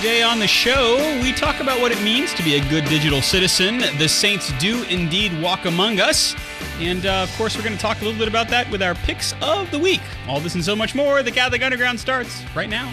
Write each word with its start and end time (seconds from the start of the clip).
Today 0.00 0.22
on 0.22 0.38
the 0.38 0.46
show, 0.46 0.96
we 1.20 1.30
talk 1.30 1.60
about 1.60 1.78
what 1.78 1.92
it 1.92 2.02
means 2.02 2.32
to 2.32 2.42
be 2.42 2.54
a 2.54 2.70
good 2.70 2.86
digital 2.86 3.20
citizen. 3.20 3.80
The 3.98 4.08
saints 4.08 4.50
do 4.58 4.82
indeed 4.84 5.38
walk 5.42 5.66
among 5.66 6.00
us. 6.00 6.34
And 6.78 7.04
uh, 7.04 7.24
of 7.24 7.36
course, 7.36 7.54
we're 7.54 7.62
going 7.62 7.76
to 7.76 7.82
talk 7.82 8.00
a 8.00 8.04
little 8.04 8.18
bit 8.18 8.26
about 8.26 8.48
that 8.48 8.70
with 8.70 8.80
our 8.80 8.94
picks 8.94 9.34
of 9.42 9.70
the 9.70 9.78
week. 9.78 10.00
All 10.26 10.40
this 10.40 10.54
and 10.54 10.64
so 10.64 10.74
much 10.74 10.94
more. 10.94 11.22
The 11.22 11.30
Catholic 11.30 11.62
Underground 11.62 12.00
starts 12.00 12.42
right 12.56 12.70
now. 12.70 12.90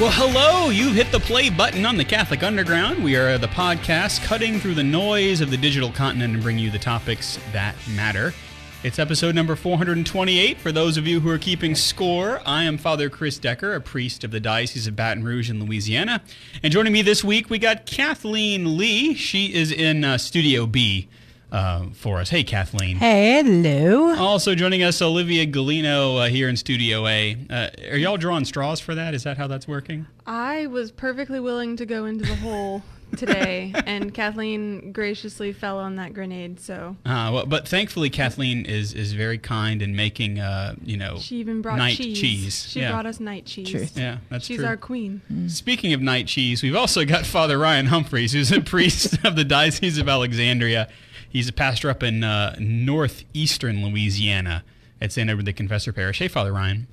Well, 0.00 0.10
hello. 0.10 0.70
You've 0.70 0.96
hit 0.96 1.12
the 1.12 1.20
play 1.20 1.50
button 1.50 1.86
on 1.86 1.96
the 1.96 2.04
Catholic 2.04 2.42
Underground. 2.42 3.04
We 3.04 3.14
are 3.14 3.38
the 3.38 3.46
podcast 3.46 4.24
cutting 4.24 4.58
through 4.58 4.74
the 4.74 4.82
noise 4.82 5.40
of 5.40 5.52
the 5.52 5.56
digital 5.56 5.92
continent 5.92 6.34
and 6.34 6.42
bring 6.42 6.58
you 6.58 6.68
the 6.68 6.80
topics 6.80 7.38
that 7.52 7.76
matter. 7.94 8.34
It's 8.82 8.98
episode 8.98 9.36
number 9.36 9.54
428. 9.54 10.58
For 10.58 10.72
those 10.72 10.96
of 10.96 11.06
you 11.06 11.20
who 11.20 11.30
are 11.30 11.38
keeping 11.38 11.76
score, 11.76 12.40
I 12.44 12.64
am 12.64 12.76
Father 12.76 13.08
Chris 13.08 13.38
Decker, 13.38 13.72
a 13.76 13.80
priest 13.80 14.24
of 14.24 14.32
the 14.32 14.40
Diocese 14.40 14.88
of 14.88 14.96
Baton 14.96 15.22
Rouge 15.22 15.48
in 15.48 15.64
Louisiana. 15.64 16.22
And 16.64 16.72
joining 16.72 16.92
me 16.92 17.02
this 17.02 17.22
week, 17.22 17.48
we 17.48 17.60
got 17.60 17.86
Kathleen 17.86 18.76
Lee. 18.76 19.14
She 19.14 19.54
is 19.54 19.70
in 19.70 20.02
uh, 20.02 20.18
Studio 20.18 20.66
B 20.66 21.08
uh, 21.54 21.86
for 21.94 22.18
us. 22.18 22.28
Hey, 22.30 22.42
Kathleen. 22.42 22.96
Hello. 22.96 24.14
Also 24.16 24.54
joining 24.54 24.82
us, 24.82 25.00
Olivia 25.00 25.46
Galino 25.46 26.24
uh, 26.24 26.28
here 26.28 26.48
in 26.48 26.56
Studio 26.56 27.06
A. 27.06 27.36
Uh, 27.48 27.68
are 27.90 27.96
y'all 27.96 28.16
drawing 28.16 28.44
straws 28.44 28.80
for 28.80 28.94
that? 28.96 29.14
Is 29.14 29.22
that 29.22 29.38
how 29.38 29.46
that's 29.46 29.68
working? 29.68 30.06
I 30.26 30.66
was 30.66 30.90
perfectly 30.90 31.38
willing 31.38 31.76
to 31.76 31.86
go 31.86 32.06
into 32.06 32.24
the 32.26 32.34
hole 32.34 32.82
today, 33.16 33.72
and 33.86 34.12
Kathleen 34.12 34.90
graciously 34.90 35.52
fell 35.52 35.78
on 35.78 35.94
that 35.96 36.12
grenade. 36.12 36.58
So, 36.58 36.96
Uh, 37.06 37.30
well, 37.32 37.46
but 37.46 37.68
thankfully, 37.68 38.10
Kathleen 38.10 38.66
is 38.66 38.92
is 38.92 39.12
very 39.12 39.38
kind 39.38 39.80
in 39.80 39.94
making, 39.94 40.40
uh, 40.40 40.74
you 40.82 40.96
know, 40.96 41.18
she 41.20 41.36
even 41.36 41.62
brought 41.62 41.78
night 41.78 41.96
cheese. 41.96 42.20
cheese. 42.20 42.66
She 42.68 42.80
yeah. 42.80 42.90
brought 42.90 43.06
us 43.06 43.20
night 43.20 43.46
cheese. 43.46 43.70
Truth. 43.70 43.96
Yeah, 43.96 44.18
that's 44.28 44.44
She's 44.46 44.56
true. 44.56 44.66
our 44.66 44.76
queen. 44.76 45.22
Speaking 45.48 45.92
of 45.92 46.00
night 46.00 46.26
cheese, 46.26 46.64
we've 46.64 46.74
also 46.74 47.04
got 47.04 47.24
Father 47.26 47.58
Ryan 47.58 47.86
Humphreys, 47.86 48.32
who's 48.32 48.50
a 48.50 48.60
priest 48.74 49.18
of 49.24 49.36
the 49.36 49.44
Diocese 49.44 49.98
of 49.98 50.08
Alexandria. 50.08 50.88
He's 51.34 51.48
a 51.48 51.52
pastor 51.52 51.90
up 51.90 52.04
in 52.04 52.22
uh, 52.22 52.54
northeastern 52.60 53.84
Louisiana 53.84 54.62
at 55.00 55.10
St. 55.10 55.28
Edward 55.28 55.46
the 55.46 55.52
Confessor 55.52 55.92
Parish. 55.92 56.20
Hey, 56.20 56.28
Father 56.28 56.52
Ryan. 56.52 56.86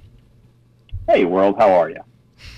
Hey, 1.07 1.25
world, 1.25 1.57
how 1.59 1.71
are 1.71 1.91
you? 1.91 2.01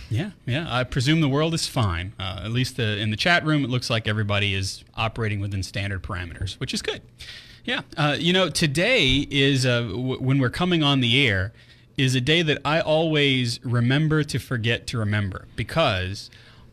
Yeah, 0.09 0.31
yeah. 0.45 0.66
I 0.70 0.86
presume 0.86 1.20
the 1.20 1.28
world 1.28 1.53
is 1.53 1.67
fine. 1.67 2.14
Uh, 2.17 2.40
at 2.45 2.52
least 2.52 2.78
the, 2.78 2.98
in 3.00 3.09
the 3.09 3.17
chat 3.17 3.45
room, 3.45 3.66
it 3.66 3.70
looks 3.70 3.90
like 3.90 4.08
everybody 4.08 4.53
is 4.53 4.86
operating 4.95 5.42
within 5.42 5.62
standard 5.62 6.02
parameters, 6.03 6.58
which 6.58 6.73
is 6.73 6.81
good. 6.81 7.02
Yeah. 7.66 7.81
Uh, 7.97 8.16
you 8.18 8.31
know, 8.31 8.50
today 8.50 9.28
is 9.30 9.66
uh, 9.66 9.81
w- 9.81 10.22
when 10.22 10.40
we're 10.40 10.50
coming 10.50 10.84
on 10.84 11.02
the 11.02 11.28
air 11.28 11.52
is 11.97 12.16
a 12.16 12.22
day 12.22 12.42
that 12.44 12.59
I 12.64 12.80
always 12.80 13.59
remember 13.66 14.23
to 14.23 14.40
forget 14.40 14.88
to 14.88 14.97
remember 14.97 15.50
because 15.58 16.30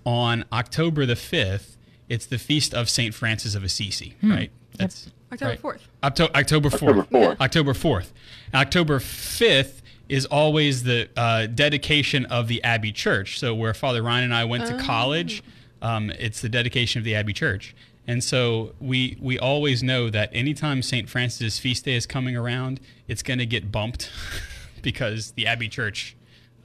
on 0.06 0.44
October 0.52 1.04
the 1.04 1.16
fifth, 1.16 1.76
it's 2.08 2.26
the 2.26 2.38
feast 2.38 2.72
of 2.72 2.88
Saint 2.88 3.12
Francis 3.12 3.56
of 3.56 3.64
Assisi. 3.64 4.14
Right. 4.22 4.52
That's 4.80 5.10
October 5.32 5.50
right. 5.50 5.62
4th. 5.62 5.80
Octo- 6.02 6.30
October 6.34 6.68
4th. 6.70 6.82
October 6.82 7.02
4th. 7.04 7.40
October 7.40 7.72
4th. 7.74 8.10
October 8.54 8.98
5th 8.98 9.72
is 10.08 10.26
always 10.26 10.82
the 10.82 11.08
uh, 11.16 11.46
dedication 11.46 12.24
of 12.26 12.48
the 12.48 12.62
Abbey 12.64 12.90
Church. 12.92 13.38
So, 13.38 13.54
where 13.54 13.72
Father 13.72 14.02
Ryan 14.02 14.24
and 14.24 14.34
I 14.34 14.44
went 14.44 14.66
to 14.66 14.76
college, 14.78 15.42
um, 15.82 16.10
it's 16.10 16.40
the 16.40 16.48
dedication 16.48 16.98
of 16.98 17.04
the 17.04 17.14
Abbey 17.14 17.32
Church. 17.32 17.74
And 18.06 18.24
so 18.24 18.74
we 18.80 19.16
we 19.20 19.38
always 19.38 19.84
know 19.84 20.10
that 20.10 20.30
anytime 20.32 20.82
St. 20.82 21.08
Francis' 21.08 21.60
feast 21.60 21.84
day 21.84 21.94
is 21.94 22.06
coming 22.06 22.36
around, 22.36 22.80
it's 23.06 23.22
going 23.22 23.38
to 23.38 23.46
get 23.46 23.70
bumped 23.70 24.10
because 24.82 25.30
the 25.32 25.46
Abbey 25.46 25.68
Church 25.68 26.16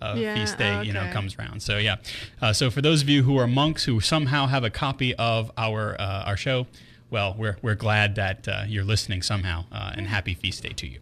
uh, 0.02 0.16
Yeah, 0.18 0.34
feast 0.34 0.58
day, 0.58 0.84
you 0.84 0.92
know, 0.94 1.08
comes 1.12 1.38
around. 1.38 1.62
So 1.62 1.78
yeah. 1.78 1.98
Uh, 2.42 2.52
so 2.52 2.72
for 2.72 2.82
those 2.82 3.04
of 3.04 3.10
you 3.10 3.22
who 3.24 3.38
are 3.38 3.48
monks 3.48 3.84
who 3.84 4.00
somehow 4.00 4.48
have 4.48 4.64
a 4.64 4.72
copy 4.72 5.14
of 5.16 5.52
our 5.56 5.96
uh, 6.00 6.24
our 6.26 6.38
show, 6.38 6.66
well, 7.16 7.34
we're 7.38 7.56
we're 7.62 7.76
glad 7.76 8.16
that 8.16 8.46
uh, 8.46 8.64
you're 8.68 8.84
listening 8.84 9.22
somehow, 9.22 9.64
uh, 9.72 9.94
and 9.96 10.06
happy 10.08 10.34
feast 10.34 10.64
day 10.64 10.74
to 10.74 10.86
you. 10.86 11.00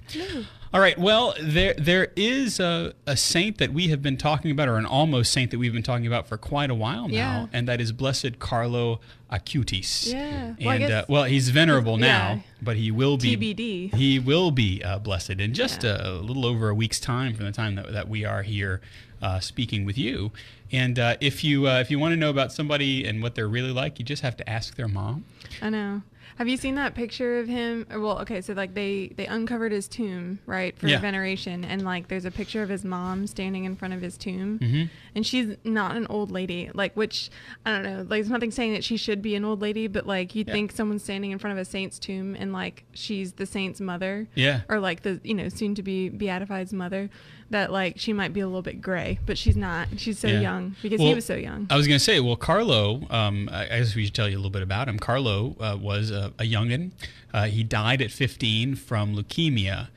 All 0.72 0.80
right. 0.80 0.96
Well, 0.96 1.34
there 1.42 1.74
there 1.74 2.12
is 2.16 2.60
a, 2.60 2.94
a 3.08 3.18
saint 3.18 3.58
that 3.58 3.74
we 3.74 3.88
have 3.88 4.04
been 4.04 4.18
talking 4.18 4.52
about, 4.52 4.68
or 4.68 4.78
an 4.78 4.86
almost 4.86 5.34
saint 5.34 5.50
that 5.50 5.58
we've 5.58 5.74
been 5.74 5.82
talking 5.82 6.06
about 6.06 6.28
for 6.28 6.38
quite 6.38 6.70
a 6.70 6.76
while 6.76 7.08
now, 7.08 7.16
Yeah. 7.16 7.46
and 7.52 7.68
that 7.68 7.82
is 7.82 7.92
Blessed 7.92 8.38
Carlo 8.38 9.00
Acutis. 9.32 10.12
Yeah. 10.14 10.54
And 10.60 10.64
Well, 10.64 10.92
uh, 11.00 11.06
well, 11.10 11.24
he's 11.24 11.50
venerable 11.50 11.98
now, 11.98 12.34
Yeah. 12.34 12.40
but 12.62 12.78
he 12.78 12.92
will 12.92 13.18
be 13.18 13.36
TBD. 13.36 13.96
He 13.96 14.20
will 14.20 14.52
be 14.52 14.84
uh, 14.84 15.00
blessed 15.00 15.32
in 15.42 15.56
just 15.56 15.84
Yeah. 15.84 15.98
a, 16.00 16.10
little 16.22 16.46
over 16.46 16.70
a 16.70 16.76
week's 16.76 17.00
time 17.00 17.34
from 17.34 17.46
the 17.46 17.52
time 17.52 17.74
that, 17.74 17.92
that 17.92 18.08
we 18.08 18.24
are 18.24 18.44
here 18.44 18.82
uh, 19.20 19.40
speaking 19.40 19.84
with 19.84 19.98
you. 19.98 20.32
And 20.74 20.98
uh, 20.98 21.16
if 21.22 21.44
you 21.44 21.68
uh, 21.68 21.80
if 21.80 21.92
you 21.92 22.00
want 22.00 22.12
to 22.14 22.18
know 22.18 22.32
about 22.32 22.52
somebody 22.52 23.06
and 23.06 23.22
what 23.22 23.36
they're 23.36 23.48
really 23.48 23.72
like, 23.72 24.00
you 24.00 24.06
just 24.06 24.24
have 24.24 24.36
to 24.38 24.50
ask 24.50 24.76
their 24.76 24.88
mom. 24.88 25.24
I 25.62 25.70
know. 25.70 26.02
Have 26.38 26.48
you 26.48 26.58
seen 26.58 26.74
that 26.76 26.96
picture 26.96 27.38
of 27.38 27.48
him? 27.48 27.86
Well, 27.92 28.18
okay, 28.22 28.42
so 28.42 28.54
like 28.54 28.74
they 28.74 29.10
they 29.16 29.28
uncovered 29.28 29.72
his 29.72 29.88
tomb, 29.88 30.40
right, 30.48 30.76
for 30.80 30.88
Yeah. 30.88 31.00
veneration, 31.00 31.64
and 31.64 31.84
like 31.86 32.08
there's 32.08 32.26
a 32.26 32.32
picture 32.32 32.64
of 32.64 32.70
his 32.70 32.84
mom 32.84 33.28
standing 33.28 33.66
in 33.66 33.76
front 33.76 33.94
of 33.94 34.02
his 34.02 34.18
tomb, 34.18 34.58
Mhm. 34.58 34.90
and 35.14 35.28
she's 35.28 35.56
not 35.64 35.96
an 35.96 36.08
old 36.10 36.32
lady, 36.32 36.72
like 36.74 36.98
which 36.98 37.30
I 37.68 37.72
don't 37.72 37.84
know, 37.84 37.98
like 37.98 38.08
there's 38.10 38.32
nothing 38.32 38.50
saying 38.50 38.74
that 38.74 38.84
she 38.84 38.98
should 38.98 39.22
be 39.22 39.36
an 39.36 39.46
old 39.46 39.62
lady, 39.62 39.86
but 39.86 40.08
like 40.08 40.34
you'd 40.34 40.48
Yeah. 40.48 40.54
think 40.56 40.72
someone's 40.72 41.04
standing 41.04 41.30
in 41.30 41.38
front 41.38 41.52
of 41.52 41.62
a 41.62 41.66
saint's 41.66 42.00
tomb 42.00 42.36
and 42.36 42.52
like 42.52 42.84
she's 42.94 43.34
the 43.34 43.46
saint's 43.46 43.80
mother, 43.80 44.28
Yeah. 44.34 44.62
or 44.70 44.80
like 44.80 45.04
the 45.04 45.22
you 45.24 45.36
know 45.36 45.50
soon 45.50 45.76
to 45.76 45.84
be 45.84 46.10
beatified's 46.10 46.74
mother, 46.74 47.12
that 47.50 47.72
like 47.72 48.00
she 48.00 48.14
might 48.14 48.34
be 48.34 48.40
a 48.40 48.48
little 48.48 48.62
bit 48.62 48.82
gray, 48.82 49.20
but 49.26 49.38
she's 49.38 49.56
not. 49.56 49.88
She's 49.98 50.20
so 50.20 50.28
Yeah. 50.28 50.42
young 50.42 50.76
because 50.82 51.00
Well, 51.00 51.10
he 51.10 51.16
was 51.16 51.26
so 51.26 51.36
young. 51.36 51.68
I 51.70 51.78
was 51.78 51.88
going 51.88 51.98
to 52.00 52.04
say, 52.04 52.20
well, 52.20 52.36
Carlo, 52.36 53.02
um, 53.10 53.50
I 53.52 53.64
I 53.66 53.80
guess 53.80 53.96
we 53.96 54.06
should 54.06 54.14
tell 54.14 54.30
you 54.30 54.36
a 54.36 54.40
little 54.40 54.50
bit 54.52 54.62
about 54.64 54.88
him. 54.90 54.98
Carlo 55.00 55.56
uh, 55.60 55.78
was 55.80 56.10
a, 56.12 56.34
a 56.40 56.44
youngin. 56.44 56.92
Uh, 57.34 57.46
he 57.46 57.64
died 57.64 58.02
at 58.02 58.12
15 58.12 58.76
from 58.76 59.16
leukemia. 59.16 59.88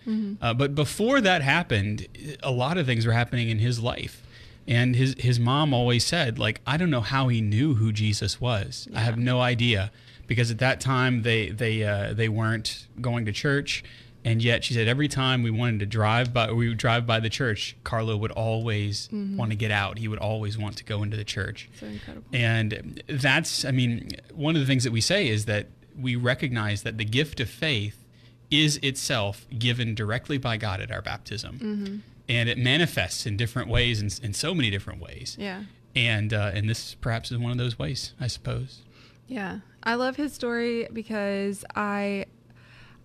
Uh, 0.40 0.54
but 0.54 0.74
before 0.74 1.20
that 1.20 1.42
happened, 1.42 2.06
a 2.42 2.50
lot 2.50 2.78
of 2.78 2.86
things 2.86 3.04
were 3.04 3.12
happening 3.12 3.50
in 3.50 3.58
his 3.58 3.78
life. 3.80 4.22
And 4.66 4.96
his, 4.96 5.14
his 5.18 5.38
mom 5.38 5.72
always 5.74 6.04
said, 6.04 6.38
like, 6.38 6.60
I 6.66 6.76
don't 6.76 6.90
know 6.90 7.02
how 7.02 7.28
he 7.28 7.40
knew 7.40 7.74
who 7.74 7.92
Jesus 7.92 8.40
was. 8.40 8.88
I 8.94 9.00
have 9.00 9.16
no 9.18 9.40
idea. 9.40 9.92
Because 10.26 10.50
at 10.50 10.58
that 10.58 10.80
time, 10.80 11.22
they, 11.22 11.50
they, 11.50 11.84
uh, 11.84 12.12
they 12.14 12.28
weren't 12.28 12.86
going 13.00 13.26
to 13.26 13.32
church. 13.32 13.84
And 14.26 14.42
yet, 14.42 14.64
she 14.64 14.75
said 14.75 14.88
every 14.88 15.06
time 15.06 15.44
we 15.44 15.53
wanted 15.53 15.78
to 15.78 15.87
drive 15.87 16.34
by, 16.34 16.50
we 16.50 16.69
would 16.69 16.78
drive 16.78 17.06
by 17.06 17.20
the 17.20 17.31
church. 17.31 17.76
Carlo 17.84 18.16
would 18.16 18.32
always 18.32 19.09
want 19.12 19.53
to 19.53 19.56
get 19.56 19.70
out. 19.70 19.98
He 19.98 20.09
would 20.09 20.19
always 20.19 20.59
want 20.59 20.76
to 20.78 20.84
go 20.84 21.04
into 21.04 21.16
the 21.16 21.25
church. 21.25 21.70
so 21.78 21.87
incredible. 21.87 22.26
And 22.32 23.04
that's, 23.06 23.64
I 23.64 23.70
mean, 23.70 24.10
one 24.34 24.56
of 24.56 24.60
the 24.60 24.66
things 24.66 24.82
that 24.82 24.92
we 24.92 25.00
say 25.00 25.28
is 25.28 25.44
that 25.44 25.69
we 25.97 26.16
recognize 26.16 26.82
that 26.82 26.98
the 26.98 27.04
gift 27.04 27.38
of 27.38 27.48
faith 27.48 28.04
is 28.50 28.78
itself 28.78 29.47
given 29.56 29.94
directly 29.94 30.38
by 30.38 30.56
God 30.56 30.81
at 30.81 30.91
our 30.91 31.03
baptism. 31.03 32.03
And 32.28 32.48
it 32.48 32.58
manifests 32.58 33.26
in 33.26 33.37
different 33.37 33.69
ways, 33.69 34.00
in, 34.00 34.10
in 34.25 34.34
so 34.34 34.53
many 34.54 34.70
different 34.70 35.00
ways. 35.00 35.37
Yeah. 35.38 35.62
And, 35.94 36.34
uh, 36.34 36.50
and 36.53 36.69
this 36.69 36.97
perhaps 36.97 37.31
is 37.31 37.38
one 37.38 37.53
of 37.53 37.58
those 37.58 37.78
ways, 37.78 38.12
I 38.20 38.26
suppose. 38.26 38.82
Yeah. 39.28 39.60
I 39.84 39.94
love 39.94 40.16
his 40.16 40.32
story 40.32 40.88
because 40.93 41.64
I 41.76 42.26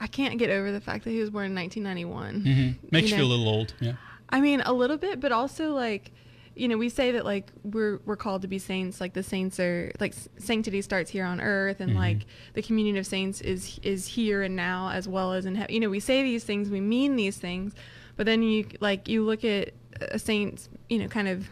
I 0.01 0.07
can't 0.07 0.37
get 0.39 0.49
over 0.49 0.71
the 0.71 0.81
fact 0.81 1.03
that 1.05 1.11
he 1.11 1.19
was 1.19 1.29
born 1.29 1.45
in 1.45 1.55
1991. 1.55 2.41
hmm 2.41 2.87
Makes 2.91 3.11
you, 3.11 3.17
know? 3.17 3.21
feel 3.23 3.27
a 3.27 3.33
little 3.35 3.47
old. 3.47 3.73
Yeah. 3.79 3.93
I 4.29 4.41
mean, 4.41 4.61
a 4.61 4.73
little 4.73 4.97
bit, 4.97 5.19
but 5.21 5.31
also 5.31 5.71
like 5.73 6.11
you 6.53 6.67
know, 6.67 6.77
we 6.77 6.89
say 6.89 7.11
that 7.11 7.23
like 7.23 7.49
we're 7.63 7.99
we're 8.05 8.17
called 8.17 8.41
to 8.41 8.47
be 8.49 8.59
saints, 8.59 8.99
like 8.99 9.13
the 9.13 9.23
saints 9.23 9.57
are 9.59 9.89
like 10.01 10.13
sanctity 10.37 10.81
starts 10.81 11.09
here 11.09 11.23
on 11.23 11.39
earth 11.39 11.79
and 11.79 11.91
Mhm. 11.93 11.95
like 11.95 12.25
the 12.55 12.61
communion 12.61 12.97
of 12.97 13.05
saints 13.05 13.39
is 13.39 13.79
is 13.83 14.05
here 14.05 14.41
and 14.41 14.53
now 14.55 14.89
as 14.89 15.07
well 15.07 15.31
as 15.31 15.45
in 15.45 15.55
heaven. 15.55 15.73
You 15.73 15.79
know, 15.79 15.89
we 15.89 16.01
say 16.01 16.23
these 16.23 16.43
things, 16.43 16.69
we 16.69 16.81
mean 16.81 17.15
these 17.15 17.37
things, 17.37 17.73
but 18.17 18.25
then 18.25 18.43
you 18.43 18.65
like 18.81 19.07
you 19.07 19.23
look 19.23 19.45
at 19.45 19.71
a 20.01 20.19
saint's, 20.19 20.67
you 20.89 20.99
know, 20.99 21.07
kind 21.07 21.29
of 21.29 21.47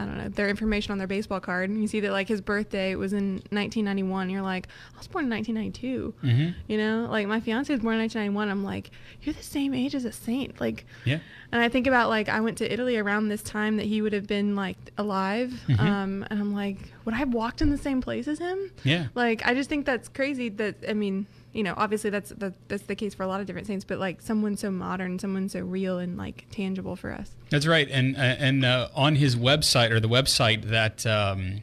I 0.00 0.04
don't 0.06 0.18
know, 0.18 0.28
their 0.28 0.48
information 0.48 0.90
on 0.92 0.98
their 0.98 1.06
baseball 1.06 1.38
card 1.38 1.70
and 1.70 1.80
you 1.80 1.86
see 1.86 2.00
that 2.00 2.10
like 2.10 2.26
his 2.26 2.40
birthday 2.40 2.96
was 2.96 3.12
in 3.12 3.34
1991. 3.50 4.28
You're 4.28 4.42
like, 4.42 4.66
I 4.94 4.98
was 4.98 5.06
born 5.06 5.26
in 5.26 5.30
1992. 5.30 6.14
hmm 6.20 6.48
You 6.66 6.78
know, 6.78 7.06
like 7.10 7.28
my 7.28 7.38
fiance 7.40 7.72
was 7.72 7.80
born 7.80 7.94
in 7.94 8.00
1991. 8.00 8.48
I'm 8.50 8.64
like, 8.64 8.90
you're 9.22 9.34
the 9.34 9.42
same 9.42 9.72
age 9.72 9.94
as 9.94 10.04
a 10.04 10.10
saint. 10.12 10.60
Like, 10.60 10.84
Yeah. 11.04 11.20
and 11.52 11.62
I 11.62 11.68
think 11.68 11.86
about 11.86 12.08
like 12.08 12.28
I 12.28 12.40
went 12.40 12.58
to 12.58 12.72
Italy 12.72 12.96
around 12.96 13.28
this 13.28 13.42
time 13.42 13.76
that 13.76 13.86
he 13.86 14.02
would 14.02 14.12
have 14.12 14.26
been 14.26 14.56
like 14.56 14.76
alive, 14.98 15.52
Mhm. 15.68 15.78
um, 15.80 16.26
and 16.28 16.40
I'm 16.40 16.52
like, 16.52 16.92
would 17.04 17.14
I 17.14 17.18
have 17.18 17.32
walked 17.32 17.62
in 17.62 17.70
the 17.70 17.78
same 17.78 18.00
place 18.00 18.26
as 18.26 18.40
him? 18.40 18.72
Yeah. 18.82 19.06
Like 19.14 19.46
I 19.46 19.54
just 19.54 19.68
think 19.68 19.86
that's 19.86 20.08
crazy. 20.08 20.48
That 20.48 20.74
I 20.88 20.94
mean, 20.94 21.26
you 21.54 21.62
know, 21.62 21.72
obviously 21.76 22.10
that's 22.10 22.30
that, 22.30 22.52
that's 22.68 22.82
the 22.82 22.96
case 22.96 23.14
for 23.14 23.22
a 23.22 23.26
lot 23.26 23.40
of 23.40 23.46
different 23.46 23.66
saints, 23.66 23.84
but 23.84 23.98
like 23.98 24.20
someone 24.20 24.56
so 24.56 24.70
modern, 24.70 25.18
someone 25.18 25.48
so 25.48 25.60
real 25.60 25.98
and 25.98 26.18
like 26.18 26.46
tangible 26.50 26.96
for 26.96 27.12
us. 27.12 27.30
That's 27.50 27.66
right, 27.66 27.88
and 27.90 28.16
uh, 28.16 28.20
and 28.20 28.64
uh, 28.64 28.88
on 28.94 29.14
his 29.16 29.36
website 29.36 29.90
or 29.90 30.00
the 30.00 30.08
website 30.08 30.64
that 30.64 31.06
um, 31.06 31.62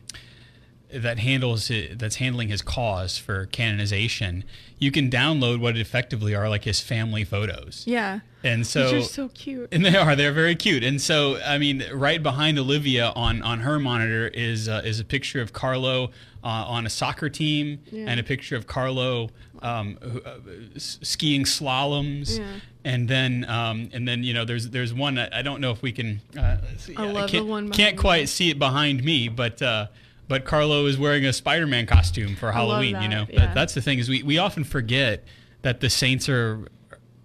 that 0.94 1.20
handles 1.20 1.70
it, 1.70 2.00
that's 2.00 2.16
handling 2.18 2.50
his 2.50 2.62
cause 2.62 3.18
for 3.18 3.46
canonization, 3.48 4.44
you 4.78 4.92
can 4.92 5.10
download 5.10 5.60
what 5.60 5.78
effectively 5.78 6.36
are 6.36 6.50
like 6.50 6.64
his 6.66 6.82
family 6.82 7.24
photos. 7.24 7.84
Yeah. 7.88 8.20
And 8.44 8.66
so 8.66 8.98
are 8.98 9.02
so 9.02 9.30
cute. 9.30 9.70
and 9.72 9.86
they 9.86 9.96
are 9.96 10.16
they're 10.16 10.34
very 10.34 10.56
cute. 10.56 10.84
And 10.84 11.00
so 11.02 11.40
I 11.46 11.58
mean, 11.58 11.84
right 11.94 12.22
behind 12.22 12.58
Olivia 12.60 13.14
on 13.16 13.42
on 13.42 13.60
her 13.60 13.80
monitor 13.80 14.28
is 14.28 14.68
uh, 14.68 14.82
is 14.84 15.00
a 15.00 15.06
picture 15.06 15.42
of 15.42 15.54
Carlo 15.54 16.06
uh, 16.44 16.48
on 16.48 16.86
a 16.86 16.90
soccer 16.90 17.30
team 17.30 17.80
Yeah. 17.92 18.06
and 18.08 18.20
a 18.20 18.24
picture 18.24 18.56
of 18.56 18.66
Carlo 18.68 19.30
um, 19.62 19.98
uh, 20.04 20.31
skiing 20.78 21.44
slaloms. 21.44 22.40
Yeah. 22.40 22.46
And 22.84 23.08
then, 23.08 23.46
um, 23.48 23.92
and 23.94 24.08
then, 24.08 24.24
you 24.24 24.34
know, 24.34 24.44
there's 24.44 24.69
there's 24.69 24.92
one 24.92 25.19
I, 25.19 25.30
I 25.31 25.42
don't 25.44 25.62
know 25.62 25.72
if 25.72 25.84
we 25.84 25.92
can. 25.92 26.22
Uh, 26.38 26.58
see, 26.78 26.96
I 26.96 27.06
love 27.06 27.30
the 27.30 27.38
can't, 27.38 27.46
one 27.46 27.69
Can't 27.69 27.98
quite 27.98 28.22
me. 28.22 28.25
see 28.25 28.50
it 28.50 28.58
behind 28.58 29.04
me, 29.04 29.28
but 29.28 29.62
uh, 29.62 29.88
but 30.28 30.46
Carlo 30.46 30.88
is 30.88 30.98
wearing 30.98 31.25
a 31.25 31.34
Spider-Man 31.34 31.86
costume 31.86 32.36
for 32.36 32.52
Halloween. 32.52 33.00
You 33.02 33.08
know, 33.08 33.28
yeah. 33.30 33.46
That- 33.46 33.54
that's 33.54 33.74
the 33.75 33.81
thing 33.81 34.00
is 34.00 34.10
we 34.10 34.24
we 34.24 34.40
often 34.40 34.63
forget 34.63 35.24
that 35.62 35.80
the 35.80 35.92
saints 35.92 36.28
are 36.28 36.68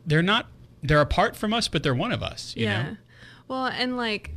they're 0.04 0.22
not 0.22 0.48
they're 0.82 1.00
apart 1.00 1.36
from 1.36 1.54
us, 1.54 1.68
but 1.68 1.82
they're 1.82 1.94
one 1.94 2.12
of 2.12 2.22
us. 2.22 2.54
You 2.54 2.64
yeah. 2.66 2.82
know. 2.82 2.96
Well, 3.48 3.66
and 3.66 3.96
like 3.96 4.32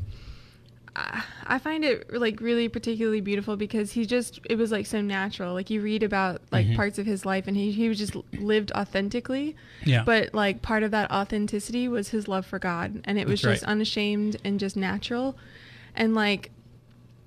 I 1.47 1.59
find 1.59 1.83
it 1.83 2.13
like 2.13 2.41
really 2.41 2.67
particularly 2.69 3.21
beautiful 3.21 3.55
because 3.57 3.91
he 3.91 4.05
just 4.05 4.39
it 4.49 4.55
was 4.57 4.71
like 4.71 4.85
so 4.85 5.01
natural. 5.01 5.53
Like 5.53 5.69
you 5.69 5.81
read 5.81 6.03
about 6.03 6.41
like 6.51 6.65
Mm-hmm. 6.67 6.75
parts 6.75 6.99
of 6.99 7.05
his 7.05 7.25
life 7.25 7.47
and 7.47 7.55
he 7.57 7.71
he 7.71 7.87
was 7.89 7.97
just 7.97 8.15
lived 8.33 8.71
authentically. 8.73 9.55
Yeah. 9.85 10.03
But 10.03 10.33
like 10.33 10.61
part 10.61 10.83
of 10.83 10.91
that 10.91 11.11
authenticity 11.11 11.87
was 11.87 12.09
his 12.09 12.27
love 12.27 12.45
for 12.45 12.59
God 12.59 13.01
and 13.05 13.17
it 13.17 13.27
was 13.27 13.41
That's 13.41 13.53
just 13.55 13.63
right. 13.65 13.71
unashamed 13.71 14.37
and 14.43 14.59
just 14.59 14.75
natural. 14.75 15.37
And 15.95 16.13
like 16.15 16.51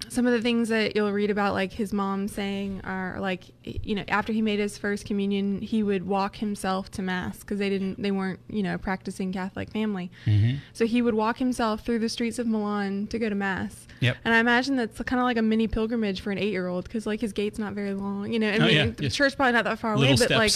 some 0.08 0.26
of 0.26 0.32
the 0.32 0.40
things 0.42 0.68
that 0.68 0.94
you'll 0.96 1.10
read 1.12 1.30
about 1.30 1.52
like 1.54 1.72
his 1.72 1.92
mom 1.92 2.28
saying 2.28 2.80
are 2.84 3.16
like 3.20 3.44
you 3.64 3.94
know 3.94 4.04
after 4.08 4.32
he 4.32 4.42
made 4.42 4.58
his 4.58 4.76
first 4.76 5.06
communion 5.06 5.60
he 5.60 5.82
would 5.82 6.06
walk 6.06 6.36
himself 6.36 6.90
to 6.90 7.02
mass 7.02 7.38
because 7.38 7.58
they 7.58 7.68
didn't 7.68 8.00
they 8.02 8.10
weren't 8.10 8.40
you 8.48 8.62
know 8.62 8.74
a 8.74 8.78
practicing 8.78 9.32
catholic 9.32 9.70
family 9.70 10.10
Mm-hmm. 10.26 10.56
so 10.72 10.86
he 10.86 11.00
would 11.02 11.14
walk 11.14 11.38
himself 11.38 11.84
through 11.84 12.00
the 12.00 12.08
streets 12.08 12.38
of 12.38 12.46
milan 12.46 13.06
to 13.08 13.18
go 13.18 13.28
to 13.28 13.34
mass 13.34 13.86
Yep. 14.00 14.16
and 14.24 14.34
i 14.34 14.38
imagine 14.38 14.76
that's 14.76 15.00
kind 15.02 15.20
of 15.20 15.24
like 15.24 15.36
a 15.36 15.42
mini 15.42 15.68
pilgrimage 15.68 16.20
for 16.20 16.30
an 16.32 16.38
eight-year-old 16.38 16.84
because 16.84 17.06
like 17.06 17.20
his 17.20 17.32
gait's 17.32 17.58
not 17.58 17.72
very 17.74 17.94
long 17.94 18.32
you 18.32 18.38
know 18.38 18.50
i 18.50 18.56
Oh, 18.56 18.66
mean 18.66 18.74
yeah, 18.76 18.86
the 18.86 19.04
yes. 19.04 19.14
church 19.14 19.36
probably 19.36 19.52
not 19.52 19.64
that 19.64 19.78
far 19.78 19.94
away 19.94 20.10
Little 20.10 20.26
but 20.28 20.36
like 20.36 20.52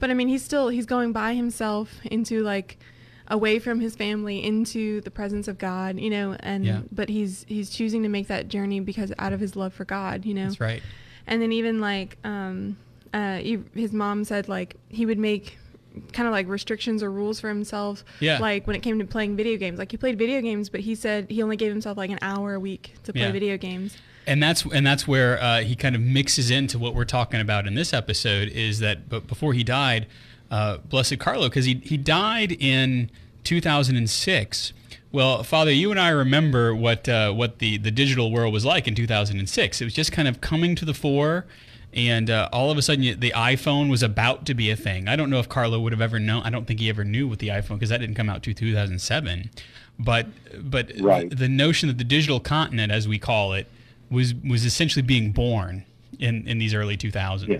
but 0.00 0.10
i 0.10 0.14
mean 0.14 0.28
he's 0.28 0.44
still 0.44 0.68
he's 0.68 0.86
going 0.86 1.12
by 1.12 1.34
himself 1.34 2.00
into 2.04 2.42
like 2.42 2.78
away 3.28 3.58
from 3.58 3.80
his 3.80 3.96
family 3.96 4.44
into 4.44 5.00
the 5.00 5.10
presence 5.10 5.48
of 5.48 5.58
God, 5.58 5.98
you 5.98 6.10
know, 6.10 6.36
and 6.40 6.64
Yeah. 6.64 6.80
but 6.92 7.08
he's 7.08 7.44
he's 7.48 7.70
choosing 7.70 8.02
to 8.02 8.08
make 8.08 8.26
that 8.28 8.48
journey 8.48 8.80
because 8.80 9.12
out 9.18 9.32
of 9.32 9.40
his 9.40 9.56
love 9.56 9.72
for 9.72 9.84
God, 9.84 10.24
you 10.24 10.34
know. 10.34 10.44
That's 10.44 10.60
right. 10.60 10.82
And 11.26 11.40
then 11.40 11.52
even 11.52 11.80
like 11.80 12.18
um 12.24 12.76
uh 13.14 13.36
he, 13.36 13.58
his 13.74 13.92
mom 13.92 14.24
said 14.24 14.48
like 14.48 14.76
he 14.88 15.06
would 15.06 15.18
make 15.18 15.58
kind 16.12 16.26
of 16.26 16.32
like 16.32 16.48
restrictions 16.48 17.02
or 17.04 17.10
rules 17.10 17.38
for 17.38 17.48
himself 17.48 18.04
Yeah. 18.18 18.38
like 18.40 18.66
when 18.66 18.74
it 18.74 18.82
came 18.82 18.98
to 18.98 19.04
playing 19.04 19.36
video 19.36 19.56
games 19.56 19.78
like 19.78 19.92
he 19.92 19.96
played 19.96 20.18
video 20.18 20.40
games 20.40 20.68
but 20.68 20.80
he 20.80 20.96
said 20.96 21.30
he 21.30 21.40
only 21.40 21.56
gave 21.56 21.70
himself 21.70 21.96
like 21.96 22.10
an 22.10 22.18
hour 22.20 22.54
a 22.54 22.58
week 22.60 22.94
to 23.04 23.12
play 23.12 23.22
Yeah. 23.22 23.30
video 23.30 23.56
games 23.56 23.96
and 24.26 24.42
that's 24.42 24.64
and 24.66 24.84
that's 24.84 25.06
where 25.06 25.40
uh, 25.40 25.60
he 25.62 25.76
kind 25.76 25.94
of 25.94 26.00
mixes 26.02 26.50
into 26.50 26.80
what 26.80 26.96
we're 26.96 27.04
talking 27.04 27.40
about 27.40 27.68
in 27.68 27.74
this 27.76 27.92
episode 27.94 28.48
is 28.48 28.80
that 28.80 29.08
but 29.08 29.28
before 29.28 29.52
he 29.52 29.62
died 29.62 30.08
uh, 30.54 30.76
blessed 30.92 31.18
carlo 31.18 31.48
because 31.48 31.64
he, 31.64 31.74
he 31.84 31.96
died 31.96 32.52
in 32.52 33.10
2006 33.42 34.72
well 35.12 35.42
father 35.42 35.72
you 35.72 35.90
and 35.90 35.98
i 36.00 36.08
remember 36.08 36.74
what 36.74 37.08
uh, 37.08 37.32
what 37.32 37.58
the, 37.58 37.76
the 37.78 37.90
digital 37.90 38.30
world 38.32 38.52
was 38.52 38.64
like 38.64 38.86
in 38.86 38.94
2006 38.94 39.80
it 39.80 39.84
was 39.84 39.94
just 39.94 40.12
kind 40.12 40.28
of 40.28 40.40
coming 40.40 40.74
to 40.74 40.84
the 40.84 40.94
fore 40.94 41.44
and 41.92 42.28
uh, 42.30 42.48
all 42.52 42.70
of 42.70 42.78
a 42.78 42.82
sudden 42.82 43.02
you- 43.04 43.14
the 43.14 43.32
iphone 43.36 43.90
was 43.90 44.02
about 44.02 44.44
to 44.46 44.54
be 44.54 44.68
a 44.70 44.74
thing. 44.76 45.06
I 45.08 45.14
don't 45.16 45.30
know 45.30 45.38
if 45.38 45.48
carlo 45.48 45.78
would 45.80 45.92
have 45.92 46.00
ever 46.00 46.18
known 46.18 46.42
i 46.44 46.50
don't 46.50 46.66
think 46.66 46.80
he 46.80 46.88
ever 46.88 47.04
knew 47.04 47.26
what 47.28 47.38
the 47.40 47.48
iphone 47.48 47.74
because 47.76 47.88
that 47.90 47.98
didn't 47.98 48.14
come 48.16 48.28
out 48.28 48.42
to 48.44 48.54
2007 48.54 49.50
but 49.98 50.26
but 50.70 50.92
Right. 51.00 51.28
the 51.36 51.48
notion 51.48 51.88
that 51.88 51.98
the 51.98 52.04
digital 52.04 52.40
continent 52.40 52.90
as 52.92 53.06
we 53.08 53.18
call 53.18 53.52
it 53.54 53.66
was 54.10 54.34
was 54.34 54.64
essentially 54.64 55.02
being 55.02 55.32
born 55.32 55.84
in 56.18 56.46
in 56.46 56.58
these 56.58 56.74
early 56.74 56.96
2000s 56.96 57.48
Yeah. 57.48 57.58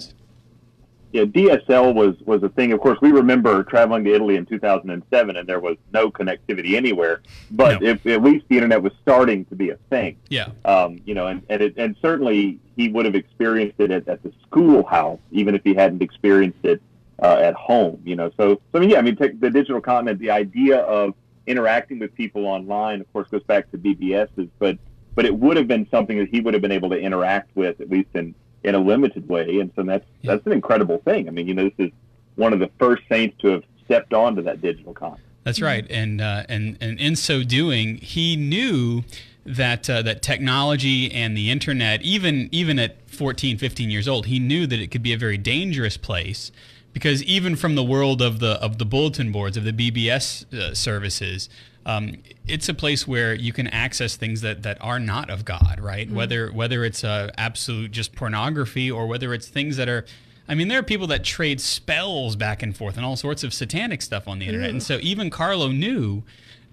Yeah, 1.15 1.23
DSL 1.23 1.95
was 1.95 2.17
was 2.27 2.43
a 2.43 2.49
thing. 2.49 2.73
Of 2.73 2.81
course, 2.81 2.99
we 3.01 3.13
remember 3.13 3.63
traveling 3.63 4.03
to 4.03 4.13
Italy 4.13 4.35
in 4.35 4.45
2007, 4.47 5.37
and 5.37 5.49
there 5.49 5.61
was 5.61 5.77
no 5.93 6.11
connectivity 6.11 6.75
anywhere. 6.75 7.23
But 7.53 7.81
No. 7.81 7.89
if, 7.91 8.05
at 8.05 8.21
least 8.21 8.47
the 8.49 8.57
internet 8.57 8.83
was 8.83 8.93
starting 9.01 9.45
to 9.45 9.55
be 9.55 9.71
a 9.71 9.77
thing. 9.91 10.17
yeah 10.29 10.49
Um, 10.65 11.01
you 11.05 11.15
know, 11.15 11.29
and 11.29 11.41
and, 11.49 11.63
it, 11.63 11.77
and 11.77 11.95
certainly 12.03 12.59
he 12.77 12.89
would 12.89 13.05
have 13.05 13.15
experienced 13.15 13.79
it 13.79 13.93
at, 13.93 14.09
at 14.09 14.25
the 14.25 14.33
schoolhouse, 14.43 15.21
even 15.31 15.55
if 15.55 15.63
he 15.63 15.73
hadn't 15.73 16.03
experienced 16.03 16.65
it 16.65 16.83
uh, 17.23 17.37
at 17.49 17.55
home. 17.55 18.01
You 18.05 18.17
know, 18.17 18.33
so 18.37 18.61
so 18.73 18.79
I 18.79 18.81
mean, 18.81 18.91
yeah, 18.91 18.99
I 18.99 19.03
mean, 19.03 19.15
take 19.15 19.41
the 19.41 19.51
digital 19.51 19.81
continent, 19.81 20.19
the 20.19 20.33
idea 20.33 20.79
of 20.79 21.15
interacting 21.47 22.01
with 22.01 22.13
people 22.17 22.45
online, 22.45 23.01
of 23.01 23.13
course, 23.13 23.29
goes 23.29 23.45
back 23.45 23.71
to 23.71 23.79
BBS's, 23.79 24.49
but 24.59 24.79
but 25.15 25.25
it 25.25 25.39
would 25.39 25.57
have 25.57 25.69
been 25.69 25.87
something 25.93 26.19
that 26.19 26.29
he 26.29 26.41
would 26.41 26.55
have 26.55 26.63
been 26.63 26.73
able 26.73 26.91
to 26.91 26.99
interact 26.99 27.55
with 27.55 27.81
at 27.81 27.89
least 27.89 28.09
in 28.15 28.35
in 28.65 28.75
a 28.75 28.79
limited 28.79 29.29
way, 29.29 29.61
and 29.61 29.71
so 29.77 29.83
that's 29.83 30.05
Yeah. 30.23 30.33
that's 30.33 30.47
an 30.47 30.53
incredible 30.53 30.99
thing. 31.05 31.29
I 31.29 31.31
mean, 31.31 31.47
you 31.47 31.55
know, 31.55 31.65
this 31.65 31.87
is 31.87 31.91
one 32.37 32.53
of 32.53 32.59
the 32.59 32.71
first 32.79 33.03
saints 33.09 33.37
to 33.43 33.49
have 33.49 33.63
stepped 33.85 34.13
onto 34.15 34.43
that 34.43 34.61
digital 34.61 34.95
continent. 34.95 35.21
That's 35.45 35.61
right, 35.61 35.87
and 35.91 36.21
uh, 36.21 36.45
and 36.49 36.79
and 36.81 36.99
in 36.99 37.17
so 37.17 37.43
doing, 37.45 37.99
he 37.99 38.35
knew 38.35 39.05
that 39.45 39.89
uh, 39.91 40.01
that 40.03 40.23
technology 40.23 41.13
and 41.13 41.37
the 41.37 41.51
internet, 41.51 42.01
even 42.03 42.49
even 42.51 42.79
at 42.79 42.97
14, 43.11 43.59
15 43.59 43.91
years 43.91 44.09
old, 44.09 44.27
he 44.27 44.39
knew 44.39 44.67
that 44.67 44.81
it 44.81 44.91
could 44.91 45.03
be 45.03 45.13
a 45.13 45.19
very 45.19 45.37
dangerous 45.37 45.99
place, 45.99 46.51
because 46.95 47.23
even 47.25 47.55
from 47.55 47.75
the 47.75 47.85
world 47.85 48.23
of 48.23 48.41
the 48.41 48.53
of 48.63 48.79
the 48.79 48.87
bulletin 48.87 49.31
boards 49.31 49.59
of 49.59 49.65
the 49.65 49.73
BBS 49.73 50.51
uh, 50.55 50.75
services. 50.75 51.49
Um, 51.87 52.17
it's 52.47 52.69
a 52.69 52.75
place 52.75 53.07
where 53.07 53.35
you 53.35 53.53
can 53.53 53.67
access 53.69 54.17
things 54.17 54.41
that, 54.41 54.63
that 54.63 54.79
are 54.81 54.99
not 54.99 55.29
of 55.29 55.45
God, 55.45 55.81
right? 55.81 56.11
Whether 56.11 56.51
whether 56.51 56.85
it's 56.85 57.05
uh, 57.05 57.31
absolute 57.37 57.91
just 57.91 58.15
pornography 58.15 58.91
or 58.91 59.07
whether 59.07 59.35
it's 59.35 59.49
things 59.49 59.77
that 59.77 59.89
are 59.89 60.05
I 60.49 60.55
mean, 60.55 60.69
there 60.69 60.79
are 60.79 60.83
people 60.85 61.07
that 61.07 61.25
trade 61.25 61.61
spells 61.61 62.37
back 62.37 62.63
and 62.63 62.77
forth 62.77 62.97
and 62.97 63.07
all 63.07 63.17
sorts 63.17 63.43
of 63.45 63.55
satanic 63.55 64.03
stuff 64.03 64.29
on 64.29 64.39
the 64.39 64.47
internet. 64.47 64.71
And 64.71 64.83
so 64.83 64.99
even 65.01 65.31
Carlo 65.31 65.69
knew 65.69 66.23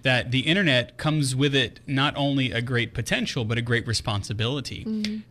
that 0.02 0.30
the 0.30 0.40
internet 0.40 0.98
comes 0.98 1.34
with 1.34 1.54
it 1.54 1.80
not 1.86 2.14
only 2.16 2.52
a 2.52 2.60
great 2.60 2.92
potential 2.92 3.44
but 3.44 3.56
a 3.56 3.62
great 3.62 3.86
responsibility. 3.86 4.84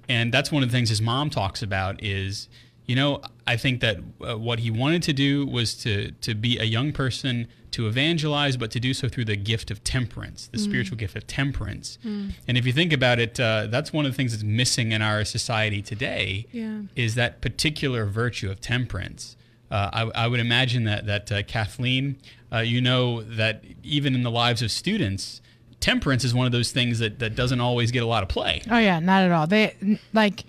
And 0.09 0.33
that's 0.33 0.51
one 0.51 0.63
of 0.63 0.69
the 0.69 0.73
things 0.75 0.89
his 0.89 1.01
mom 1.01 1.29
talks 1.29 1.61
about 1.61 2.01
is, 2.03 2.47
you 2.87 2.95
know, 2.95 3.21
I 3.45 3.57
think 3.57 3.81
that 3.81 3.97
uh, 4.21 4.37
what 4.37 4.59
he 4.59 4.71
wanted 4.71 5.03
to 5.03 5.13
do 5.13 5.45
was 5.45 5.75
to 5.83 6.11
to 6.21 6.33
be 6.33 6.57
a 6.57 6.63
young 6.63 6.93
person 6.93 7.47
to 7.71 7.87
evangelize, 7.87 8.57
but 8.57 8.69
to 8.71 8.79
do 8.79 8.93
so 8.93 9.07
through 9.07 9.25
the 9.25 9.35
gift 9.35 9.71
of 9.71 9.83
temperance, 9.83 10.47
the 10.51 10.57
spiritual 10.59 10.97
gift 10.97 11.15
of 11.15 11.25
temperance. 11.27 11.97
And 12.03 12.57
if 12.57 12.65
you 12.65 12.73
think 12.73 12.91
about 12.93 13.19
it, 13.19 13.39
uh, 13.39 13.67
that's 13.67 13.93
one 13.93 14.05
of 14.05 14.11
the 14.11 14.15
things 14.15 14.31
that's 14.33 14.43
missing 14.43 14.91
in 14.91 15.01
our 15.01 15.23
society 15.25 15.81
today 15.81 16.47
Yeah. 16.51 16.81
is 16.95 17.15
that 17.15 17.41
particular 17.41 18.05
virtue 18.05 18.51
of 18.51 18.59
temperance. 18.61 19.35
Uh, 19.69 19.89
I, 20.15 20.23
I 20.23 20.27
would 20.27 20.41
imagine 20.41 20.83
that 20.83 21.05
that 21.05 21.31
uh, 21.31 21.43
Kathleen, 21.43 22.17
uh, 22.51 22.57
you 22.59 22.81
know 22.81 23.21
that 23.23 23.63
even 23.83 24.13
in 24.15 24.23
the 24.23 24.31
lives 24.31 24.61
of 24.61 24.69
students, 24.69 25.41
temperance 25.79 26.25
is 26.25 26.33
one 26.33 26.45
of 26.45 26.51
those 26.51 26.73
things 26.73 26.99
that, 26.99 27.19
that 27.19 27.35
doesn't 27.35 27.61
always 27.61 27.89
get 27.91 28.03
a 28.03 28.05
lot 28.05 28.21
of 28.21 28.27
play. 28.27 28.61
Oh 28.69 28.77
yeah, 28.77 28.99
not 28.99 29.23
at 29.23 29.31
all. 29.31 29.47
They 29.47 29.97
like 30.11 30.43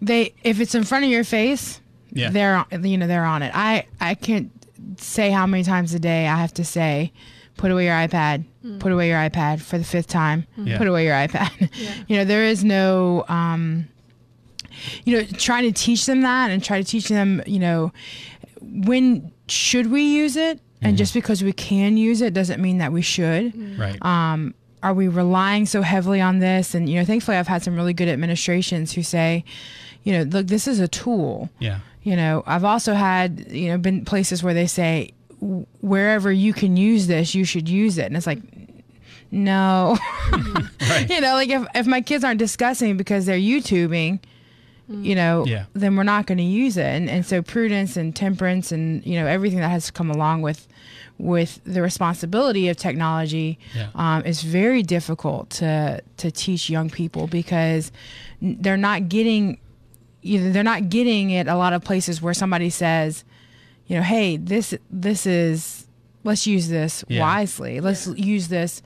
they 0.00 0.34
if 0.44 0.60
it's 0.60 0.76
in 0.76 0.84
front 0.84 1.04
of 1.04 1.10
your 1.10 1.24
face, 1.24 1.80
Yeah. 2.12 2.30
they're 2.30 2.64
you 2.80 2.96
know 2.96 3.08
they're 3.08 3.24
on 3.24 3.42
it. 3.42 3.50
I 3.54 3.86
I 4.00 4.14
can't 4.14 4.53
say 4.98 5.30
how 5.30 5.46
many 5.46 5.62
times 5.64 5.94
a 5.94 5.98
day 5.98 6.26
I 6.28 6.36
have 6.36 6.52
to 6.54 6.64
say, 6.64 7.12
put 7.56 7.70
away 7.70 7.84
your 7.86 7.94
iPad, 7.94 8.44
put 8.80 8.90
away 8.92 9.08
your 9.08 9.18
iPad 9.18 9.60
for 9.60 9.78
the 9.78 9.84
fifth 9.84 10.08
time, 10.08 10.46
Yeah. 10.56 10.78
put 10.78 10.86
away 10.88 11.04
your 11.04 11.14
iPad. 11.14 11.50
Yeah. 11.74 11.94
you 12.08 12.16
know 12.16 12.24
there 12.24 12.44
is 12.44 12.64
no 12.64 13.24
um, 13.28 13.88
you 15.04 15.16
know 15.16 15.24
trying 15.38 15.64
to 15.64 15.72
teach 15.72 16.06
them 16.06 16.22
that 16.22 16.50
and 16.50 16.62
try 16.62 16.80
to 16.82 16.84
teach 16.88 17.08
them 17.08 17.42
you 17.46 17.58
know 17.60 17.92
when 18.60 19.30
should 19.48 19.90
we 19.90 20.02
use 20.02 20.36
it 20.36 20.60
and 20.82 20.96
just 20.98 21.14
because 21.14 21.42
we 21.42 21.52
can 21.52 21.96
use 21.96 22.20
it 22.20 22.34
doesn't 22.34 22.60
mean 22.60 22.78
that 22.78 22.92
we 22.92 23.00
should 23.02 23.78
Right. 23.78 23.98
um, 24.04 24.54
are 24.82 24.92
we 24.92 25.08
relying 25.08 25.64
so 25.64 25.80
heavily 25.80 26.20
on 26.20 26.40
this? 26.40 26.74
And 26.74 26.90
you 26.90 26.98
know, 26.98 27.06
thankfully, 27.06 27.38
I've 27.38 27.48
had 27.48 27.62
some 27.62 27.74
really 27.74 27.94
good 27.94 28.06
administrations 28.08 28.92
who 28.92 29.02
say, 29.02 29.42
you 30.02 30.12
know, 30.12 30.24
look, 30.24 30.48
this 30.48 30.68
is 30.68 30.78
a 30.78 30.86
tool. 30.88 31.48
yeah. 31.58 31.78
You 32.04 32.14
know, 32.16 32.42
I've 32.46 32.64
also 32.64 32.94
had 32.94 33.46
you 33.50 33.68
know 33.68 33.78
been 33.78 34.04
places 34.04 34.42
where 34.42 34.54
they 34.54 34.66
say, 34.68 35.10
wherever 35.80 36.30
you 36.30 36.52
can 36.52 36.76
use 36.76 37.06
this, 37.06 37.34
you 37.34 37.44
should 37.44 37.68
use 37.68 37.98
it, 37.98 38.06
and 38.06 38.16
it's 38.16 38.26
like. 38.26 38.40
No, 39.30 39.98
Right. 40.32 41.10
you 41.10 41.20
know, 41.20 41.32
like 41.34 41.48
if, 41.48 41.66
if 41.74 41.86
my 41.88 42.00
kids 42.00 42.22
aren't 42.22 42.38
discussing 42.38 42.96
because 42.96 43.26
they're 43.26 43.36
YouTubing, 43.36 44.20
you 44.88 45.16
know, 45.16 45.44
Yeah. 45.44 45.64
then 45.72 45.96
we're 45.96 46.04
not 46.04 46.26
going 46.26 46.38
to 46.38 46.44
use 46.44 46.76
it. 46.76 46.84
And, 46.86 47.10
and 47.10 47.26
so 47.26 47.42
prudence 47.42 47.96
and 47.96 48.14
temperance 48.14 48.70
and, 48.70 49.04
you 49.04 49.18
know, 49.18 49.26
everything 49.26 49.58
that 49.58 49.70
has 49.70 49.90
come 49.90 50.08
along 50.08 50.42
with, 50.42 50.68
with 51.18 51.58
the 51.64 51.82
responsibility 51.82 52.68
of 52.68 52.76
technology 52.76 53.58
Yeah. 53.74 53.88
um, 53.96 54.24
is 54.24 54.42
very 54.42 54.84
difficult 54.84 55.50
to, 55.50 56.00
to 56.18 56.30
teach 56.30 56.70
young 56.70 56.88
people 56.88 57.26
because 57.26 57.90
they're 58.40 58.76
not 58.76 59.08
getting 59.08 59.58
either 60.24 60.50
they're 60.50 60.62
not 60.64 60.88
getting 60.90 61.30
it 61.30 61.46
a 61.46 61.54
lot 61.56 61.72
of 61.72 61.84
places 61.84 62.20
where 62.20 62.34
somebody 62.34 62.70
says, 62.70 63.24
you 63.86 63.96
know, 63.96 64.02
hey, 64.02 64.36
this 64.36 64.74
this 64.90 65.26
is 65.26 65.86
let's 66.24 66.46
use 66.46 66.68
this 66.68 67.04
Yeah. 67.08 67.20
wisely. 67.20 67.80
Let's 67.80 68.06
use 68.08 68.48
this 68.48 68.82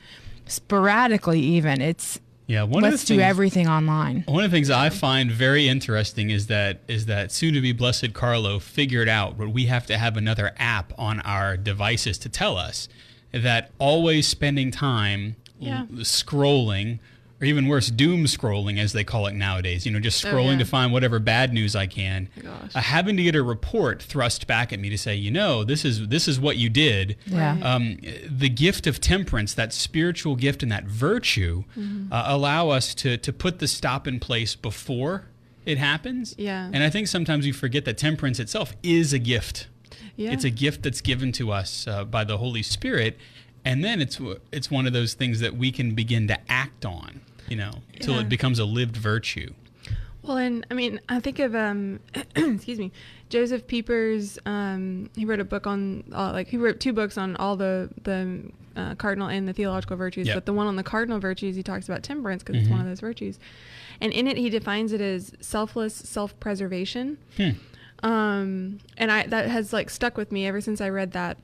sporadically 0.46 1.40
even. 1.40 1.80
It's 1.80 2.18
Yeah, 2.46 2.62
one 2.64 2.82
let's 2.82 2.96
of 2.96 3.00
the 3.02 3.06
do 3.14 3.18
things, 3.20 3.28
everything 3.28 3.68
online. 3.68 4.24
One 4.26 4.42
of 4.44 4.50
the 4.50 4.56
things 4.56 4.70
I 4.70 4.88
find 4.90 5.30
very 5.30 5.68
interesting 5.68 6.30
is 6.30 6.46
that 6.48 6.80
is 6.88 7.06
that 7.06 7.30
soon 7.30 7.54
to 7.54 7.60
be 7.60 7.72
blessed 7.72 8.12
Carlo 8.14 8.58
figured 8.58 9.08
out 9.08 9.36
what 9.38 9.50
we 9.50 9.66
have 9.66 9.86
to 9.86 9.98
have 9.98 10.16
another 10.16 10.52
app 10.58 10.92
on 10.98 11.20
our 11.20 11.56
devices 11.56 12.18
to 12.18 12.28
tell 12.28 12.56
us 12.56 12.88
that 13.32 13.70
always 13.78 14.26
spending 14.26 14.70
time 14.70 15.36
l- 15.62 15.86
scrolling 15.98 16.98
or 17.40 17.44
even 17.44 17.68
worse 17.68 17.88
doom 17.88 18.24
scrolling 18.24 18.78
as 18.78 18.92
they 18.92 19.04
call 19.04 19.26
it 19.28 19.32
nowadays 19.34 19.86
you 19.86 19.92
know 19.92 20.00
just 20.00 20.24
Oh, 20.24 20.28
scrolling 20.28 20.52
yeah. 20.54 20.58
to 20.58 20.64
find 20.64 20.92
whatever 20.92 21.18
bad 21.18 21.52
news 21.52 21.76
I 21.76 21.86
can 21.86 22.28
my 22.36 22.42
gosh. 22.42 22.74
uh, 22.74 22.80
having 22.80 23.16
to 23.16 23.22
get 23.22 23.34
a 23.36 23.42
report 23.42 24.02
thrust 24.02 24.46
back 24.46 24.72
at 24.72 24.80
me 24.80 24.88
to 24.90 24.98
say 24.98 25.14
you 25.14 25.30
know 25.30 25.62
this 25.64 25.84
is 25.84 26.08
this 26.08 26.26
is 26.26 26.40
what 26.40 26.56
you 26.56 26.68
did 26.68 27.16
Yeah. 27.26 27.56
Um, 27.62 27.98
the 28.28 28.48
gift 28.48 28.86
of 28.86 29.00
temperance, 29.00 29.54
that 29.54 29.72
spiritual 29.72 30.34
gift 30.36 30.62
and 30.62 30.72
that 30.72 30.84
virtue, 30.84 31.64
Mm-hmm. 31.76 32.12
uh, 32.12 32.24
allow 32.26 32.70
us 32.70 32.94
to 32.96 33.16
to 33.18 33.32
put 33.32 33.58
the 33.60 33.68
stop 33.68 34.06
in 34.08 34.18
place 34.20 34.56
before 34.56 35.26
it 35.66 35.78
happens. 35.78 36.34
Yeah. 36.38 36.70
And 36.72 36.82
I 36.82 36.90
think 36.90 37.08
sometimes 37.08 37.44
we 37.44 37.52
forget 37.52 37.84
that 37.84 37.98
temperance 37.98 38.40
itself 38.40 38.74
is 38.82 39.12
a 39.12 39.18
gift. 39.18 39.66
Yeah. 40.16 40.32
It's 40.32 40.44
a 40.44 40.50
gift 40.50 40.82
that's 40.82 41.00
given 41.00 41.30
to 41.32 41.52
us 41.52 41.86
uh, 41.86 42.04
by 42.04 42.24
the 42.24 42.38
Holy 42.38 42.62
Spirit, 42.62 43.16
and 43.64 43.84
then 43.84 44.00
it's 44.00 44.18
it's 44.50 44.70
one 44.70 44.86
of 44.86 44.92
those 44.92 45.14
things 45.14 45.40
that 45.40 45.54
we 45.56 45.70
can 45.70 45.94
begin 45.94 46.26
to 46.28 46.38
act 46.50 46.84
on. 46.84 47.20
You 47.48 47.56
know, 47.56 47.72
till 48.00 48.14
Yeah. 48.14 48.20
it 48.20 48.28
becomes 48.28 48.58
a 48.58 48.64
lived 48.64 48.96
virtue. 48.96 49.52
Well, 50.22 50.36
and 50.36 50.66
I 50.70 50.74
mean, 50.74 51.00
I 51.08 51.20
think 51.20 51.38
of 51.38 51.54
um, 51.54 52.00
excuse 52.36 52.78
me, 52.78 52.92
Josef 53.30 53.66
Pieper's. 53.66 54.38
Um, 54.44 55.08
he 55.16 55.24
wrote 55.24 55.40
a 55.40 55.44
book 55.44 55.66
on 55.66 56.04
uh, 56.12 56.32
like 56.32 56.48
he 56.48 56.56
wrote 56.56 56.80
two 56.80 56.92
books 56.92 57.16
on 57.16 57.36
all 57.36 57.56
the 57.56 57.88
the 58.02 58.42
uh, 58.76 58.94
cardinal 58.96 59.28
and 59.28 59.48
the 59.48 59.52
theological 59.52 59.96
virtues. 59.96 60.26
Yep. 60.26 60.36
But 60.36 60.46
the 60.46 60.52
one 60.52 60.66
on 60.66 60.76
the 60.76 60.82
cardinal 60.82 61.18
virtues, 61.18 61.56
he 61.56 61.62
talks 61.62 61.88
about 61.88 62.02
temperance 62.02 62.42
because 62.42 62.60
it's 62.60 62.70
one 62.70 62.80
of 62.80 62.86
those 62.86 63.00
virtues, 63.00 63.38
and 64.00 64.12
in 64.12 64.26
it 64.26 64.36
he 64.36 64.50
defines 64.50 64.92
it 64.92 65.00
as 65.00 65.32
selfless 65.40 65.94
self 65.94 66.38
preservation. 66.40 67.16
Hmm. 67.36 67.50
Um, 68.02 68.78
and 68.96 69.10
I 69.10 69.26
that 69.28 69.48
has 69.48 69.72
like 69.72 69.88
stuck 69.90 70.16
with 70.16 70.30
me 70.30 70.46
ever 70.46 70.60
since 70.60 70.80
I 70.80 70.88
read 70.90 71.12
that. 71.12 71.38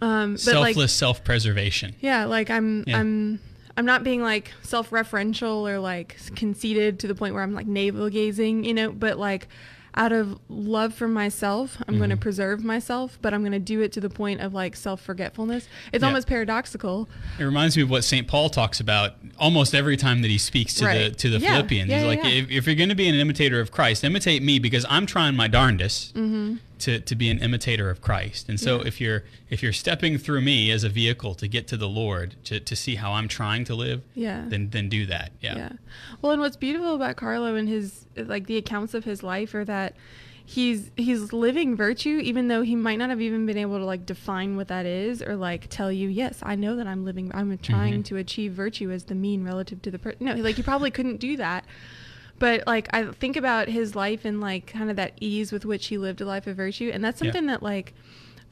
Um, 0.00 0.34
but 0.44 0.54
like 0.56 0.74
Selfless 0.74 0.92
self-preservation. 0.92 1.94
yeah, 2.00 2.24
like 2.26 2.50
I'm 2.50 2.84
Yeah. 2.86 2.98
I'm 2.98 3.40
I'm 3.76 3.86
not 3.86 4.04
being 4.04 4.22
like 4.22 4.52
self-referential 4.62 5.68
or 5.68 5.78
like 5.78 6.16
conceited 6.36 6.98
to 7.00 7.08
the 7.08 7.14
point 7.14 7.34
where 7.34 7.42
I'm 7.42 7.54
like 7.54 7.66
navel 7.66 8.08
gazing, 8.08 8.64
you 8.64 8.74
know, 8.74 8.92
but 8.92 9.18
like 9.18 9.48
out 9.96 10.10
of 10.10 10.38
love 10.48 10.92
for 10.92 11.06
myself, 11.06 11.76
I'm 11.86 11.94
Mm-hmm. 11.94 11.98
going 11.98 12.10
to 12.10 12.16
preserve 12.16 12.64
myself, 12.64 13.16
but 13.22 13.32
I'm 13.32 13.42
going 13.42 13.52
to 13.52 13.60
do 13.60 13.80
it 13.80 13.92
to 13.92 14.00
the 14.00 14.10
point 14.10 14.40
of 14.40 14.52
like 14.52 14.74
self-forgetfulness. 14.74 15.68
It's 15.92 16.02
Yeah. 16.02 16.08
almost 16.08 16.26
paradoxical. 16.26 17.08
It 17.38 17.44
reminds 17.44 17.76
me 17.76 17.84
of 17.84 17.90
what 17.90 18.02
St. 18.02 18.26
Paul 18.26 18.50
talks 18.50 18.80
about 18.80 19.14
almost 19.38 19.72
every 19.74 19.96
time 19.96 20.22
that 20.22 20.30
he 20.32 20.38
speaks 20.38 20.74
to 20.74 20.80
the 20.80 20.86
Right. 20.86 21.18
to 21.18 21.30
the 21.30 21.38
Yeah. 21.38 21.50
Philippians. 21.52 21.90
Yeah, 21.90 21.98
He's 21.98 22.06
like, 22.06 22.24
if, 22.24 22.50
if 22.50 22.66
you're 22.66 22.74
going 22.74 22.88
to 22.88 22.96
be 22.96 23.08
an 23.08 23.14
imitator 23.14 23.60
of 23.60 23.70
Christ, 23.70 24.02
imitate 24.02 24.42
me 24.42 24.58
because 24.58 24.84
I'm 24.90 25.06
trying 25.06 25.36
my 25.36 25.46
darndest 25.46 26.14
Mm-hmm. 26.14 26.56
To, 26.80 27.00
to 27.00 27.14
be 27.14 27.30
an 27.30 27.38
imitator 27.38 27.90
of 27.90 28.00
Christ. 28.00 28.48
And 28.48 28.58
so 28.58 28.80
Yeah. 28.80 28.88
if 28.88 29.00
you're 29.00 29.24
if 29.50 29.62
you're 29.62 29.72
stepping 29.72 30.18
through 30.18 30.40
me 30.40 30.70
as 30.70 30.84
a 30.84 30.88
vehicle 30.88 31.34
to 31.36 31.46
get 31.46 31.68
to 31.68 31.76
the 31.76 31.88
Lord 31.88 32.36
to, 32.44 32.60
to 32.60 32.76
see 32.76 32.96
how 32.96 33.12
I'm 33.12 33.28
trying 33.28 33.64
to 33.64 33.74
live, 33.74 34.02
Yeah. 34.14 34.44
then 34.48 34.70
then 34.70 34.88
do 34.88 35.06
that. 35.06 35.32
Yeah. 35.40 35.56
Yeah. 35.56 35.72
Well, 36.20 36.32
and 36.32 36.40
what's 36.40 36.56
beautiful 36.56 36.94
about 36.94 37.16
Carlo 37.16 37.54
and 37.54 37.68
his 37.68 38.06
like 38.16 38.46
the 38.46 38.56
accounts 38.56 38.94
of 38.94 39.04
his 39.04 39.22
life 39.22 39.54
are 39.54 39.64
that 39.64 39.94
he's 40.46 40.90
he's 40.96 41.32
living 41.32 41.74
virtue 41.74 42.20
even 42.22 42.48
though 42.48 42.60
he 42.60 42.76
might 42.76 42.96
not 42.96 43.08
have 43.08 43.20
even 43.20 43.46
been 43.46 43.56
able 43.56 43.78
to 43.78 43.84
like 43.84 44.04
define 44.04 44.56
what 44.56 44.68
that 44.68 44.84
is 44.84 45.22
or 45.22 45.36
like 45.36 45.66
tell 45.70 45.90
you 45.90 46.06
yes 46.06 46.40
i 46.42 46.54
know 46.54 46.76
that 46.76 46.86
i'm 46.86 47.02
living 47.02 47.30
i'm 47.32 47.56
trying 47.58 47.94
mm-hmm. 47.94 48.02
to 48.02 48.16
achieve 48.18 48.52
virtue 48.52 48.90
as 48.90 49.04
the 49.04 49.14
mean 49.14 49.42
relative 49.42 49.80
to 49.80 49.90
the 49.90 49.98
person 49.98 50.26
no 50.26 50.34
like 50.34 50.56
he 50.56 50.62
probably 50.62 50.90
couldn't 50.90 51.16
do 51.16 51.38
that 51.38 51.64
but 52.38 52.66
like 52.66 52.88
i 52.92 53.04
think 53.12 53.36
about 53.36 53.68
his 53.68 53.94
life 53.94 54.24
and 54.24 54.40
like 54.40 54.66
kind 54.66 54.90
of 54.90 54.96
that 54.96 55.12
ease 55.20 55.52
with 55.52 55.64
which 55.64 55.86
he 55.86 55.98
lived 55.98 56.20
a 56.20 56.24
life 56.24 56.46
of 56.46 56.56
virtue 56.56 56.90
and 56.92 57.02
that's 57.04 57.20
Yeah. 57.20 57.26
something 57.30 57.46
that 57.46 57.62
like 57.62 57.94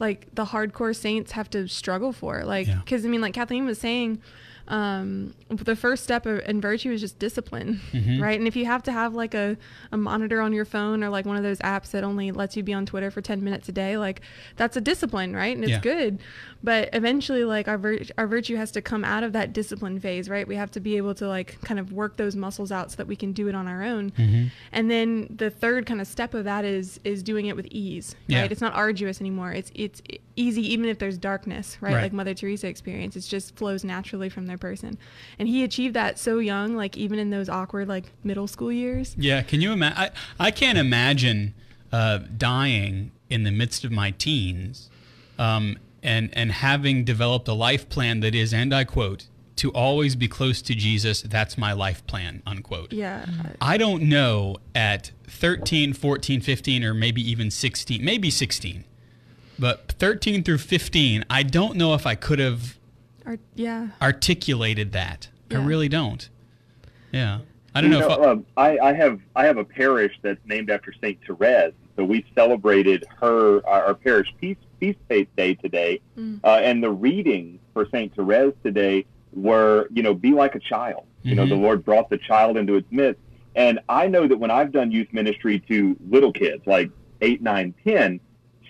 like 0.00 0.26
the 0.34 0.46
hardcore 0.46 0.94
saints 0.96 1.32
have 1.32 1.48
to 1.50 1.68
struggle 1.68 2.12
for 2.12 2.44
like 2.44 2.66
Yeah. 2.66 2.76
because 2.84 3.04
i 3.04 3.08
mean 3.08 3.20
like 3.20 3.34
kathleen 3.34 3.66
was 3.66 3.78
saying 3.78 4.20
um, 4.68 5.34
the 5.48 5.74
first 5.74 6.04
step 6.04 6.24
in 6.24 6.60
virtue 6.60 6.92
is 6.92 7.00
just 7.00 7.18
discipline, 7.18 7.80
Mhm. 7.92 8.22
right? 8.22 8.38
And 8.38 8.46
if 8.46 8.54
you 8.54 8.64
have 8.64 8.84
to 8.84 8.92
have 8.92 9.12
like 9.12 9.34
a, 9.34 9.56
a 9.90 9.96
monitor 9.96 10.40
on 10.40 10.52
your 10.52 10.64
phone 10.64 11.02
or 11.02 11.08
like 11.08 11.26
one 11.26 11.36
of 11.36 11.42
those 11.42 11.58
apps 11.58 11.90
that 11.90 12.04
only 12.04 12.30
lets 12.30 12.56
you 12.56 12.62
be 12.62 12.72
on 12.72 12.86
Twitter 12.86 13.10
for 13.10 13.20
10 13.20 13.42
minutes 13.42 13.68
a 13.68 13.72
day, 13.72 13.98
like 13.98 14.20
that's 14.56 14.76
a 14.76 14.80
discipline, 14.80 15.34
right? 15.34 15.54
And 15.54 15.64
it's 15.64 15.72
Yeah. 15.72 15.80
good. 15.80 16.20
But 16.64 16.90
eventually, 16.92 17.44
like 17.44 17.66
our, 17.66 17.76
vir- 17.76 18.04
our 18.16 18.26
virtue 18.28 18.54
has 18.56 18.70
to 18.72 18.82
come 18.82 19.04
out 19.04 19.24
of 19.24 19.32
that 19.32 19.52
discipline 19.52 19.98
phase, 19.98 20.28
right? 20.28 20.46
We 20.46 20.54
have 20.56 20.70
to 20.72 20.80
be 20.80 20.96
able 20.96 21.14
to 21.16 21.26
like 21.26 21.60
kind 21.62 21.80
of 21.80 21.92
work 21.92 22.16
those 22.16 22.36
muscles 22.36 22.70
out 22.70 22.90
so 22.92 22.96
that 22.98 23.06
we 23.08 23.16
can 23.16 23.32
do 23.32 23.48
it 23.48 23.54
on 23.54 23.66
our 23.66 23.82
own. 23.82 24.12
Mhm. 24.12 24.50
And 24.70 24.90
then 24.90 25.34
the 25.36 25.50
third 25.50 25.86
kind 25.86 26.00
of 26.00 26.06
step 26.06 26.34
of 26.34 26.44
that 26.44 26.64
is 26.64 27.00
is 27.04 27.22
doing 27.22 27.46
it 27.46 27.56
with 27.56 27.66
ease, 27.70 28.14
Yeah. 28.28 28.42
right? 28.42 28.52
It's 28.52 28.60
not 28.60 28.74
arduous 28.74 29.20
anymore. 29.20 29.52
It's 29.52 29.72
it's 29.74 30.00
easy 30.36 30.62
even 30.72 30.86
if 30.86 30.98
there's 30.98 31.18
darkness, 31.18 31.76
right? 31.80 31.94
Right. 31.94 32.02
Like 32.02 32.12
Mother 32.12 32.32
Teresa 32.34 32.68
experience 32.68 33.16
It 33.16 33.22
just 33.22 33.56
flows 33.56 33.82
naturally 33.84 34.28
from 34.28 34.46
their 34.46 34.56
person. 34.58 34.96
And 35.38 35.48
he 35.48 35.64
achieved 35.64 35.94
that 35.94 36.18
so 36.18 36.38
young, 36.38 36.76
like 36.76 36.96
even 36.96 37.18
in 37.18 37.30
those 37.30 37.48
awkward 37.48 37.88
like 37.88 38.12
middle 38.24 38.46
school 38.46 38.70
years. 38.72 39.14
Yeah, 39.18 39.42
can 39.42 39.60
you 39.60 39.72
imagine? 39.72 39.98
I, 40.38 40.46
I 40.46 40.50
can't 40.52 40.78
imagine 40.78 41.54
uh, 41.92 42.18
dying 42.38 43.10
in 43.28 43.42
the 43.42 43.50
midst 43.50 43.84
of 43.84 43.90
my 43.90 44.12
teens 44.12 44.88
um, 45.38 45.76
and, 46.02 46.30
and 46.32 46.52
having 46.52 47.04
developed 47.04 47.48
a 47.48 47.52
life 47.52 47.88
plan 47.88 48.20
that 48.20 48.34
is, 48.34 48.52
and 48.52 48.74
I 48.74 48.84
quote, 48.84 49.26
to 49.56 49.70
always 49.70 50.16
be 50.16 50.28
close 50.28 50.62
to 50.62 50.74
Jesus, 50.74 51.22
that's 51.22 51.56
my 51.58 51.72
life 51.72 52.04
plan, 52.06 52.42
unquote. 52.46 52.92
Yeah. 52.92 53.26
I 53.60 53.76
don't 53.76 54.02
know 54.04 54.56
at 54.74 55.12
13, 55.28 55.92
14, 55.92 56.40
15, 56.40 56.84
or 56.84 56.94
maybe 56.94 57.22
even 57.30 57.50
16, 57.50 58.04
maybe 58.04 58.30
16, 58.30 58.84
but 59.58 59.92
13 59.92 60.42
through 60.42 60.58
15, 60.58 61.24
I 61.28 61.42
don't 61.42 61.76
know 61.76 61.94
if 61.94 62.06
I 62.06 62.14
could 62.14 62.38
have 62.38 62.78
Or, 63.24 63.38
yeah. 63.54 63.88
articulated 64.00 64.92
that. 64.92 65.28
I 65.50 65.56
really 65.56 65.88
don't. 65.90 66.30
Yeah. 67.12 67.40
I 67.74 67.82
don't 67.82 67.92
You 67.92 67.98
know, 67.98 68.10
if 68.10 68.18
know, 68.18 68.30
um, 68.30 68.46
I, 68.56 68.78
I 68.78 68.92
have 68.94 69.20
I 69.36 69.44
have 69.44 69.58
a 69.58 69.64
parish 69.64 70.18
that's 70.22 70.40
named 70.46 70.70
after 70.70 70.94
Saint 71.00 71.18
Therese. 71.26 71.74
So 72.02 72.06
we 72.06 72.24
celebrated 72.34 73.04
her 73.20 73.64
our, 73.64 73.84
our 73.86 73.94
parish 73.94 74.26
feast 74.40 74.58
feast 74.80 74.98
day 75.08 75.54
today, 75.54 76.00
Mm. 76.18 76.40
uh, 76.42 76.58
and 76.60 76.82
the 76.82 76.90
readings 76.90 77.60
for 77.72 77.86
Saint 77.92 78.12
Therese 78.16 78.54
today 78.64 79.06
were 79.32 79.86
you 79.92 80.02
know 80.02 80.12
be 80.12 80.32
like 80.32 80.56
a 80.56 80.58
child. 80.58 81.04
You 81.22 81.36
know 81.36 81.46
the 81.46 81.54
Lord 81.54 81.84
brought 81.84 82.10
the 82.10 82.18
child 82.18 82.56
into 82.56 82.74
its 82.74 82.88
midst, 82.90 83.20
and 83.54 83.78
I 83.88 84.08
know 84.08 84.26
that 84.26 84.36
when 84.36 84.50
I've 84.50 84.72
done 84.72 84.90
youth 84.90 85.12
ministry 85.12 85.60
to 85.68 85.96
little 86.10 86.32
kids 86.32 86.66
like 86.66 86.90
eight, 87.20 87.40
nine, 87.40 87.72
ten, 87.86 88.18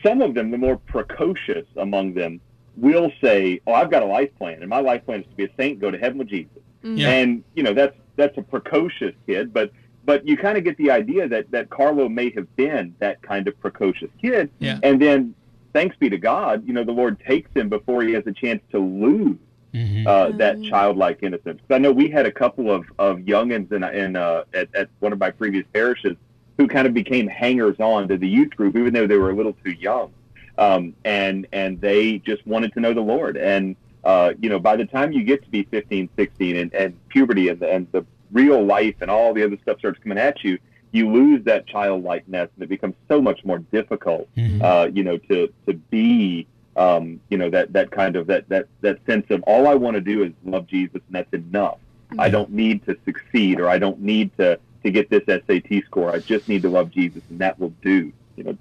some 0.05 0.21
of 0.21 0.35
them 0.35 0.51
the 0.51 0.59
more 0.59 0.77
precocious 0.77 1.65
among 1.79 2.13
them 2.13 2.39
will 2.77 3.11
say, 3.25 3.61
"Oh, 3.67 3.73
I've 3.73 3.91
got 3.91 4.03
a 4.03 4.07
life 4.07 4.29
plan, 4.37 4.59
and 4.61 4.69
my 4.69 4.81
life 4.81 5.07
plan 5.07 5.21
is 5.21 5.27
to 5.31 5.37
be 5.37 5.45
a 5.45 5.51
saint, 5.57 5.81
go 5.81 5.91
to 5.91 5.97
heaven 5.97 6.19
with 6.19 6.29
Jesus." 6.29 6.53
Mm. 6.85 6.99
Yeah. 6.99 7.09
and 7.13 7.45
you 7.55 7.63
know 7.63 7.73
that's 7.73 7.97
that's 8.17 8.37
a 8.37 8.43
precocious 8.43 9.15
kid 9.27 9.55
but 9.55 9.73
but 10.05 10.27
you 10.27 10.37
kind 10.37 10.59
of 10.59 10.65
get 10.65 10.77
the 10.77 10.91
idea 10.91 11.29
that 11.29 11.51
that 11.51 11.71
carlo 11.71 12.09
may 12.09 12.31
have 12.31 12.55
been 12.57 12.95
that 12.99 13.21
kind 13.23 13.47
of 13.49 13.59
precocious 13.61 14.11
kid 14.21 14.51
Yeah. 14.59 14.79
and 14.83 15.01
then 15.01 15.35
thanks 15.73 15.97
be 15.97 16.11
to 16.11 16.19
god 16.19 16.67
you 16.67 16.73
know 16.73 16.85
the 16.85 16.93
lord 16.93 17.19
takes 17.21 17.51
him 17.55 17.69
before 17.69 18.03
he 18.03 18.13
has 18.13 18.27
a 18.27 18.33
chance 18.33 18.63
to 18.73 18.79
lose 18.79 19.37
Mhm. 19.75 20.07
uh, 20.07 20.33
that 20.37 20.59
Mm. 20.59 20.69
childlike 20.69 21.19
innocence 21.23 21.61
'Cause 21.67 21.75
i 21.77 21.79
know 21.79 21.93
we 21.93 22.09
had 22.09 22.27
a 22.27 22.33
couple 22.33 22.71
of 22.71 22.85
of 22.99 23.21
youngins 23.21 23.73
in, 23.73 23.83
in 23.85 24.17
uh, 24.17 24.45
at, 24.53 24.69
at 24.75 24.89
one 25.01 25.13
of 25.13 25.19
my 25.19 25.31
previous 25.31 25.65
parishes 25.73 26.17
who 26.59 26.67
kind 26.69 26.87
of 26.87 26.93
became 26.93 27.27
hangers 27.27 27.77
on 27.81 28.07
to 28.09 28.19
the 28.19 28.29
youth 28.29 28.51
group 28.51 28.77
even 28.77 28.93
though 28.93 29.07
they 29.07 29.17
were 29.17 29.31
a 29.31 29.35
little 29.35 29.57
too 29.65 29.73
young 29.73 30.11
um, 30.59 30.93
and 31.07 31.47
and 31.53 31.81
they 31.81 32.19
just 32.19 32.47
wanted 32.47 32.73
to 32.75 32.81
know 32.81 32.93
the 32.93 33.01
lord 33.01 33.37
and 33.37 33.77
uh, 34.05 34.33
you 34.41 34.49
know, 34.49 34.59
by 34.59 34.75
the 34.75 34.85
time 34.85 35.13
you 35.13 35.23
get 35.23 35.45
to 35.45 35.49
be 35.49 35.63
15, 35.71 36.09
16 36.17 36.57
and, 36.57 36.75
and 36.75 36.93
puberty 37.09 37.49
and 37.51 37.63
and 37.63 37.87
the 37.93 38.05
real 38.33 38.65
life 38.65 38.95
and 39.01 39.11
all 39.11 39.33
the 39.35 39.43
other 39.45 39.57
stuff 39.63 39.79
starts 39.79 39.99
coming 40.03 40.19
at 40.19 40.43
you, 40.45 40.59
you 40.93 41.11
lose 41.11 41.43
that 41.45 41.67
childlikeness 41.67 42.51
and 42.55 42.63
it 42.65 42.69
becomes 42.69 42.95
so 43.09 43.21
much 43.21 43.45
more 43.45 43.59
difficult, 43.59 44.29
Mhm. 44.37 44.63
uh, 44.63 44.91
you 44.93 45.03
know, 45.05 45.17
to, 45.19 45.53
to 45.67 45.75
be, 45.75 46.47
um, 46.77 47.21
you 47.31 47.39
know, 47.39 47.49
that, 47.51 47.73
that 47.73 47.91
kind 47.91 48.17
of, 48.17 48.27
that, 48.27 48.49
that, 48.49 48.67
that 48.83 48.99
sense 49.07 49.27
of 49.31 49.43
all 49.45 49.67
I 49.67 49.75
want 49.75 49.95
to 49.95 50.01
do 50.01 50.23
is 50.23 50.33
love 50.45 50.67
Jesus 50.67 51.01
and 51.09 51.17
that's 51.17 51.33
enough. 51.33 51.79
I 52.19 52.29
don't 52.29 52.51
need 52.51 52.85
to 52.87 52.97
succeed 53.07 53.59
or 53.59 53.69
I 53.71 53.79
don't 53.79 54.01
need 54.01 54.37
to, 54.37 54.59
to 54.85 54.91
get 54.91 55.09
this 55.09 55.23
SAT 55.27 55.83
score. 55.87 56.11
I 56.13 56.19
just 56.19 56.47
need 56.49 56.61
to 56.63 56.69
love 56.69 56.91
Jesus 56.91 57.23
and 57.31 57.39
that 57.39 57.59
will 57.59 57.73
do, 57.83 58.13
you 58.37 58.45
know, 58.45 58.59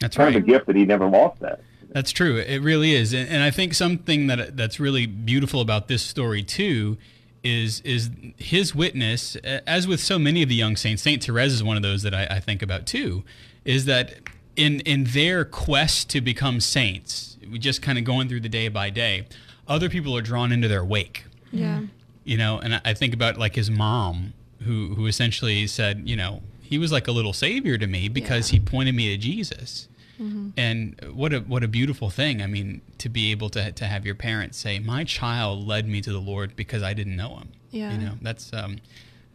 That's 0.00 0.16
kind 0.16 0.34
right. 0.34 0.36
of 0.36 0.42
a 0.42 0.46
gift 0.46 0.66
that 0.66 0.74
he 0.76 0.84
never 0.84 1.06
lost 1.06 1.38
that. 1.40 1.60
That's 1.90 2.10
true. 2.10 2.36
It 2.36 2.60
really 2.60 2.92
is, 2.94 3.14
and, 3.14 3.28
and 3.30 3.42
I 3.42 3.50
think 3.50 3.72
something 3.72 4.26
that 4.26 4.56
that's 4.58 4.78
really 4.78 5.06
beautiful 5.06 5.60
about 5.62 5.88
this 5.88 6.02
story 6.02 6.42
too 6.42 6.98
is 7.44 7.80
is 7.80 8.10
his 8.36 8.74
witness, 8.74 9.36
as 9.36 9.86
with 9.86 10.00
so 10.00 10.18
many 10.18 10.42
of 10.42 10.48
the 10.48 10.54
young 10.54 10.76
saints. 10.76 11.02
Saint 11.02 11.24
Therese 11.24 11.52
is 11.52 11.62
one 11.62 11.76
of 11.76 11.82
those 11.82 12.02
that 12.02 12.14
I, 12.14 12.26
I 12.26 12.40
think 12.40 12.62
about 12.62 12.86
too. 12.86 13.24
Is 13.64 13.84
that 13.84 14.14
in 14.56 14.80
in 14.80 15.04
their 15.04 15.44
quest 15.44 16.10
to 16.10 16.20
become 16.20 16.60
saints, 16.60 17.36
we 17.50 17.58
just 17.58 17.80
kind 17.82 17.98
of 17.98 18.04
going 18.04 18.28
through 18.28 18.40
the 18.40 18.48
day 18.48 18.68
by 18.68 18.90
day, 18.90 19.26
other 19.66 19.88
people 19.88 20.16
are 20.16 20.22
drawn 20.22 20.52
into 20.52 20.68
their 20.68 20.84
wake. 20.84 21.24
Yeah. 21.52 21.76
Mm-hmm. 21.76 21.84
You 22.24 22.36
know, 22.36 22.58
and 22.58 22.74
I- 22.74 22.80
I 22.84 22.94
think 22.94 23.14
about 23.14 23.38
like 23.38 23.54
his 23.54 23.70
mom, 23.70 24.34
who 24.62 24.94
who 24.94 25.06
essentially 25.06 25.66
said, 25.66 26.02
you 26.08 26.16
know, 26.16 26.42
he 26.60 26.76
was 26.76 26.92
like 26.92 27.08
a 27.08 27.12
little 27.12 27.32
savior 27.32 27.78
to 27.78 27.86
me 27.86 28.08
because 28.08 28.48
he 28.48 28.60
pointed 28.60 28.94
me 28.94 29.10
to 29.14 29.16
Jesus. 29.16 29.88
And 30.56 31.00
what 31.12 31.32
a 31.32 31.40
what 31.40 31.62
a 31.62 31.68
beautiful 31.68 32.10
thing. 32.10 32.42
I 32.42 32.46
mean, 32.46 32.80
to 32.98 33.08
be 33.08 33.30
able 33.30 33.48
to 33.50 33.72
to 33.72 33.84
have 33.86 34.04
your 34.04 34.14
parents 34.14 34.58
say, 34.58 34.78
"My 34.78 35.04
child 35.04 35.66
led 35.66 35.88
me 35.88 36.00
to 36.00 36.12
the 36.12 36.20
Lord 36.20 36.56
because 36.56 36.82
I 36.82 36.92
didn't 36.94 37.16
know 37.16 37.36
him." 37.36 37.48
Yeah. 37.70 37.92
You 37.92 37.98
know, 37.98 38.12
that's 38.20 38.52
um 38.52 38.78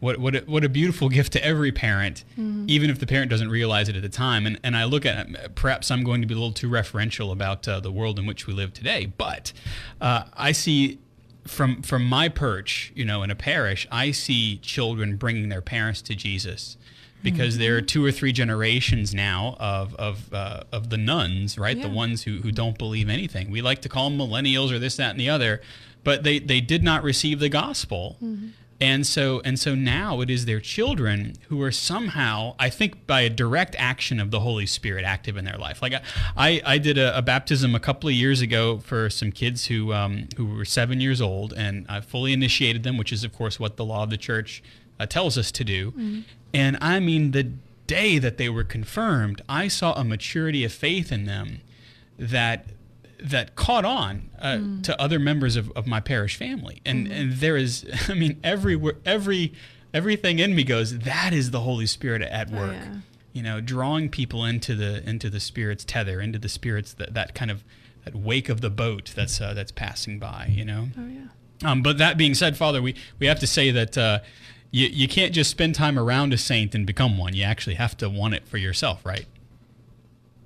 what 0.00 0.18
what 0.18 0.36
a, 0.36 0.40
what 0.40 0.64
a 0.64 0.68
beautiful 0.68 1.08
gift 1.18 1.32
to 1.32 1.44
every 1.44 1.72
parent, 1.72 2.24
even 2.68 2.90
if 2.90 2.98
the 2.98 3.06
parent 3.06 3.30
doesn't 3.30 3.48
realize 3.48 3.88
it 3.88 3.96
at 3.96 4.02
the 4.02 4.08
time. 4.08 4.46
And 4.46 4.60
and 4.62 4.76
I 4.76 4.84
look 4.84 5.06
at 5.06 5.54
perhaps 5.54 5.90
I'm 5.90 6.04
going 6.04 6.20
to 6.20 6.26
be 6.26 6.34
a 6.34 6.36
little 6.36 6.52
too 6.52 6.68
referential 6.68 7.32
about 7.32 7.66
uh, 7.66 7.80
the 7.80 7.90
world 7.90 8.18
in 8.18 8.26
which 8.26 8.46
we 8.46 8.52
live 8.52 8.72
today, 8.74 9.06
but 9.06 9.52
uh, 10.00 10.24
I 10.34 10.52
see 10.52 10.98
from 11.46 11.82
from 11.82 12.04
my 12.04 12.28
perch, 12.28 12.92
you 12.94 13.04
know, 13.04 13.22
in 13.22 13.30
a 13.30 13.34
parish, 13.34 13.86
I 13.90 14.10
see 14.10 14.58
children 14.58 15.16
bringing 15.16 15.48
their 15.48 15.62
parents 15.62 16.02
to 16.02 16.14
Jesus 16.14 16.76
because 17.24 17.58
there 17.58 17.76
are 17.76 17.80
two 17.80 18.04
or 18.04 18.12
three 18.12 18.32
generations 18.32 19.12
now 19.14 19.56
of 19.58 19.94
of 19.96 20.32
uh, 20.32 20.62
of 20.70 20.90
the 20.90 20.96
nones, 20.98 21.58
right? 21.58 21.76
The 21.80 21.88
ones 21.88 22.22
who 22.22 22.38
who 22.42 22.52
don't 22.52 22.78
believe 22.78 23.08
anything. 23.08 23.50
We 23.50 23.62
like 23.62 23.80
to 23.82 23.88
call 23.88 24.10
them 24.10 24.18
millennials 24.18 24.70
or 24.70 24.78
this, 24.78 24.96
that, 24.98 25.10
and 25.10 25.18
the 25.18 25.30
other, 25.30 25.60
but 26.04 26.22
they 26.22 26.38
they 26.38 26.60
did 26.60 26.84
not 26.84 27.02
receive 27.02 27.40
the 27.40 27.48
gospel. 27.48 28.18
And 28.80 29.06
so 29.06 29.40
and 29.44 29.58
so 29.58 29.74
now 29.74 30.20
it 30.20 30.28
is 30.28 30.44
their 30.46 30.60
children 30.60 31.34
who 31.48 31.62
are 31.62 31.70
somehow, 31.72 32.54
I 32.58 32.68
think, 32.70 33.06
by 33.06 33.20
a 33.22 33.30
direct 33.30 33.74
action 33.78 34.20
of 34.20 34.30
the 34.30 34.40
Holy 34.40 34.66
Spirit, 34.66 35.04
active 35.04 35.36
in 35.36 35.44
their 35.44 35.56
life. 35.56 35.80
Like 35.80 35.94
I, 35.94 36.02
I, 36.36 36.62
I 36.74 36.78
did 36.78 36.98
a, 36.98 37.16
a 37.16 37.22
baptism 37.22 37.74
a 37.74 37.80
couple 37.80 38.08
of 38.08 38.14
years 38.14 38.40
ago 38.42 38.78
for 38.78 39.08
some 39.08 39.30
kids 39.32 39.66
who 39.66 39.92
um, 39.94 40.28
who 40.36 40.44
were 40.44 40.64
seven 40.66 41.00
years 41.00 41.20
old, 41.22 41.54
and 41.56 41.86
I 41.88 42.00
fully 42.00 42.32
initiated 42.32 42.82
them, 42.82 42.98
which 42.98 43.12
is 43.12 43.24
of 43.24 43.32
course 43.32 43.58
what 43.60 43.76
the 43.76 43.84
law 43.84 44.02
of 44.02 44.10
the 44.10 44.18
church 44.18 44.62
uh, 45.00 45.06
tells 45.06 45.38
us 45.38 45.50
to 45.52 45.64
do. 45.64 45.92
And 46.54 46.78
I 46.80 47.00
mean, 47.00 47.32
the 47.32 47.42
day 47.86 48.18
that 48.18 48.38
they 48.38 48.48
were 48.48 48.64
confirmed, 48.64 49.42
I 49.48 49.68
saw 49.68 49.92
a 49.94 50.04
maturity 50.04 50.64
of 50.64 50.72
faith 50.72 51.10
in 51.12 51.26
them 51.26 51.60
that 52.18 52.66
that 53.20 53.56
caught 53.56 53.84
on 53.86 54.28
uh, 54.38 54.58
to 54.82 55.00
other 55.00 55.18
members 55.18 55.56
of, 55.56 55.70
of 55.72 55.86
my 55.86 55.98
parish 56.00 56.36
family. 56.36 56.80
And 56.84 57.06
and 57.08 57.32
there 57.34 57.56
is 57.56 57.84
i 58.08 58.14
mean 58.14 58.38
everywhere 58.44 58.94
every 59.04 59.52
everything 59.94 60.38
in 60.40 60.54
me 60.54 60.62
goes 60.64 60.98
that 61.00 61.32
is 61.32 61.50
the 61.50 61.60
holy 61.60 61.86
spirit 61.86 62.20
at 62.22 62.52
Oh, 62.52 62.56
work. 62.56 62.72
yeah. 62.74 62.94
you 63.32 63.42
know 63.42 63.60
drawing 63.60 64.10
people 64.10 64.44
into 64.44 64.74
the 64.74 65.08
into 65.08 65.30
the 65.30 65.40
spirit's 65.40 65.84
tether 65.84 66.20
into 66.20 66.38
the 66.38 66.48
spirit's 66.48 66.92
that, 66.94 67.14
that 67.14 67.34
kind 67.34 67.50
of 67.50 67.64
that 68.04 68.14
wake 68.14 68.48
of 68.50 68.60
the 68.60 68.70
boat 68.70 69.12
that's 69.16 69.40
uh, 69.40 69.54
that's 69.54 69.72
passing 69.72 70.18
by 70.18 70.46
you 70.50 70.64
know? 70.64 70.88
Oh 70.98 71.06
yeah. 71.08 71.70
um, 71.70 71.82
but 71.82 71.96
that 71.98 72.18
being 72.18 72.34
said, 72.34 72.56
Father, 72.58 72.82
we, 72.82 72.94
we 73.18 73.26
have 73.26 73.40
to 73.40 73.46
say 73.46 73.70
that 73.70 73.96
uh, 73.96 74.18
you, 74.74 74.88
you 74.88 75.06
can't 75.06 75.32
just 75.32 75.50
spend 75.50 75.74
time 75.76 75.96
around 75.98 76.32
a 76.32 76.36
saint 76.36 76.74
and 76.74 76.84
become 76.84 77.16
one. 77.16 77.32
You 77.34 77.44
actually 77.44 77.76
have 77.76 77.96
to 77.98 78.08
want 78.08 78.34
it 78.34 78.48
for 78.48 78.56
yourself, 78.58 79.06
right? 79.06 79.26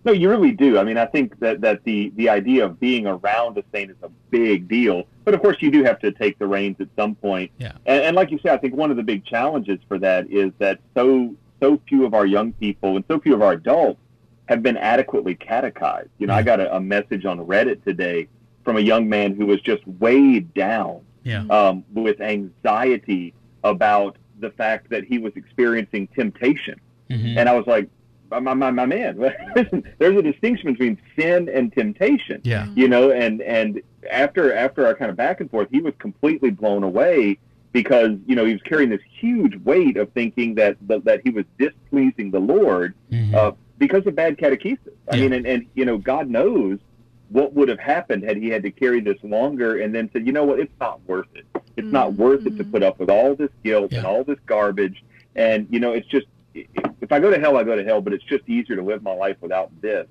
No, 0.04 0.12
you 0.12 0.28
really 0.28 0.52
do. 0.52 0.78
I 0.78 0.85
mean, 0.85 0.99
I 0.99 1.06
think 1.06 1.38
that, 1.40 1.62
that 1.62 1.82
the, 1.85 2.12
the 2.16 2.28
idea 2.28 2.64
of 2.66 2.78
being 2.78 3.06
around 3.06 3.56
a 3.56 3.64
saint 3.73 3.90
is 3.90 3.97
a 4.02 4.11
big 4.30 4.68
deal. 4.68 5.04
But 5.25 5.32
of 5.35 5.40
course, 5.40 5.56
you 5.61 5.70
do 5.70 5.82
have 5.82 5.99
to 6.00 6.12
take 6.12 6.38
the 6.38 6.47
reins 6.47 6.76
at 6.80 6.88
some 6.94 7.14
point. 7.14 7.50
Yeah. 7.58 7.73
And, 7.87 8.04
and 8.04 8.16
like 8.16 8.30
you 8.30 8.38
said, 8.42 8.52
I 8.52 8.58
think 8.58 8.75
one 8.75 8.90
of 8.90 8.97
the 8.99 9.02
big 9.02 9.25
challenges 9.25 9.78
for 9.88 9.99
that 9.99 10.30
is 10.30 10.52
that 10.58 10.78
so 10.94 11.35
so 11.61 11.80
few 11.88 12.04
of 12.04 12.12
our 12.14 12.26
young 12.26 12.52
people 12.52 12.97
and 12.97 13.04
so 13.08 13.18
few 13.18 13.35
of 13.35 13.42
our 13.42 13.52
adults 13.52 13.99
have 14.47 14.62
been 14.62 14.76
adequately 14.76 15.35
catechized. 15.35 16.11
You 16.18 16.26
know, 16.28 16.35
I 16.35 16.42
got 16.42 16.61
a, 16.61 16.76
a 16.76 16.80
message 16.80 17.25
on 17.25 17.38
Reddit 17.40 17.82
today 17.82 18.28
from 18.64 18.76
a 18.76 18.80
young 18.80 19.08
man 19.08 19.35
who 19.35 19.47
was 19.47 19.61
just 19.62 19.85
weighed 19.87 20.52
down 20.54 21.00
Yeah. 21.25 21.44
um, 21.50 21.84
with 21.95 22.21
anxiety 22.21 23.34
about 23.64 24.16
the 24.40 24.50
fact 24.50 24.90
that 24.90 25.04
he 25.04 25.18
was 25.18 25.32
experiencing 25.36 26.06
temptation. 26.08 26.80
Mhm. 27.10 27.36
And 27.36 27.49
I 27.49 27.54
was 27.54 27.66
like, 27.66 27.88
my, 28.30 28.40
my, 28.54 28.71
my 28.71 28.84
man, 28.86 29.16
there's 29.99 30.16
a 30.16 30.23
distinction 30.23 30.73
between 30.73 30.99
sin 31.18 31.49
and 31.49 31.73
temptation, 31.73 32.40
Yeah. 32.44 32.66
you 32.75 32.86
know, 32.88 33.10
and, 33.10 33.40
and 33.42 33.80
after, 34.10 34.54
after 34.54 34.86
our 34.86 34.94
kind 34.94 35.10
of 35.10 35.16
back 35.16 35.40
and 35.40 35.50
forth, 35.50 35.68
he 35.71 35.80
was 35.80 35.94
completely 35.99 36.50
blown 36.50 36.82
away 36.82 37.38
because, 37.73 38.12
you 38.26 38.36
know, 38.36 38.44
he 38.44 38.52
was 38.52 38.62
carrying 38.62 38.90
this 38.90 39.00
huge 39.18 39.56
weight 39.64 39.97
of 39.97 40.10
thinking 40.12 40.54
that, 40.56 40.76
that, 40.88 41.04
that 41.04 41.21
he 41.25 41.30
was 41.30 41.44
displeasing 41.58 42.30
the 42.30 42.38
Lord, 42.40 42.94
Mhm. 43.10 43.34
uh, 43.34 43.52
because 43.78 44.06
of 44.06 44.14
bad 44.14 44.36
catechesis. 44.36 44.78
I 45.10 45.16
Yeah. 45.16 45.23
mean, 45.23 45.32
and, 45.32 45.47
and, 45.47 45.66
you 45.75 45.84
know, 45.86 45.97
God 45.99 46.28
knows 46.28 46.78
what 47.30 47.54
would 47.54 47.68
have 47.68 47.78
happened 47.78 48.25
had 48.25 48.36
he 48.38 48.49
had 48.49 48.62
to 48.62 48.71
carry 48.71 49.00
this 49.00 49.18
longer 49.23 49.78
and 49.80 49.94
then 49.94 50.10
said, 50.12 50.26
you 50.26 50.32
know 50.32 50.44
what, 50.44 50.58
it's 50.60 50.73
not 50.80 51.00
worth 51.06 51.28
it. 51.34 51.44
It's 51.78 51.93
not 51.93 52.14
worth 52.14 52.47
it 52.47 52.56
to 52.58 52.64
put 52.64 52.82
up 52.82 52.99
with 52.99 53.10
all 53.10 53.34
this 53.34 53.50
guilt 53.64 53.93
and 53.93 54.04
all 54.04 54.25
this 54.25 54.38
garbage. 54.47 55.02
And, 55.36 55.67
you 55.71 55.80
know, 55.80 55.93
it's 55.93 56.08
just, 56.08 56.26
if 56.54 57.12
I 57.12 57.21
go 57.21 57.30
to 57.30 57.38
hell, 57.38 57.56
I 57.56 57.62
go 57.62 57.76
to 57.76 57.84
hell, 57.84 58.00
but 58.00 58.12
it's 58.12 58.25
just 58.25 58.49
easier 58.49 58.76
to 58.76 58.82
live 58.82 59.02
my 59.02 59.14
life 59.14 59.36
without 59.41 59.71
this. 59.80 60.06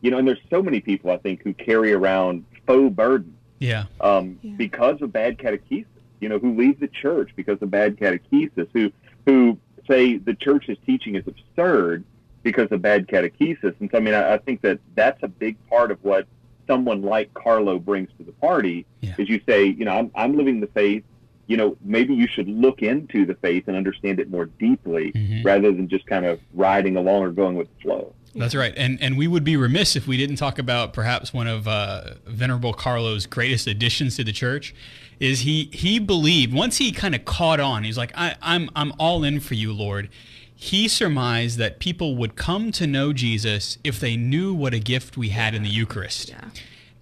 You 0.00 0.10
know, 0.10 0.18
and 0.18 0.28
there's 0.28 0.40
so 0.50 0.62
many 0.62 0.80
people, 0.80 1.10
I 1.10 1.16
think, 1.16 1.42
who 1.42 1.54
carry 1.54 1.92
around 1.92 2.44
faux 2.66 2.94
burden 2.94 3.36
yeah. 3.58 3.86
um, 4.00 4.38
Yeah. 4.42 4.52
because 4.56 5.00
of 5.02 5.12
bad 5.12 5.38
catechesis. 5.38 5.86
You 6.20 6.28
know, 6.28 6.38
who 6.38 6.56
leave 6.56 6.80
the 6.80 6.88
church 6.88 7.30
because 7.36 7.62
of 7.62 7.70
bad 7.70 7.96
catechesis, 7.96 8.68
who 8.72 8.92
who 9.24 9.56
say 9.88 10.18
the 10.18 10.34
church's 10.34 10.76
teaching 10.84 11.14
is 11.14 11.24
absurd 11.26 12.04
because 12.42 12.70
of 12.72 12.82
bad 12.82 13.06
catechesis. 13.06 13.74
And 13.80 13.88
so, 13.90 13.98
I 13.98 14.00
mean, 14.00 14.14
I, 14.14 14.34
I 14.34 14.38
think 14.38 14.60
that 14.62 14.80
that's 14.94 15.22
a 15.22 15.28
big 15.28 15.56
part 15.68 15.90
of 15.90 16.02
what 16.02 16.26
someone 16.68 17.02
like 17.02 17.34
Carlo 17.34 17.78
brings 17.80 18.10
to 18.18 18.22
the 18.24 18.32
party. 18.32 18.86
Yeah. 19.00 19.14
Is 19.18 19.28
you 19.28 19.40
say, 19.48 19.64
you 19.66 19.84
know, 19.84 19.98
I'm 19.98 20.10
I'm 20.14 20.36
living 20.36 20.60
the 20.60 20.68
faith. 20.68 21.02
You 21.48 21.56
know, 21.56 21.76
maybe 21.82 22.14
you 22.14 22.28
should 22.28 22.46
look 22.48 22.82
into 22.82 23.24
the 23.26 23.34
faith 23.36 23.64
and 23.68 23.76
understand 23.76 24.20
it 24.20 24.30
more 24.30 24.44
deeply 24.46 25.12
Mhm. 25.12 25.44
rather 25.44 25.72
than 25.72 25.88
just 25.88 26.06
kind 26.06 26.26
of 26.26 26.38
riding 26.52 26.96
along 26.96 27.22
or 27.22 27.30
going 27.30 27.56
with 27.56 27.68
the 27.74 27.82
flow. 27.82 28.14
That's 28.34 28.54
right. 28.54 28.74
And 28.76 29.00
and 29.02 29.16
we 29.18 29.26
would 29.26 29.42
be 29.44 29.56
remiss 29.56 29.96
if 29.96 30.06
we 30.06 30.16
didn't 30.18 30.36
talk 30.36 30.58
about 30.58 30.92
perhaps 30.92 31.32
one 31.32 31.46
of 31.48 31.66
uh, 31.66 32.14
Venerable 32.26 32.74
Carlo's 32.74 33.24
greatest 33.26 33.66
additions 33.66 34.16
to 34.16 34.24
the 34.24 34.32
church. 34.32 34.74
Is 35.18 35.40
he 35.40 35.70
he 35.72 35.98
believed 35.98 36.52
once 36.54 36.76
he 36.76 36.92
kind 36.92 37.14
of 37.14 37.24
caught 37.24 37.58
on, 37.58 37.82
he's 37.82 37.96
like, 37.98 38.12
I, 38.14 38.36
I'm 38.42 38.70
I'm 38.76 38.92
all 38.98 39.24
in 39.24 39.40
for 39.40 39.54
you, 39.54 39.72
Lord. 39.72 40.10
He 40.60 40.88
surmised 40.88 41.56
that 41.58 41.78
people 41.78 42.16
would 42.16 42.34
come 42.34 42.72
to 42.72 42.86
know 42.86 43.12
Jesus 43.12 43.78
if 43.84 44.00
they 44.00 44.16
knew 44.16 44.52
what 44.52 44.74
a 44.74 44.80
gift 44.80 45.16
we 45.16 45.28
had 45.28 45.54
in 45.54 45.62
the 45.62 45.68
Eucharist 45.68 46.30
Yeah. 46.30 46.48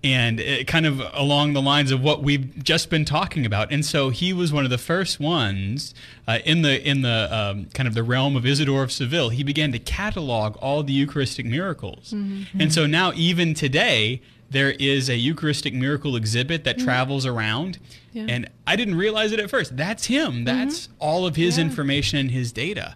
and 0.05 0.39
it 0.41 0.67
kind 0.67 0.85
of 0.85 1.01
along 1.15 1.55
the 1.55 1.63
lines 1.63 1.91
of 1.91 2.03
what 2.03 2.23
we've 2.23 2.63
just 2.63 2.91
been 2.91 3.07
talking 3.07 3.47
about. 3.47 3.73
And 3.73 3.83
so 3.85 4.11
he 4.11 4.35
was 4.35 4.53
one 4.53 4.65
of 4.65 4.71
the 4.71 4.77
first 4.79 5.19
ones 5.19 5.95
uh, 6.29 6.39
in 6.45 6.61
the 6.61 6.87
in 6.87 7.01
the 7.01 7.29
um, 7.35 7.65
kind 7.73 7.87
of 7.89 7.95
the 7.95 8.03
realm 8.03 8.37
of 8.37 8.45
Isidore 8.45 8.83
of 8.83 8.93
Seville. 8.93 9.31
He 9.31 9.43
began 9.43 9.73
to 9.73 9.79
catalog 9.79 10.57
all 10.59 10.83
the 10.83 10.93
Eucharistic 10.93 11.47
miracles, 11.47 12.13
and 12.13 12.73
so 12.73 12.87
now 12.87 13.13
even 13.15 13.55
today 13.55 14.21
there 14.51 14.73
is 14.73 15.09
a 15.09 15.17
Eucharistic 15.17 15.73
miracle 15.75 16.15
exhibit 16.15 16.63
that 16.65 16.79
travels 16.79 17.25
around. 17.27 17.79
Yeah. 18.13 18.27
And 18.29 18.49
I 18.67 18.77
didn't 18.77 18.95
realize 18.97 19.33
it 19.33 19.41
at 19.41 19.49
first. 19.51 19.77
That's 19.77 20.05
him. 20.07 20.45
That's 20.45 20.89
all 21.01 21.27
of 21.27 21.35
his 21.37 21.57
Yeah. 21.59 21.65
information 21.65 22.19
and 22.19 22.31
his 22.31 22.53
data. 22.53 22.95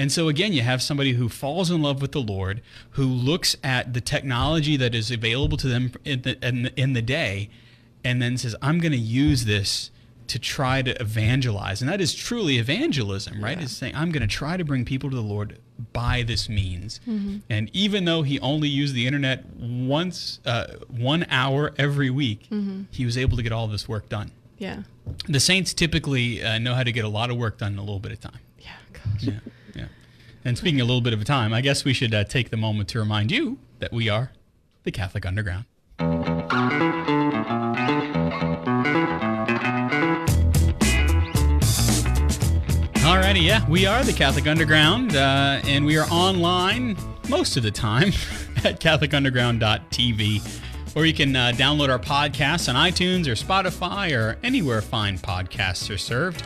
And 0.00 0.10
so 0.10 0.28
again, 0.28 0.52
you 0.54 0.62
have 0.62 0.80
somebody 0.80 1.12
who 1.12 1.28
falls 1.28 1.70
in 1.70 1.82
love 1.82 2.00
with 2.00 2.12
the 2.12 2.22
Lord, 2.22 2.62
who 2.92 3.04
looks 3.04 3.54
at 3.62 3.92
the 3.92 4.00
technology 4.00 4.76
that 4.78 4.94
is 4.94 5.10
available 5.10 5.58
to 5.58 5.68
them 5.68 5.92
in 6.04 6.22
the, 6.22 6.46
in 6.48 6.62
the, 6.64 6.80
in 6.80 6.92
the 6.94 7.02
day, 7.02 7.50
and 8.02 8.20
then 8.22 8.38
says, 8.38 8.56
"I'm 8.62 8.78
going 8.80 8.92
to 8.92 8.98
use 8.98 9.44
this 9.44 9.90
to 10.28 10.38
try 10.38 10.80
to 10.80 10.92
evangelize." 11.00 11.82
And 11.82 11.90
that 11.90 12.00
is 12.00 12.14
truly 12.14 12.56
evangelism, 12.56 13.44
right? 13.44 13.58
Yeah. 13.58 13.64
Is 13.64 13.76
saying, 13.76 13.94
"I'm 13.94 14.10
going 14.10 14.26
to 14.28 14.34
try 14.42 14.56
to 14.56 14.64
bring 14.64 14.86
people 14.86 15.10
to 15.10 15.16
the 15.16 15.22
Lord 15.34 15.58
by 15.92 16.22
this 16.26 16.48
means." 16.48 17.00
Mm-hmm. 17.06 17.36
And 17.50 17.70
even 17.74 18.06
though 18.06 18.22
he 18.22 18.40
only 18.40 18.68
used 18.68 18.94
the 18.94 19.06
internet 19.06 19.44
once, 19.56 20.40
uh, 20.46 20.76
one 20.88 21.26
hour 21.28 21.74
every 21.76 22.08
week, 22.08 22.48
Mm-hmm. 22.50 22.84
he 22.90 23.04
was 23.04 23.18
able 23.18 23.36
to 23.36 23.42
get 23.42 23.52
all 23.52 23.68
this 23.68 23.86
work 23.86 24.08
done. 24.08 24.30
Yeah. 24.56 24.82
The 25.28 25.40
saints 25.40 25.74
typically 25.74 26.42
uh, 26.42 26.58
know 26.58 26.74
how 26.74 26.84
to 26.84 26.92
get 26.92 27.04
a 27.04 27.08
lot 27.08 27.28
of 27.30 27.36
work 27.36 27.58
done 27.58 27.72
in 27.74 27.78
a 27.78 27.82
little 27.82 27.98
bit 28.00 28.12
of 28.12 28.20
time. 28.20 28.40
Yeah. 28.58 28.70
Gosh. 28.94 29.22
Yeah, 29.24 29.32
yeah. 29.32 29.52
And 30.44 30.56
speaking 30.56 30.80
a 30.80 30.84
little 30.84 31.02
bit 31.02 31.12
of 31.12 31.22
time, 31.24 31.52
I 31.52 31.60
guess 31.60 31.84
we 31.84 31.92
should 31.92 32.14
uh, 32.14 32.24
take 32.24 32.50
the 32.50 32.56
moment 32.56 32.88
to 32.90 32.98
remind 32.98 33.30
you 33.30 33.58
that 33.78 33.92
we 33.92 34.08
are 34.08 34.32
the 34.84 34.90
Catholic 34.90 35.26
Underground. 35.26 35.66
Alrighty, 43.02 43.42
yeah, 43.42 43.68
we 43.68 43.86
are 43.86 44.02
the 44.02 44.14
Catholic 44.14 44.46
Underground, 44.46 45.14
uh, 45.14 45.60
and 45.64 45.84
we 45.84 45.98
are 45.98 46.06
online 46.10 46.96
most 47.28 47.58
of 47.58 47.62
the 47.62 47.70
time 47.70 48.08
at 48.64 48.80
CatholicUnderground.tv. 48.80 50.96
or 50.96 51.04
you 51.04 51.12
can 51.12 51.36
uh, 51.36 51.52
download 51.54 51.90
our 51.90 51.98
podcasts 51.98 52.66
on 52.68 52.76
iTunes 52.76 53.26
or 53.26 53.32
Spotify 53.32 54.16
or 54.16 54.38
anywhere 54.42 54.80
fine 54.80 55.18
podcasts 55.18 55.94
are 55.94 55.98
served. 55.98 56.42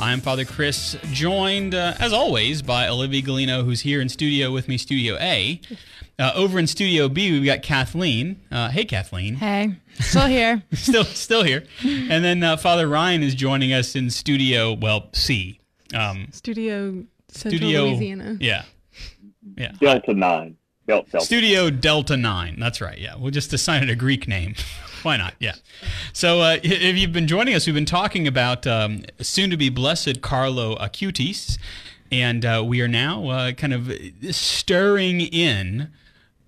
I'm 0.00 0.20
Father 0.20 0.44
Chris, 0.44 0.96
joined 1.10 1.74
uh, 1.74 1.94
as 1.98 2.12
always 2.12 2.62
by 2.62 2.88
Olivia 2.88 3.20
Galino, 3.20 3.64
who's 3.64 3.80
here 3.80 4.00
in 4.00 4.08
studio 4.08 4.52
with 4.52 4.68
me, 4.68 4.78
Studio 4.78 5.16
A. 5.20 5.60
Uh, 6.20 6.30
over 6.36 6.58
in 6.60 6.68
Studio 6.68 7.08
B, 7.08 7.32
we've 7.32 7.44
got 7.44 7.62
Kathleen. 7.62 8.40
Uh, 8.50 8.68
hey, 8.68 8.84
Kathleen. 8.84 9.34
Hey, 9.34 9.74
still 9.98 10.26
here. 10.26 10.62
still, 10.72 11.04
still 11.04 11.42
here. 11.42 11.64
And 11.82 12.24
then 12.24 12.44
uh, 12.44 12.56
Father 12.56 12.86
Ryan 12.86 13.24
is 13.24 13.34
joining 13.34 13.72
us 13.72 13.96
in 13.96 14.08
Studio, 14.10 14.72
well, 14.72 15.08
C. 15.14 15.58
Um, 15.92 16.28
studio 16.30 17.04
Central 17.28 17.58
Studio 17.58 17.84
Louisiana. 17.86 18.36
Yeah. 18.40 18.64
Yeah. 19.56 19.72
Delta 19.80 20.14
9. 20.14 20.56
Delta. 20.86 21.20
Studio 21.20 21.70
Delta 21.70 22.16
9. 22.16 22.56
That's 22.60 22.80
right. 22.80 22.98
Yeah. 22.98 23.16
We'll 23.16 23.32
just 23.32 23.52
assign 23.52 23.82
it 23.82 23.90
a 23.90 23.96
Greek 23.96 24.28
name. 24.28 24.54
Why 25.08 25.16
not? 25.16 25.36
Yeah. 25.38 25.54
So, 26.12 26.42
uh, 26.42 26.58
if 26.62 26.98
you've 26.98 27.14
been 27.14 27.26
joining 27.26 27.54
us, 27.54 27.64
we've 27.64 27.74
been 27.74 27.86
talking 27.86 28.28
about 28.28 28.66
um, 28.66 29.04
soon 29.22 29.48
to 29.48 29.56
be 29.56 29.70
blessed 29.70 30.20
Carlo 30.20 30.76
Acutis, 30.76 31.56
and 32.12 32.44
uh, 32.44 32.62
we 32.62 32.82
are 32.82 32.88
now 32.88 33.30
uh, 33.30 33.52
kind 33.52 33.72
of 33.72 33.90
stirring 34.32 35.22
in 35.22 35.90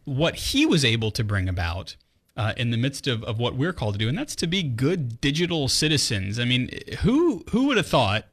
what 0.04 0.34
he 0.34 0.66
was 0.66 0.84
able 0.84 1.10
to 1.10 1.24
bring 1.24 1.48
about. 1.48 1.96
Uh, 2.36 2.52
in 2.58 2.70
the 2.70 2.76
midst 2.76 3.06
of, 3.06 3.24
of 3.24 3.38
what 3.38 3.54
we're 3.56 3.72
called 3.72 3.94
to 3.94 3.98
do, 3.98 4.08
and 4.10 4.18
that's 4.18 4.36
to 4.36 4.46
be 4.46 4.62
good 4.62 5.22
digital 5.22 5.66
citizens. 5.66 6.38
I 6.38 6.44
mean, 6.44 6.68
who 7.00 7.42
who 7.52 7.66
would 7.66 7.78
have 7.78 7.86
thought 7.86 8.26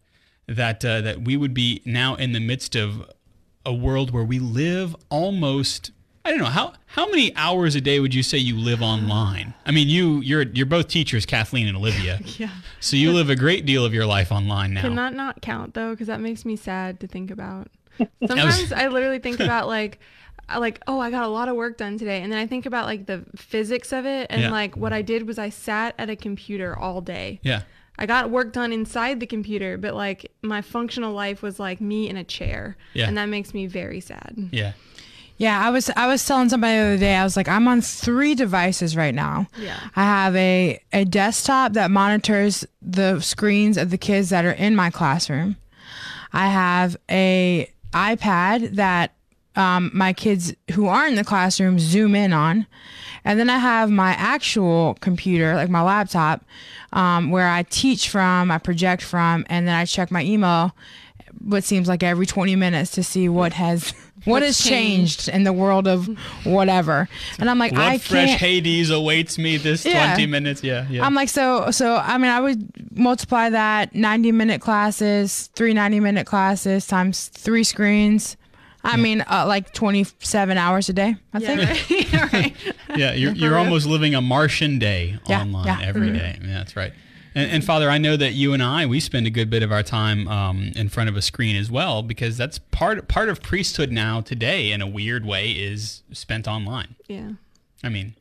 that 0.46 0.84
uh, 0.84 1.00
that 1.02 1.22
we 1.22 1.38
would 1.38 1.54
be 1.54 1.82
now 1.86 2.16
in 2.16 2.34
the 2.34 2.42
midst 2.42 2.76
of 2.76 3.10
a 3.66 3.74
world 3.74 4.12
where 4.12 4.26
we 4.26 4.40
live 4.40 4.94
almost 5.10 5.92
I 6.28 6.32
don't 6.32 6.40
know 6.40 6.46
how 6.46 6.74
how 6.88 7.08
many 7.08 7.34
hours 7.38 7.76
a 7.76 7.82
day 7.82 8.02
would 8.02 8.14
you 8.14 8.22
say 8.22 8.38
you 8.38 8.58
live 8.58 8.82
online? 8.82 9.54
I 9.66 9.72
mean, 9.72 9.88
you 9.88 10.20
you're 10.20 10.44
you're 10.44 10.66
both 10.66 10.90
teachers, 10.90 11.26
Kathleen 11.26 11.68
and 11.68 11.78
Olivia. 11.78 12.20
yeah. 12.38 12.50
So 12.82 12.98
you 12.98 13.14
live 13.14 13.30
a 13.30 13.36
great 13.36 13.66
deal 13.66 13.86
of 13.86 13.94
your 13.94 14.06
life 14.06 14.30
online 14.30 14.74
now. 14.74 14.82
Can 14.82 14.96
that 14.96 15.14
not 15.14 15.42
count 15.42 15.74
though? 15.74 15.92
Because 15.92 16.08
that 16.08 16.20
makes 16.20 16.44
me 16.44 16.58
sad 16.58 17.00
to 17.00 17.08
think 17.08 17.32
about. 17.32 17.70
Sometimes 18.28 18.74
I 18.74 18.88
literally 18.88 19.20
think 19.20 19.40
about 19.40 19.68
like 19.68 20.00
like 20.58 20.82
oh 20.88 20.98
i 20.98 21.12
got 21.12 21.24
a 21.24 21.28
lot 21.28 21.50
of 21.50 21.58
work 21.58 21.78
done 21.78 21.98
today 21.98 22.22
and 22.22 22.32
then 22.32 22.40
i 22.40 22.48
think 22.48 22.66
about 22.66 22.86
like 22.86 23.06
the 23.06 23.22
physics 23.36 23.92
of 23.92 24.06
it 24.06 24.28
and 24.30 24.44
yeah. 24.44 24.50
like 24.50 24.78
what 24.78 24.94
i 24.94 25.02
did 25.02 25.28
was 25.28 25.38
i 25.38 25.50
sat 25.50 25.94
at 25.98 26.10
a 26.10 26.16
computer 26.16 26.74
all 26.80 27.02
day 27.02 27.38
yeah 27.44 27.64
I 28.00 28.06
got 28.06 28.30
work 28.30 28.54
done 28.54 28.72
inside 28.72 29.20
the 29.20 29.26
computer, 29.26 29.78
but 29.78 29.96
like 29.96 30.32
my 30.44 30.62
functional 30.62 31.14
life 31.14 31.42
was 31.42 31.60
like 31.60 31.82
me 31.82 32.08
in 32.08 32.16
a 32.16 32.24
chair. 32.24 32.78
Yeah. 32.94 33.08
And 33.08 33.18
that 33.18 33.26
makes 33.26 33.54
me 33.54 33.66
very 33.66 34.02
sad. 34.02 34.50
Yeah. 34.52 34.74
Yeah, 35.38 35.66
I 35.66 35.70
was 35.70 35.90
I 35.96 36.08
was 36.08 36.26
telling 36.26 36.50
somebody 36.50 36.78
the 36.78 36.84
other 36.84 36.98
day. 36.98 37.16
I 37.16 37.24
was 37.24 37.38
like, 37.38 37.48
I'm 37.48 37.68
on 37.68 37.82
three 37.82 38.34
devices 38.34 38.98
right 38.98 39.14
now. 39.14 39.48
Yeah. 39.60 39.80
I 39.96 40.04
have 40.04 40.36
a 40.36 40.82
a 40.92 41.06
desktop 41.06 41.74
that 41.74 41.92
monitors 41.92 42.66
the 42.82 43.20
screens 43.22 43.78
of 43.78 43.92
the 43.92 43.98
kids 43.98 44.30
that 44.30 44.46
are 44.46 44.52
in 44.52 44.76
my 44.76 44.90
classroom. 44.90 45.58
I 46.34 46.48
have 46.48 46.98
a 47.10 47.72
iPad 47.94 48.76
that 48.76 49.14
um, 49.56 49.92
my 49.94 50.14
kids 50.14 50.54
who 50.74 50.88
aren't 50.88 51.12
in 51.12 51.16
the 51.16 51.24
classroom 51.24 51.80
zoom 51.80 52.16
in 52.16 52.34
on. 52.34 52.68
And 53.26 53.40
then 53.40 53.50
I 53.50 53.58
have 53.58 53.90
my 53.90 54.12
actual 54.12 54.96
computer, 55.02 55.56
like 55.56 55.70
my 55.70 55.82
laptop, 55.82 56.46
um, 56.94 57.30
where 57.30 57.48
I 57.50 57.64
teach 57.64 58.10
from, 58.10 58.52
I 58.52 58.58
project 58.58 59.02
from, 59.02 59.46
and 59.50 59.68
then 59.68 59.76
I 59.76 59.86
check 59.86 60.12
my 60.12 60.24
email 60.24 60.74
what 61.40 61.64
seems 61.64 61.88
like 61.88 62.04
every 62.04 62.26
20 62.26 62.56
minutes 62.56 62.92
to 62.92 63.04
see 63.04 63.30
what 63.30 63.54
has 63.54 63.94
what 64.28 64.44
has 64.44 64.58
changed? 64.58 65.20
changed 65.20 65.30
in 65.30 65.44
the 65.44 65.54
world 65.54 65.88
of 65.88 66.08
whatever 66.44 67.08
and 67.40 67.50
i'm 67.50 67.60
like 67.60 67.72
what 67.72 67.82
i 67.82 67.98
fresh 67.98 68.30
can't 68.30 68.40
hades 68.40 68.90
awaits 68.90 69.38
me 69.38 69.58
this 69.58 69.86
yeah. 69.86 70.14
20 70.14 70.26
minutes 70.28 70.64
yeah 70.64 70.86
yeah 70.90 71.06
i'm 71.06 71.14
like 71.14 71.30
so 71.30 71.72
so 71.72 71.96
i 71.98 72.18
mean 72.18 72.32
i 72.32 72.40
would 72.40 72.70
multiply 72.98 73.50
that 73.50 73.94
90 73.96 74.32
minute 74.32 74.62
classes 74.62 75.48
three 75.56 75.74
90 75.74 76.00
minute 76.00 76.26
classes 76.28 76.88
times 76.88 77.28
three 77.28 77.64
screens 77.64 78.38
I 78.84 78.92
yeah. 78.92 79.04
mean, 79.04 79.26
uh, 79.30 79.46
like 79.46 79.74
27 79.74 80.58
hours 80.58 80.88
a 80.88 80.94
day, 80.94 81.16
I 81.34 81.40
yeah, 81.40 81.66
think. 81.66 82.14
Right. 82.14 82.34
right. 82.34 82.76
yeah, 82.96 83.12
you're, 83.14 83.34
you're 83.34 83.58
almost 83.58 83.86
living 83.86 84.16
a 84.16 84.22
Martian 84.22 84.80
day 84.80 85.18
yeah, 85.28 85.42
online 85.42 85.66
yeah. 85.66 85.82
every 85.82 86.08
mm-hmm. 86.08 86.18
day. 86.18 86.40
Yeah, 86.42 86.54
that's 86.54 86.78
right. 86.78 86.94
And, 87.38 87.52
and, 87.52 87.64
Father, 87.64 87.88
I 87.88 88.00
know 88.00 88.18
that 88.18 88.34
you 88.34 88.54
and 88.54 88.64
I 88.64 88.88
we 88.88 89.00
spend 89.00 89.28
a 89.28 89.30
good 89.30 89.52
bit 89.52 89.62
of 89.62 89.72
our 89.72 89.84
time 89.84 90.28
um, 90.28 90.72
in 90.76 90.90
front 90.90 91.08
of 91.08 91.16
a 91.16 91.22
screen 91.22 91.56
as 91.56 91.70
well 91.70 92.02
because 92.02 92.36
that's 92.36 92.58
part 92.58 93.08
part 93.08 93.30
of 93.30 93.44
priesthood 93.44 93.92
now 93.92 94.22
today 94.22 94.72
in 94.72 94.82
a 94.82 94.88
weird 94.88 95.24
way 95.24 95.52
is 95.52 96.02
spent 96.12 96.48
online. 96.48 96.96
Yeah. 97.08 97.34
I 97.84 97.90
mean. 97.90 98.16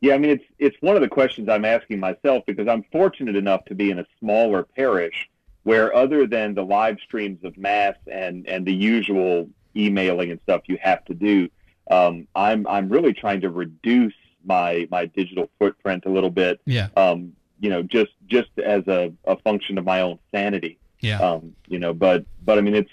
Yeah, 0.00 0.14
I 0.14 0.18
mean 0.18 0.32
it's 0.32 0.44
it's 0.58 0.76
one 0.80 0.96
of 0.96 1.02
the 1.02 1.08
questions 1.08 1.48
I'm 1.48 1.64
asking 1.64 2.00
myself 2.00 2.42
because 2.44 2.66
I'm 2.66 2.84
fortunate 2.90 3.36
enough 3.36 3.64
to 3.66 3.76
be 3.76 3.92
in 3.92 4.00
a 4.00 4.06
smaller 4.18 4.64
parish 4.64 5.30
where 5.62 5.94
other 5.94 6.26
than 6.26 6.54
the 6.56 6.64
live 6.64 6.98
streams 7.04 7.44
of 7.44 7.56
mass 7.56 7.94
and 8.10 8.48
and 8.48 8.66
the 8.66 8.74
usual 8.74 9.48
emailing 9.76 10.32
and 10.32 10.40
stuff 10.42 10.62
you 10.66 10.76
have 10.82 11.04
to 11.04 11.14
do. 11.14 11.48
Um, 11.88 12.26
I'm 12.34 12.66
I'm 12.66 12.88
really 12.88 13.12
trying 13.12 13.42
to 13.42 13.48
reduce 13.48 14.14
my 14.44 14.88
my 14.90 15.06
digital 15.06 15.50
footprint 15.60 16.02
a 16.06 16.10
little 16.10 16.30
bit. 16.30 16.60
Yeah. 16.66 16.88
Um, 16.96 17.35
you 17.60 17.70
know, 17.70 17.82
just 17.82 18.12
just 18.26 18.48
as 18.58 18.86
a, 18.86 19.12
a 19.24 19.36
function 19.38 19.78
of 19.78 19.84
my 19.84 20.00
own 20.00 20.18
sanity. 20.32 20.78
Yeah. 21.00 21.20
Um, 21.20 21.54
you 21.68 21.78
know, 21.78 21.92
but 21.94 22.24
but 22.44 22.58
I 22.58 22.60
mean, 22.60 22.74
it's 22.74 22.90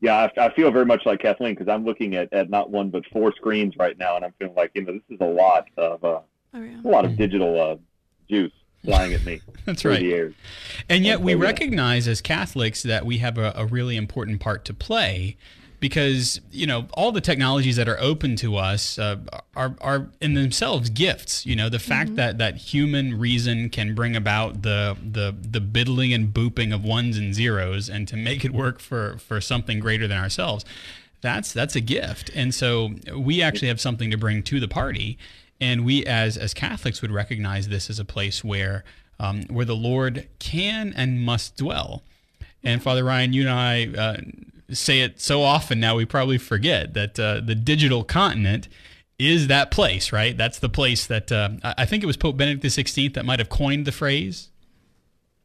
yeah, 0.00 0.28
I, 0.36 0.46
I 0.46 0.54
feel 0.54 0.70
very 0.70 0.84
much 0.84 1.06
like 1.06 1.20
Kathleen 1.20 1.54
because 1.54 1.68
I'm 1.68 1.84
looking 1.84 2.14
at, 2.14 2.32
at 2.32 2.50
not 2.50 2.70
one 2.70 2.90
but 2.90 3.04
four 3.12 3.32
screens 3.32 3.74
right 3.78 3.96
now, 3.96 4.16
and 4.16 4.24
I'm 4.24 4.34
feeling 4.38 4.54
like 4.54 4.70
you 4.74 4.84
know 4.84 4.92
this 4.92 5.02
is 5.08 5.20
a 5.20 5.30
lot 5.30 5.68
of 5.76 6.04
uh, 6.04 6.20
oh, 6.54 6.62
yeah. 6.62 6.80
a 6.84 6.88
lot 6.88 7.04
of 7.04 7.16
digital 7.16 7.60
uh, 7.60 7.76
juice 8.28 8.52
flying 8.84 9.14
at 9.14 9.24
me. 9.24 9.40
That's 9.64 9.84
right. 9.84 10.34
And 10.88 11.04
yet, 11.04 11.20
we 11.20 11.34
recognize 11.34 12.06
as 12.06 12.20
Catholics 12.20 12.82
that 12.82 13.06
we 13.06 13.18
have 13.18 13.38
a, 13.38 13.52
a 13.56 13.66
really 13.66 13.96
important 13.96 14.40
part 14.40 14.64
to 14.66 14.74
play 14.74 15.36
because 15.84 16.40
you 16.50 16.66
know 16.66 16.86
all 16.94 17.12
the 17.12 17.20
technologies 17.20 17.76
that 17.76 17.90
are 17.90 18.00
open 18.00 18.36
to 18.36 18.56
us 18.56 18.98
uh, 18.98 19.16
are 19.54 19.76
are 19.82 20.08
in 20.18 20.32
themselves 20.32 20.88
gifts. 20.88 21.44
You 21.44 21.56
know 21.56 21.68
the 21.68 21.78
fact 21.78 22.08
mm-hmm. 22.08 22.16
that 22.16 22.38
that 22.38 22.56
human 22.56 23.18
reason 23.18 23.68
can 23.68 23.94
bring 23.94 24.16
about 24.16 24.62
the 24.62 24.96
the 25.02 25.36
the 25.38 25.60
biddling 25.60 26.14
and 26.14 26.32
booping 26.32 26.74
of 26.74 26.84
ones 26.84 27.18
and 27.18 27.34
zeros, 27.34 27.90
and 27.90 28.08
to 28.08 28.16
make 28.16 28.46
it 28.46 28.54
work 28.54 28.80
for 28.80 29.18
for 29.18 29.42
something 29.42 29.78
greater 29.78 30.08
than 30.08 30.16
ourselves. 30.16 30.64
That's 31.20 31.52
that's 31.52 31.76
a 31.76 31.82
gift, 31.82 32.30
and 32.34 32.54
so 32.54 32.94
we 33.14 33.42
actually 33.42 33.68
have 33.68 33.80
something 33.80 34.10
to 34.10 34.16
bring 34.16 34.42
to 34.44 34.60
the 34.60 34.68
party, 34.68 35.18
and 35.60 35.84
we 35.84 36.06
as 36.06 36.38
as 36.38 36.54
Catholics 36.54 37.02
would 37.02 37.12
recognize 37.12 37.68
this 37.68 37.90
as 37.90 37.98
a 37.98 38.06
place 38.06 38.42
where 38.42 38.84
um, 39.20 39.42
where 39.50 39.66
the 39.66 39.76
Lord 39.76 40.28
can 40.38 40.94
and 40.96 41.20
must 41.20 41.58
dwell. 41.58 42.02
And 42.62 42.82
Father 42.82 43.04
Ryan, 43.04 43.34
you 43.34 43.42
and 43.42 43.50
I 43.50 43.86
uh, 43.98 44.16
say 44.70 45.00
it 45.00 45.20
so 45.20 45.42
often 45.42 45.80
now 45.80 45.96
we 45.96 46.04
probably 46.04 46.38
forget 46.38 46.94
that 46.94 47.18
uh, 47.18 47.40
the 47.40 47.54
digital 47.54 48.04
continent 48.04 48.68
is 49.18 49.46
that 49.46 49.70
place, 49.70 50.12
right? 50.12 50.36
That's 50.36 50.58
the 50.58 50.68
place 50.68 51.06
that 51.06 51.30
uh, 51.30 51.50
I 51.62 51.84
think 51.86 52.02
it 52.02 52.06
was 52.06 52.16
Pope 52.16 52.36
Benedict 52.36 52.64
XVI 52.64 53.14
that 53.14 53.24
might 53.24 53.38
have 53.38 53.48
coined 53.48 53.86
the 53.86 53.92
phrase. 53.92 54.50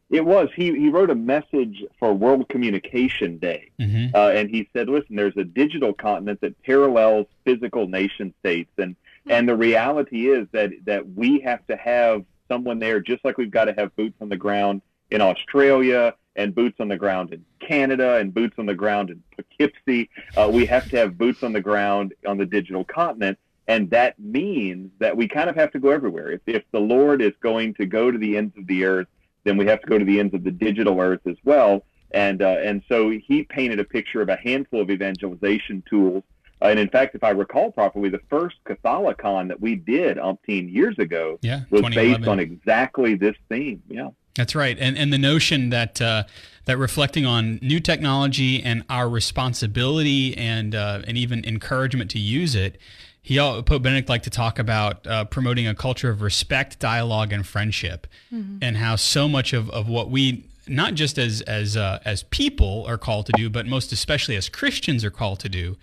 It 0.10 0.26
was. 0.26 0.50
He 0.56 0.72
he 0.76 0.90
wrote 0.90 1.12
a 1.12 1.16
message 1.16 1.84
for 2.00 2.14
World 2.14 2.50
Communication 2.50 3.38
Day, 3.38 3.70
mm-hmm. 3.80 4.16
uh, 4.16 4.30
and 4.30 4.50
he 4.50 4.68
said, 4.74 4.90
"Listen, 4.90 5.16
there's 5.16 5.38
a 5.38 5.44
digital 5.44 5.94
continent 5.94 6.42
that 6.42 6.60
parallels 6.64 7.28
physical 7.46 7.88
nation 7.88 8.34
states, 8.40 8.72
and 8.80 8.96
and 9.28 9.48
the 9.48 9.56
reality 9.56 10.30
is 10.30 10.48
that 10.52 10.72
that 10.86 11.08
we 11.14 11.40
have 11.42 11.66
to 11.68 11.76
have 11.76 12.26
someone 12.48 12.80
there, 12.80 13.00
just 13.00 13.24
like 13.24 13.38
we've 13.38 13.52
got 13.52 13.66
to 13.66 13.74
have 13.74 13.96
boots 13.96 14.16
on 14.20 14.30
the 14.30 14.38
ground 14.38 14.82
in 15.12 15.22
Australia 15.22 16.16
and 16.36 16.56
boots 16.56 16.78
on 16.80 16.88
the 16.88 16.98
ground 16.98 17.34
in 17.34 17.44
Canada 17.60 18.16
and 18.16 18.34
boots 18.34 18.56
on 18.58 18.66
the 18.66 18.74
ground 18.74 19.10
in 19.10 19.24
Poughkeepsie. 19.36 20.10
Uh, 20.38 20.50
we 20.52 20.66
have 20.66 20.90
to 20.90 20.98
have 20.98 21.18
boots 21.18 21.44
on 21.44 21.54
the 21.54 21.62
ground 21.62 22.14
on 22.26 22.38
the 22.38 22.46
digital 22.46 22.84
continent. 22.84 23.38
And 23.68 23.90
that 23.92 24.18
means 24.18 24.92
that 25.00 25.16
we 25.16 25.28
kind 25.28 25.50
of 25.50 25.56
have 25.56 25.72
to 25.74 25.80
go 25.80 25.90
everywhere. 25.90 26.32
If, 26.32 26.42
if 26.48 26.64
the 26.72 26.80
Lord 26.80 27.22
is 27.22 27.34
going 27.40 27.76
to 27.76 27.86
go 27.86 28.10
to 28.10 28.18
the 28.18 28.36
ends 28.36 28.58
of 28.58 28.66
the 28.66 28.86
earth, 28.86 29.08
then 29.44 29.58
we 29.58 29.68
have 29.68 29.82
to 29.82 29.88
go 29.88 30.00
to 30.00 30.06
the 30.06 30.20
ends 30.20 30.34
of 30.34 30.44
the 30.44 30.52
digital 30.52 31.00
earth 31.00 31.22
as 31.28 31.38
well. 31.44 31.84
And, 32.12 32.42
uh, 32.42 32.58
and 32.64 32.82
so 32.90 33.12
he 33.12 33.44
painted 33.44 33.80
a 33.80 33.84
picture 33.84 34.22
of 34.22 34.30
a 34.30 34.38
handful 34.38 34.82
of 34.82 34.90
evangelization 34.90 35.84
tools. 35.88 36.24
Uh, 36.62 36.66
and 36.66 36.80
in 36.80 36.90
fact, 36.90 37.14
if 37.16 37.24
I 37.24 37.30
recall 37.30 37.72
properly, 37.72 38.10
the 38.10 38.22
first 38.30 38.56
Catholicon 38.66 39.48
that 39.50 39.62
we 39.62 39.76
did 39.76 40.18
umpteen 40.18 40.74
years 40.74 40.98
ago 40.98 41.38
yeah, 41.42 41.62
was 41.70 41.84
based 41.94 42.28
on 42.28 42.40
exactly 42.40 43.16
this 43.16 43.36
theme. 43.50 43.84
Yeah. 43.88 44.10
That's 44.36 44.56
right, 44.56 44.78
and 44.80 44.98
and 44.98 45.12
the 45.12 45.18
notion 45.18 45.70
that 45.70 46.02
uh, 46.02 46.24
that 46.66 46.78
reflecting 46.78 47.26
on 47.26 47.60
new 47.62 47.80
technology 47.80 48.62
and 48.62 48.84
our 48.90 49.10
responsibility 49.10 50.38
and 50.38 50.76
uh, 50.76 51.02
and 51.08 51.18
even 51.18 51.44
encouragement 51.46 52.12
to 52.12 52.20
use 52.20 52.56
it, 52.56 52.78
he 53.22 53.38
Pope 53.38 53.82
Benedict 53.82 54.08
liked 54.08 54.24
to 54.26 54.30
talk 54.30 54.60
about 54.60 55.06
uh, 55.08 55.26
promoting 55.26 55.68
a 55.68 55.76
culture 55.76 56.10
of 56.10 56.22
respect, 56.22 56.80
dialogue, 56.80 57.34
and 57.34 57.46
friendship, 57.46 58.08
mm-hmm. 58.34 58.58
and 58.62 58.78
how 58.78 58.96
so 58.96 59.28
much 59.28 59.52
of, 59.54 59.70
of 59.72 59.90
what 59.90 60.10
we 60.10 60.46
not 60.68 60.94
just 60.94 61.18
as 61.18 61.42
as 61.42 61.76
uh, 61.76 62.00
as 62.06 62.24
people 62.24 62.86
are 62.88 62.98
called 62.98 63.26
to 63.26 63.32
do, 63.34 63.50
but 63.50 63.66
most 63.66 63.92
especially 63.92 64.36
as 64.36 64.48
Christians 64.48 65.04
are 65.04 65.12
called 65.12 65.40
to 65.40 65.50
do, 65.50 65.76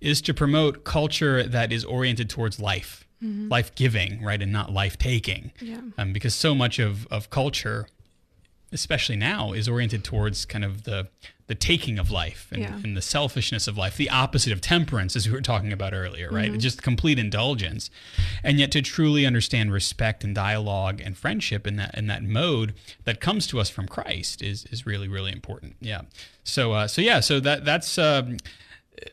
is 0.00 0.20
to 0.22 0.34
promote 0.34 0.84
culture 0.84 1.44
that 1.44 1.72
is 1.72 1.84
oriented 1.84 2.28
towards 2.28 2.58
life 2.58 3.06
life 3.22 3.74
giving, 3.74 4.22
right, 4.22 4.42
and 4.42 4.52
not 4.52 4.72
life 4.72 4.98
taking. 4.98 5.52
Yeah. 5.60 5.80
Um, 5.96 6.12
because 6.12 6.34
so 6.34 6.54
much 6.54 6.78
of, 6.78 7.06
of 7.06 7.30
culture, 7.30 7.86
especially 8.72 9.16
now, 9.16 9.52
is 9.52 9.68
oriented 9.68 10.02
towards 10.04 10.44
kind 10.44 10.64
of 10.64 10.84
the 10.84 11.08
the 11.48 11.54
taking 11.56 11.98
of 11.98 12.10
life 12.10 12.48
and, 12.52 12.62
Yeah. 12.62 12.74
and 12.82 12.96
the 12.96 13.02
selfishness 13.02 13.68
of 13.68 13.76
life, 13.76 13.96
the 13.98 14.08
opposite 14.08 14.52
of 14.54 14.62
temperance, 14.62 15.14
as 15.16 15.26
we 15.28 15.34
were 15.34 15.42
talking 15.42 15.70
about 15.72 15.92
earlier, 15.92 16.30
right? 16.30 16.56
Just 16.56 16.82
complete 16.82 17.18
indulgence. 17.18 17.90
And 18.42 18.58
yet 18.58 18.70
to 18.72 18.80
truly 18.80 19.26
understand 19.26 19.70
respect 19.70 20.24
and 20.24 20.34
dialogue 20.34 21.02
and 21.04 21.18
friendship 21.18 21.66
in 21.66 21.76
that 21.76 21.94
in 21.98 22.06
that 22.06 22.22
mode 22.22 22.72
that 23.04 23.20
comes 23.20 23.46
to 23.48 23.60
us 23.60 23.68
from 23.68 23.86
Christ 23.86 24.40
is 24.40 24.64
is 24.70 24.86
really, 24.86 25.08
really 25.08 25.32
important. 25.32 25.76
Yeah. 25.80 26.02
So 26.42 26.72
uh, 26.72 26.86
so 26.88 27.02
yeah, 27.02 27.20
so 27.20 27.38
that 27.40 27.64
that's 27.66 27.98
um, 27.98 28.38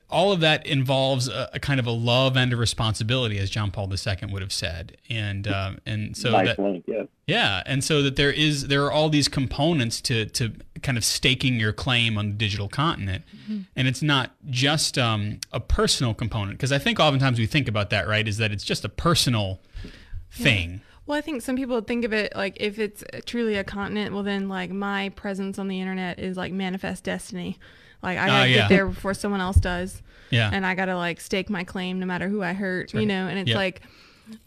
all 0.10 0.32
of 0.32 0.40
that 0.40 0.66
involves 0.66 1.28
a, 1.28 1.50
a 1.54 1.60
kind 1.60 1.80
of 1.80 1.86
a 1.86 1.92
love 1.92 2.36
and 2.36 2.52
a 2.52 2.58
responsibility, 2.58 3.38
as 3.38 3.50
John 3.50 3.72
Paul 3.72 3.92
II 3.92 4.32
would 4.32 4.42
have 4.42 4.52
said, 4.52 4.98
and 5.10 5.48
um, 5.48 5.80
and 5.86 6.16
so 6.16 6.32
nice 6.32 6.48
that 6.48 6.60
link, 6.60 6.84
yeah. 6.88 7.04
yeah, 7.28 7.64
and 7.66 7.84
so 7.84 8.02
that 8.02 8.16
there 8.16 8.32
is 8.32 8.68
there 8.68 8.86
are 8.86 8.92
all 8.92 9.10
these 9.10 9.28
components 9.28 10.02
to 10.02 10.26
to 10.26 10.52
kind 10.82 10.98
of 10.98 11.04
staking 11.04 11.60
your 11.60 11.74
claim 11.74 12.18
on 12.18 12.30
the 12.30 12.36
digital 12.36 12.68
continent, 12.68 13.24
and 13.76 13.88
it's 13.88 14.02
not 14.02 14.32
just 14.50 14.98
um, 14.98 15.40
a 15.52 15.60
personal 15.60 16.14
component 16.14 16.58
because 16.58 16.72
I 16.72 16.80
think 16.80 17.00
oftentimes 17.00 17.40
we 17.40 17.46
think 17.46 17.68
about 17.68 17.90
that 17.92 18.08
right 18.08 18.28
is 18.28 18.38
that 18.38 18.52
it's 18.52 18.64
just 18.64 18.84
a 18.86 18.90
personal 18.90 19.60
thing. 20.32 20.82
Well, 21.10 21.18
I 21.18 21.22
think 21.22 21.42
some 21.42 21.56
people 21.56 21.82
think 21.82 22.06
of 22.06 22.14
it 22.14 22.34
like 22.36 22.56
if 22.60 22.78
it's 22.78 23.04
truly 23.26 23.56
a 23.56 23.64
continent, 23.64 24.14
well, 24.14 24.22
then 24.22 24.48
like 24.48 24.70
my 24.70 25.10
presence 25.16 25.58
on 25.58 25.68
the 25.68 25.82
internet 25.82 26.20
is 26.20 26.38
like 26.38 26.54
manifest 26.54 27.04
destiny. 27.04 27.58
Like 28.04 28.20
I 28.20 28.28
gotta 28.28 28.42
Ah, 28.42 28.44
yeah. 28.44 28.56
get 28.58 28.70
there 28.70 28.86
before 28.86 29.16
someone 29.16 29.42
else 29.42 29.58
does, 29.58 30.04
Yeah, 30.30 30.52
and 30.54 30.68
I 30.68 30.76
gotta 30.76 30.96
like 30.96 31.20
stake 31.20 31.50
my 31.50 31.64
claim 31.64 32.00
no 32.00 32.06
matter 32.06 32.30
who 32.30 32.44
I 32.44 32.54
hurt, 32.54 32.94
you 32.94 33.08
know. 33.08 33.28
And 33.28 33.40
it's 33.40 33.48
Yep. 33.50 33.56
like 33.58 33.82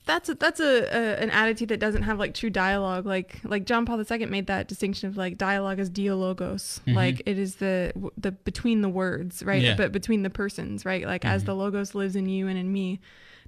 that's 0.06 0.28
a, 0.28 0.36
that's 0.36 0.60
a, 0.60 0.84
a 0.84 1.20
an 1.20 1.30
attitude 1.32 1.70
that 1.70 1.80
doesn't 1.80 2.02
have 2.04 2.20
like 2.20 2.32
true 2.32 2.48
dialogue. 2.48 3.06
Like 3.06 3.40
like 3.42 3.64
John 3.66 3.84
Paul 3.84 4.00
II 4.00 4.26
made 4.26 4.46
that 4.46 4.68
distinction 4.68 5.08
of 5.08 5.16
like 5.16 5.36
dialogue 5.36 5.80
is 5.80 5.90
dialogos, 5.90 6.80
like 6.86 7.22
it 7.26 7.40
is 7.40 7.56
the 7.56 7.92
the 8.16 8.30
between 8.30 8.82
the 8.82 8.88
words, 8.88 9.42
right? 9.42 9.56
Mm-hmm. 9.56 9.64
Yeah. 9.64 9.70
Mm-hmm. 9.72 9.82
But 9.82 9.90
between 9.90 10.22
the 10.22 10.30
persons, 10.30 10.84
right? 10.84 11.04
Like 11.04 11.24
as 11.24 11.42
the 11.42 11.54
logos 11.56 11.96
lives 11.96 12.14
in 12.14 12.28
you 12.28 12.46
and 12.46 12.56
in 12.56 12.72
me. 12.72 13.00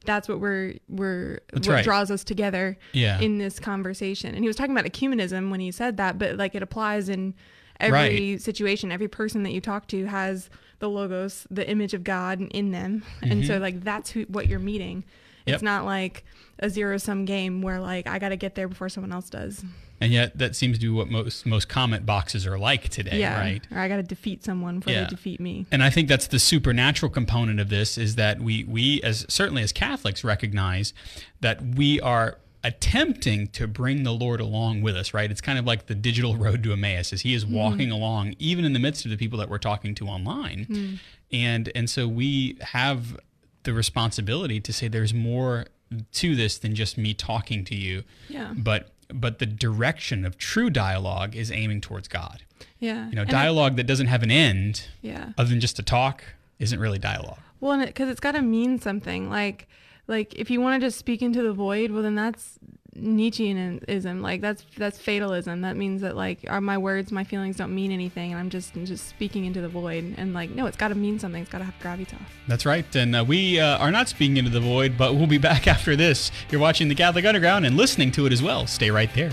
That's 0.04 0.28
what 0.28 0.40
we're 0.40 0.74
we're 0.88 1.40
That's 1.52 1.66
what 1.68 1.74
right. 1.74 1.84
draws 1.84 2.10
us 2.10 2.24
together 2.24 2.78
Yeah. 2.92 3.20
in 3.20 3.38
this 3.38 3.58
conversation. 3.58 4.34
And 4.34 4.44
he 4.44 4.46
was 4.48 4.56
talking 4.56 4.76
about 4.76 4.90
ecumenism 4.90 5.50
when 5.50 5.60
he 5.60 5.70
said 5.70 5.96
that, 5.98 6.18
but 6.18 6.36
like 6.36 6.54
it 6.54 6.62
applies 6.62 7.08
in 7.08 7.34
every 7.80 8.38
situation. 8.38 8.92
Every 8.92 9.08
person 9.08 9.42
that 9.44 9.52
you 9.52 9.60
talk 9.60 9.88
to 9.88 10.06
has 10.06 10.50
the 10.78 10.88
logos, 10.88 11.46
the 11.50 11.68
image 11.68 11.94
of 11.94 12.04
God 12.04 12.40
in 12.40 12.70
them. 12.70 13.02
And 13.22 13.46
so 13.46 13.58
like 13.58 13.82
that's 13.82 14.10
who 14.10 14.22
what 14.22 14.48
you're 14.48 14.58
meeting. 14.58 14.98
Mm-hmm. 14.98 15.10
Yep. 15.46 15.54
It's 15.54 15.62
not 15.62 15.84
like 15.84 16.24
a 16.58 16.70
zero 16.70 16.96
sum 16.96 17.24
game 17.26 17.60
where 17.62 17.78
like 17.80 18.06
I 18.06 18.18
got 18.18 18.30
to 18.30 18.36
get 18.36 18.54
there 18.54 18.68
before 18.68 18.88
someone 18.88 19.12
else 19.12 19.28
does. 19.28 19.62
And 20.04 20.12
yet 20.12 20.36
that 20.36 20.54
seems 20.54 20.78
to 20.78 20.84
be 20.84 20.90
what 20.90 21.08
most 21.08 21.46
most 21.46 21.66
comment 21.66 22.04
boxes 22.04 22.46
are 22.46 22.58
like 22.58 22.90
today, 22.90 23.20
yeah. 23.20 23.40
right? 23.40 23.66
Or 23.72 23.78
I 23.78 23.88
got 23.88 23.96
to 23.96 24.02
defeat 24.02 24.44
someone 24.44 24.80
before 24.80 24.92
Yeah. 24.92 25.04
they 25.04 25.08
defeat 25.08 25.40
me. 25.40 25.64
And 25.72 25.82
I 25.82 25.88
think 25.88 26.08
that's 26.08 26.26
the 26.26 26.38
supernatural 26.38 27.10
component 27.10 27.58
of 27.58 27.70
this 27.70 27.96
is 27.96 28.16
that 28.16 28.38
we 28.38 28.64
we 28.64 29.00
as 29.02 29.24
certainly 29.30 29.62
as 29.62 29.72
Catholics 29.72 30.22
recognize 30.22 30.92
that 31.40 31.62
we 31.62 32.02
are 32.02 32.38
attempting 32.62 33.48
to 33.48 33.66
bring 33.66 34.02
the 34.02 34.12
Lord 34.12 34.40
along 34.40 34.82
with 34.82 34.94
us, 34.94 35.14
right? 35.14 35.30
It's 35.30 35.40
kind 35.40 35.58
of 35.58 35.64
like 35.64 35.86
the 35.86 35.94
digital 35.94 36.36
road 36.44 36.62
to 36.64 36.74
Emmaus 36.74 37.14
as 37.14 37.22
he 37.22 37.32
is 37.32 37.44
hmm. 37.44 37.54
walking 37.54 37.90
along 37.90 38.34
even 38.38 38.66
in 38.66 38.74
the 38.74 38.78
midst 38.78 39.06
of 39.06 39.10
the 39.10 39.16
people 39.16 39.38
that 39.38 39.48
we're 39.48 39.56
talking 39.56 39.94
to 39.94 40.06
online. 40.06 40.64
Hmm. 40.64 40.94
And 41.32 41.72
and 41.74 41.88
so 41.88 42.06
we 42.06 42.58
have 42.60 43.18
the 43.62 43.72
responsibility 43.72 44.60
to 44.60 44.70
say 44.70 44.86
there's 44.86 45.14
more 45.14 45.64
to 46.12 46.34
this 46.34 46.58
than 46.58 46.74
just 46.74 46.98
me 46.98 47.14
talking 47.14 47.64
to 47.64 47.74
you. 47.74 48.04
Yeah. 48.28 48.52
But 48.54 48.90
but 49.12 49.38
the 49.38 49.46
direction 49.46 50.24
of 50.24 50.38
true 50.38 50.70
dialogue 50.70 51.34
is 51.34 51.50
aiming 51.50 51.80
towards 51.80 52.08
God. 52.08 52.42
Yeah. 52.78 53.08
You 53.08 53.16
know, 53.16 53.22
And 53.22 53.30
it- 53.30 53.32
dialogue 53.32 53.76
that 53.76 53.84
doesn't 53.86 54.06
have 54.08 54.22
an 54.22 54.30
end 54.30 54.88
yeah. 55.02 55.32
other 55.38 55.50
than 55.50 55.60
just 55.60 55.76
to 55.76 55.82
talk 55.82 56.24
isn't 56.58 56.78
really 56.78 56.98
dialogue. 56.98 57.38
Well, 57.60 57.84
because 57.84 58.08
it's 58.08 58.20
got 58.20 58.32
to 58.32 58.42
mean 58.42 58.78
something. 58.78 59.30
Like, 59.30 59.68
like 60.06 60.34
if 60.34 60.50
you 60.50 60.60
want 60.60 60.80
to 60.80 60.86
just 60.86 60.98
speak 60.98 61.22
into 61.22 61.42
the 61.42 61.52
void, 61.52 61.90
well, 61.90 62.02
then 62.02 62.14
that's 62.14 62.58
Nietzscheanism. 62.98 64.20
Like 64.20 64.40
that's 64.40 64.64
that's 64.76 64.98
fatalism. 64.98 65.62
That 65.62 65.76
means 65.76 66.00
that 66.02 66.16
like 66.16 66.40
are 66.48 66.60
my 66.60 66.78
words, 66.78 67.12
my 67.12 67.24
feelings 67.24 67.56
don't 67.56 67.74
mean 67.74 67.92
anything, 67.92 68.32
and 68.32 68.40
I'm 68.40 68.50
just 68.50 68.74
I'm 68.74 68.86
just 68.86 69.08
speaking 69.08 69.44
into 69.44 69.60
the 69.60 69.68
void. 69.68 70.14
And 70.16 70.34
like, 70.34 70.50
no, 70.50 70.66
it's 70.66 70.76
got 70.76 70.88
to 70.88 70.94
mean 70.94 71.18
something. 71.18 71.42
It's 71.42 71.50
got 71.50 71.58
to 71.58 71.64
have 71.64 71.74
gravitas. 71.80 72.20
That's 72.48 72.66
right. 72.66 72.84
And 72.94 73.16
uh, 73.16 73.24
we 73.26 73.60
uh, 73.60 73.78
are 73.78 73.90
not 73.90 74.08
speaking 74.08 74.36
into 74.36 74.50
the 74.50 74.60
void, 74.60 74.96
but 74.96 75.14
we'll 75.14 75.26
be 75.26 75.38
back 75.38 75.66
after 75.74 75.96
this. 75.96 76.30
You're 76.50 76.60
watching 76.60 76.88
the 76.88 76.94
Catholic 76.94 77.24
Underground 77.24 77.66
and 77.66 77.76
listening 77.76 78.12
to 78.12 78.26
it 78.26 78.32
as 78.32 78.42
well. 78.42 78.66
Stay 78.66 78.90
right 78.90 79.12
there. 79.14 79.32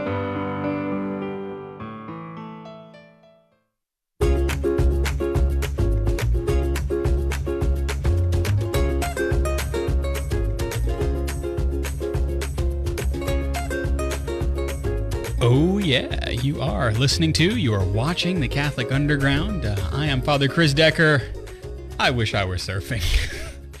You 16.43 16.59
are 16.61 16.91
listening 16.93 17.33
to, 17.33 17.57
you 17.57 17.73
are 17.73 17.83
watching 17.83 18.39
the 18.39 18.47
Catholic 18.47 18.91
Underground. 18.91 19.65
Uh, 19.65 19.75
I 19.91 20.07
am 20.07 20.21
Father 20.21 20.47
Chris 20.47 20.73
Decker. 20.73 21.21
I 21.99 22.09
wish 22.09 22.33
I 22.33 22.45
were 22.45 22.55
surfing. 22.55 23.03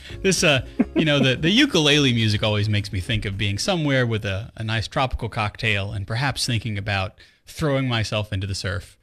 this, 0.21 0.43
uh, 0.43 0.65
you 0.95 1.03
know, 1.03 1.19
the, 1.19 1.35
the 1.35 1.49
ukulele 1.49 2.13
music 2.13 2.43
always 2.43 2.69
makes 2.69 2.91
me 2.91 2.99
think 2.99 3.25
of 3.25 3.37
being 3.37 3.57
somewhere 3.57 4.05
with 4.05 4.25
a, 4.25 4.51
a 4.57 4.63
nice 4.63 4.87
tropical 4.87 5.27
cocktail 5.27 5.91
and 5.91 6.05
perhaps 6.05 6.45
thinking 6.45 6.77
about 6.77 7.15
throwing 7.47 7.87
myself 7.87 8.31
into 8.31 8.45
the 8.45 8.55
surf 8.55 8.95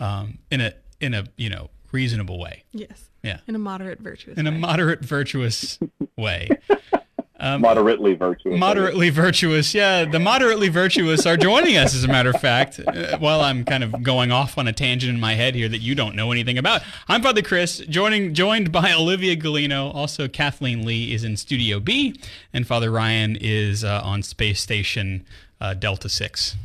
um, 0.00 0.38
in 0.50 0.62
a, 0.62 0.72
in 1.00 1.12
a, 1.12 1.26
you 1.36 1.50
know, 1.50 1.68
reasonable 1.92 2.38
way. 2.38 2.64
Yes. 2.72 3.10
Yeah. 3.22 3.40
In 3.46 3.54
a 3.54 3.58
moderate, 3.58 4.00
virtuous. 4.00 4.38
In 4.38 4.46
a 4.46 4.52
moderate, 4.52 5.04
virtuous 5.04 5.78
way. 6.16 6.48
Moderately 7.44 8.14
virtuous. 8.14 8.58
Moderately 8.58 9.10
virtuous. 9.10 9.74
Yeah, 9.74 10.04
the 10.06 10.18
moderately 10.18 10.68
virtuous 10.68 11.26
are 11.26 11.36
joining 11.36 11.76
us, 11.76 11.94
as 11.94 12.02
a 12.02 12.08
matter 12.08 12.30
of 12.30 12.40
fact, 12.40 12.80
uh, 12.80 13.18
while 13.18 13.42
I'm 13.42 13.64
kind 13.64 13.84
of 13.84 14.02
going 14.02 14.32
off 14.32 14.56
on 14.56 14.66
a 14.66 14.72
tangent 14.72 15.12
in 15.12 15.20
my 15.20 15.34
head 15.34 15.54
here 15.54 15.68
that 15.68 15.80
you 15.80 15.94
don't 15.94 16.16
know 16.16 16.32
anything 16.32 16.56
about. 16.56 16.82
I'm 17.06 17.22
Father 17.22 17.42
Chris, 17.42 17.78
joining, 17.88 18.32
joined 18.32 18.72
by 18.72 18.92
Olivia 18.92 19.36
Galino. 19.36 19.94
Also, 19.94 20.26
Kathleen 20.26 20.86
Lee 20.86 21.12
is 21.12 21.22
in 21.22 21.36
Studio 21.36 21.80
B, 21.80 22.18
and 22.52 22.66
Father 22.66 22.90
Ryan 22.90 23.36
is 23.40 23.84
uh, 23.84 24.00
on 24.02 24.22
Space 24.22 24.60
Station 24.60 25.24
uh, 25.60 25.74
Delta 25.74 26.08
6 26.08 26.56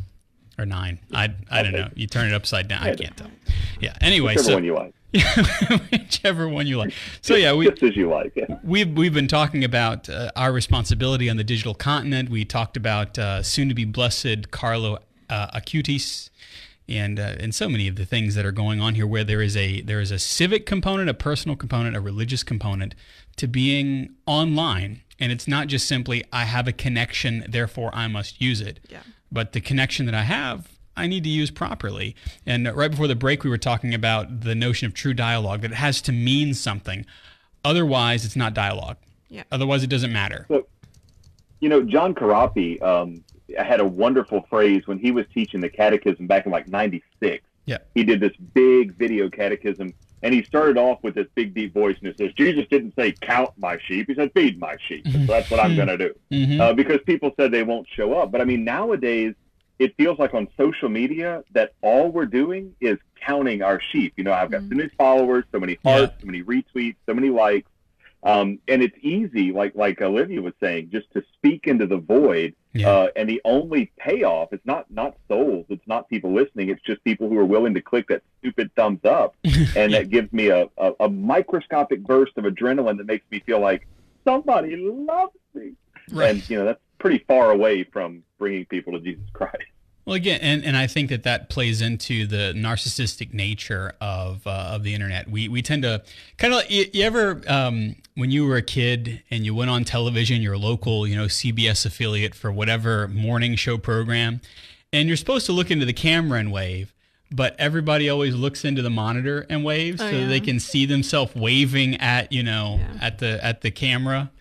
or 0.58 0.66
9. 0.66 1.00
I, 1.14 1.34
I 1.52 1.64
don't 1.64 1.74
know. 1.74 1.90
You 1.96 2.08
turn 2.08 2.28
it 2.28 2.34
upside 2.34 2.68
down. 2.68 2.84
I 2.84 2.96
can't 2.96 3.16
tell. 3.18 3.32
Yeah, 3.80 3.96
anyway. 4.02 4.34
Whichever 4.34 4.44
so, 4.44 4.54
one 4.56 4.64
you 4.64 4.76
like. 4.76 4.94
whichever 5.92 6.48
one 6.48 6.68
you 6.68 6.78
like. 6.78 6.94
So, 7.22 7.36
yeah, 7.36 7.54
we, 7.54 7.70
Just 7.70 7.84
as 7.84 7.96
you 7.96 8.10
like. 8.10 8.34
Yeah. 8.36 8.60
We've, 8.64 8.96
we've 8.96 9.14
been 9.14 9.28
talking 9.28 9.64
about 9.64 10.10
uh, 10.10 10.32
our 10.36 10.52
responsibility 10.52 11.30
on 11.30 11.38
the 11.38 11.44
digital 11.44 11.74
continent. 11.74 12.30
We 12.30 12.46
talked 12.46 12.78
about 12.78 13.18
uh, 13.18 13.42
soon 13.42 13.70
to 13.70 13.76
be 13.76 13.86
blessed 13.86 14.52
Carlo 14.52 15.00
uh, 15.30 15.60
Acutis 15.60 16.30
and 16.90 17.20
uh, 17.20 17.36
and 17.40 17.54
so 17.54 17.70
many 17.70 17.88
of 17.88 17.96
the 17.96 18.06
things 18.06 18.36
that 18.36 18.46
are 18.46 18.52
going 18.52 18.82
on 18.82 18.96
here 18.96 19.06
where 19.06 19.24
there 19.24 19.42
is 19.42 19.56
a 19.56 19.82
there 19.82 20.00
is 20.00 20.12
a 20.12 20.20
civic 20.20 20.66
component, 20.66 21.10
a 21.10 21.14
personal 21.14 21.56
component, 21.56 21.96
a 21.96 22.02
religious 22.02 22.44
component 22.44 22.96
to 23.38 23.48
being 23.48 24.16
online. 24.26 25.02
And 25.20 25.32
it's 25.32 25.48
not 25.48 25.68
just 25.68 25.88
simply 25.88 26.24
I 26.34 26.46
have 26.46 26.68
a 26.68 26.72
connection, 26.72 27.46
therefore 27.48 27.92
I 27.94 28.08
must 28.08 28.42
use 28.42 28.62
it. 28.62 28.80
Yeah. 28.90 29.02
But 29.32 29.52
the 29.52 29.62
connection 29.62 30.06
that 30.08 30.16
I 30.16 30.24
have, 30.24 30.79
I 31.00 31.08
need 31.08 31.24
to 31.24 31.30
use 31.30 31.50
properly. 31.50 32.16
And 32.46 32.68
right 32.76 32.92
before 32.92 33.08
the 33.08 33.16
break, 33.16 33.44
we 33.44 33.50
were 33.50 33.58
talking 33.58 33.94
about 33.94 34.42
the 34.42 34.54
notion 34.56 34.86
of 34.86 34.94
true 34.94 35.14
dialogue, 35.14 35.62
that 35.62 35.72
it 35.72 35.76
has 35.76 36.02
to 36.04 36.12
mean 36.12 36.54
something. 36.54 37.06
Otherwise, 37.64 38.26
it's 38.26 38.36
not 38.36 38.54
dialogue. 38.54 38.98
Yeah. 39.30 39.44
Otherwise, 39.52 39.84
it 39.84 39.90
doesn't 39.90 40.12
matter. 40.14 40.46
So, 40.50 40.68
you 41.60 41.70
know, 41.70 41.82
John 41.84 42.14
Corapi, 42.14 42.82
um, 42.82 43.24
had 43.58 43.80
a 43.80 43.86
wonderful 43.86 44.46
phrase 44.50 44.86
when 44.86 45.00
he 45.00 45.12
was 45.12 45.26
teaching 45.34 45.60
the 45.60 45.70
catechism 45.70 46.28
back 46.28 46.46
in 46.46 46.52
like 46.52 46.68
'96. 46.68 47.44
Yeah. 47.66 47.78
He 47.96 48.04
did 48.04 48.20
this 48.20 48.36
big 48.54 48.94
video 48.96 49.30
catechism, 49.30 49.94
and 50.22 50.34
he 50.34 50.44
started 50.44 50.78
off 50.78 51.00
with 51.04 51.16
this 51.16 51.28
big 51.36 51.54
deep 51.54 51.74
voice, 51.74 51.96
and 52.00 52.08
it 52.10 52.18
says, 52.18 52.32
"Jesus 52.34 52.66
didn't 52.70 52.94
say 52.96 53.12
count 53.22 53.52
my 53.58 53.78
sheep; 53.88 54.08
he 54.08 54.16
said 54.16 54.32
feed 54.34 54.60
my 54.60 54.76
sheep. 54.88 55.08
So 55.08 55.18
that's 55.26 55.50
what 55.50 55.60
I'm 55.60 55.76
going 55.76 55.88
to 55.88 55.98
do." 55.98 56.14
Mhm. 56.32 56.60
uh, 56.60 56.74
because 56.74 57.00
people 57.06 57.32
said 57.38 57.52
they 57.52 57.64
won't 57.64 57.88
show 57.96 58.14
up. 58.14 58.32
But 58.32 58.42
I 58.42 58.46
mean, 58.46 58.64
nowadays 58.64 59.34
it 59.80 59.96
feels 59.98 60.20
like 60.20 60.34
on 60.34 60.48
social 60.58 60.90
media 60.90 61.44
that 61.54 61.74
all 61.82 62.12
we're 62.12 62.26
doing 62.26 62.76
is 62.82 62.98
counting 63.26 63.62
our 63.62 63.82
sheep. 63.92 64.14
You 64.18 64.26
know, 64.26 64.34
I've 64.34 64.52
got 64.52 64.62
so 64.62 64.76
many 64.76 64.90
followers, 64.98 65.46
so 65.52 65.60
many 65.60 65.80
hearts, 65.84 66.14
so 66.20 66.26
many 66.26 66.44
retweets, 66.44 66.98
so 67.08 67.14
many 67.14 67.30
likes, 67.30 67.70
um, 68.22 68.60
and 68.68 68.84
it's 68.84 68.98
easy, 69.02 69.52
like 69.52 69.76
like 69.76 70.02
Olivia 70.02 70.42
was 70.42 70.54
saying, 70.60 70.90
just 70.92 71.10
to 71.14 71.24
speak 71.34 71.68
into 71.68 71.88
the 71.88 71.98
void. 71.98 72.56
Yeah. 72.74 72.90
Uh, 72.90 73.08
and 73.16 73.28
the 73.28 73.42
only 73.46 73.92
payoff 73.98 74.54
it's 74.54 74.66
not 74.66 74.92
not 74.92 75.16
souls, 75.28 75.66
it's 75.70 75.88
not 75.88 76.08
people 76.10 76.34
listening, 76.34 76.70
it's 76.70 76.82
just 76.84 77.04
people 77.04 77.30
who 77.30 77.38
are 77.38 77.46
willing 77.46 77.74
to 77.74 77.82
click 77.82 78.08
that 78.10 78.22
stupid 78.40 78.72
thumbs 78.76 79.04
up, 79.06 79.36
and 79.76 79.94
that 79.94 80.10
gives 80.10 80.32
me 80.34 80.50
a, 80.50 80.68
a, 80.78 80.92
a 81.00 81.10
microscopic 81.10 82.04
burst 82.04 82.38
of 82.38 82.44
adrenaline 82.44 82.98
that 82.98 83.08
makes 83.08 83.26
me 83.32 83.40
feel 83.40 83.60
like 83.60 83.88
somebody 84.26 84.76
loves 84.76 85.34
me. 85.54 85.72
Right. 86.12 86.32
And 86.32 86.50
you 86.50 86.60
know 86.60 86.66
that's 86.66 86.82
pretty 87.00 87.24
far 87.28 87.52
away 87.52 87.86
from 87.86 88.24
bringing 88.40 88.66
people 88.66 88.94
to 88.94 89.00
Jesus 89.00 89.24
Christ. 89.34 89.58
Well, 90.06 90.16
again, 90.16 90.40
and, 90.42 90.64
and 90.66 90.76
I 90.76 90.88
think 90.88 91.10
that 91.10 91.22
that 91.24 91.50
plays 91.50 91.82
into 91.82 92.26
the 92.26 92.54
narcissistic 92.56 93.32
nature 93.32 93.94
of 94.02 94.48
uh, 94.48 94.72
of 94.74 94.82
the 94.84 94.96
internet. 94.96 95.30
We 95.30 95.48
we 95.48 95.62
tend 95.62 95.84
to 95.84 96.02
kind 96.38 96.54
of 96.56 96.64
you, 96.72 96.86
you 96.92 97.04
ever 97.04 97.42
um, 97.48 97.96
when 98.16 98.32
you 98.32 98.48
were 98.48 98.56
a 98.56 98.64
kid 98.64 99.22
and 99.30 99.46
you 99.46 99.54
went 99.54 99.70
on 99.70 99.84
television, 99.84 100.42
your 100.42 100.58
local 100.58 101.06
you 101.06 101.16
know 101.16 101.26
CBS 101.26 101.86
affiliate 101.86 102.34
for 102.34 102.52
whatever 102.52 103.08
morning 103.10 103.56
show 103.56 103.78
program, 103.78 104.42
and 104.92 105.08
you're 105.08 105.18
supposed 105.18 105.46
to 105.46 105.52
look 105.52 105.70
into 105.70 105.86
the 105.86 105.94
camera 105.94 106.40
and 106.40 106.52
wave. 106.52 106.92
But 107.32 107.56
everybody 107.60 108.10
always 108.10 108.34
looks 108.34 108.66
into 108.66 108.82
the 108.82 108.90
monitor 108.90 109.46
and 109.48 109.64
waves, 109.64 110.02
Oh, 110.02 110.10
so 110.10 110.18
yeah. 110.18 110.28
they 110.28 110.40
can 110.40 110.60
see 110.60 110.88
themselves 110.88 111.36
waving 111.36 111.98
at 111.98 112.32
you 112.32 112.42
know 112.42 112.80
Yeah. 112.80 113.06
at 113.06 113.20
the 113.20 113.46
at 113.46 113.62
the 113.62 113.70
camera 113.70 114.32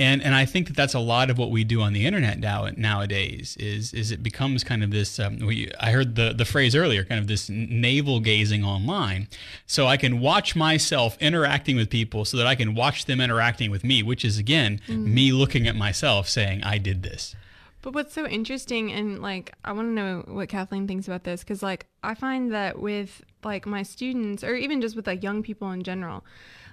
and 0.00 0.22
and 0.22 0.34
I 0.34 0.46
think 0.46 0.66
that 0.68 0.76
that's 0.76 0.94
a 0.94 0.98
lot 0.98 1.28
of 1.30 1.38
what 1.38 1.50
we 1.50 1.62
do 1.62 1.82
on 1.82 1.92
the 1.92 2.06
internet 2.06 2.38
now 2.38 2.68
nowadays 2.76 3.56
is 3.60 3.92
is 3.92 4.10
it 4.10 4.22
becomes 4.22 4.64
kind 4.64 4.82
of 4.82 4.90
this 4.90 5.20
um, 5.20 5.38
we, 5.38 5.70
I 5.78 5.92
heard 5.92 6.16
the 6.16 6.32
the 6.32 6.46
phrase 6.46 6.74
earlier 6.74 7.04
kind 7.04 7.20
of 7.20 7.26
this 7.26 7.50
navel 7.50 8.18
gazing 8.20 8.64
online. 8.64 9.28
So 9.66 9.86
I 9.86 9.98
can 9.98 10.18
watch 10.20 10.56
myself 10.56 11.18
interacting 11.20 11.76
with 11.76 11.90
people 11.90 12.24
so 12.24 12.38
that 12.38 12.46
I 12.46 12.54
can 12.54 12.74
watch 12.74 13.04
them 13.04 13.20
interacting 13.20 13.70
with 13.70 13.84
me 13.84 14.02
which 14.02 14.24
is 14.24 14.38
again 14.38 14.80
me 14.88 15.32
looking 15.32 15.66
at 15.68 15.76
myself 15.76 16.28
saying 16.28 16.64
I 16.64 16.78
did 16.78 17.02
this. 17.02 17.36
But 17.82 17.94
what's 17.94 18.12
so 18.12 18.26
interesting, 18.26 18.92
and 18.92 19.22
like, 19.22 19.54
I 19.64 19.72
want 19.72 19.88
to 19.88 19.92
know 19.92 20.24
what 20.28 20.50
Kathleen 20.50 20.86
thinks 20.86 21.08
about 21.08 21.24
this, 21.24 21.40
because 21.40 21.62
like, 21.62 21.86
I 22.02 22.14
find 22.14 22.52
that 22.52 22.78
with 22.78 23.22
like 23.44 23.66
my 23.66 23.82
students, 23.82 24.42
or 24.44 24.54
even 24.54 24.80
just 24.80 24.96
with 24.96 25.06
like 25.06 25.22
young 25.22 25.42
people 25.42 25.70
in 25.72 25.82
general, 25.82 26.24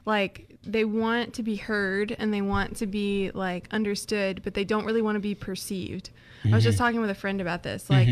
like 0.06 0.56
they 0.64 0.86
want 0.86 1.34
to 1.36 1.44
be 1.44 1.56
heard 1.56 2.16
and 2.18 2.34
they 2.34 2.42
want 2.42 2.76
to 2.78 2.86
be 2.88 3.32
like 3.34 3.68
understood, 3.72 4.42
but 4.44 4.54
they 4.54 4.64
don't 4.64 4.86
really 4.86 5.02
want 5.02 5.16
to 5.16 5.20
be 5.22 5.36
perceived. 5.36 6.10
I 6.46 6.50
was 6.56 6.64
just 6.64 6.78
talking 6.78 7.02
with 7.02 7.10
a 7.10 7.16
friend 7.16 7.42
about 7.42 7.64
this, 7.64 7.90
like. 7.90 8.08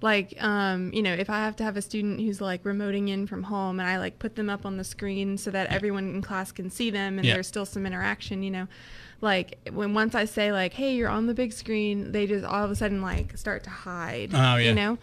Like, 0.00 0.40
um, 0.40 0.92
you 0.92 1.02
know, 1.02 1.12
if 1.12 1.28
I 1.28 1.38
have 1.38 1.56
to 1.56 1.64
have 1.64 1.76
a 1.76 1.82
student 1.82 2.20
who's 2.20 2.40
like 2.40 2.62
remoting 2.62 3.08
in 3.08 3.26
from 3.26 3.42
home 3.42 3.80
and 3.80 3.88
I 3.88 3.98
like 3.98 4.20
put 4.20 4.36
them 4.36 4.48
up 4.48 4.64
on 4.64 4.76
the 4.76 4.84
screen 4.84 5.36
so 5.36 5.50
that 5.50 5.70
everyone 5.72 6.04
in 6.14 6.22
class 6.22 6.52
can 6.52 6.70
see 6.70 6.90
them 6.90 7.18
and 7.18 7.26
Yeah. 7.26 7.34
there's 7.34 7.48
still 7.48 7.66
some 7.66 7.84
interaction, 7.84 8.44
you 8.44 8.52
know, 8.52 8.68
like 9.20 9.58
when 9.72 9.94
once 9.94 10.14
I 10.14 10.24
say 10.24 10.52
like, 10.52 10.72
"Hey, 10.74 10.94
you're 10.94 11.08
on 11.08 11.26
the 11.26 11.34
big 11.34 11.52
screen," 11.52 12.12
they 12.12 12.28
just 12.28 12.44
all 12.44 12.64
of 12.64 12.70
a 12.70 12.76
sudden 12.76 13.02
like 13.02 13.36
start 13.36 13.64
to 13.64 13.70
hide. 13.70 14.30
Oh, 14.32 14.54
yeah. 14.54 14.68
You 14.68 14.74
know, 14.76 14.98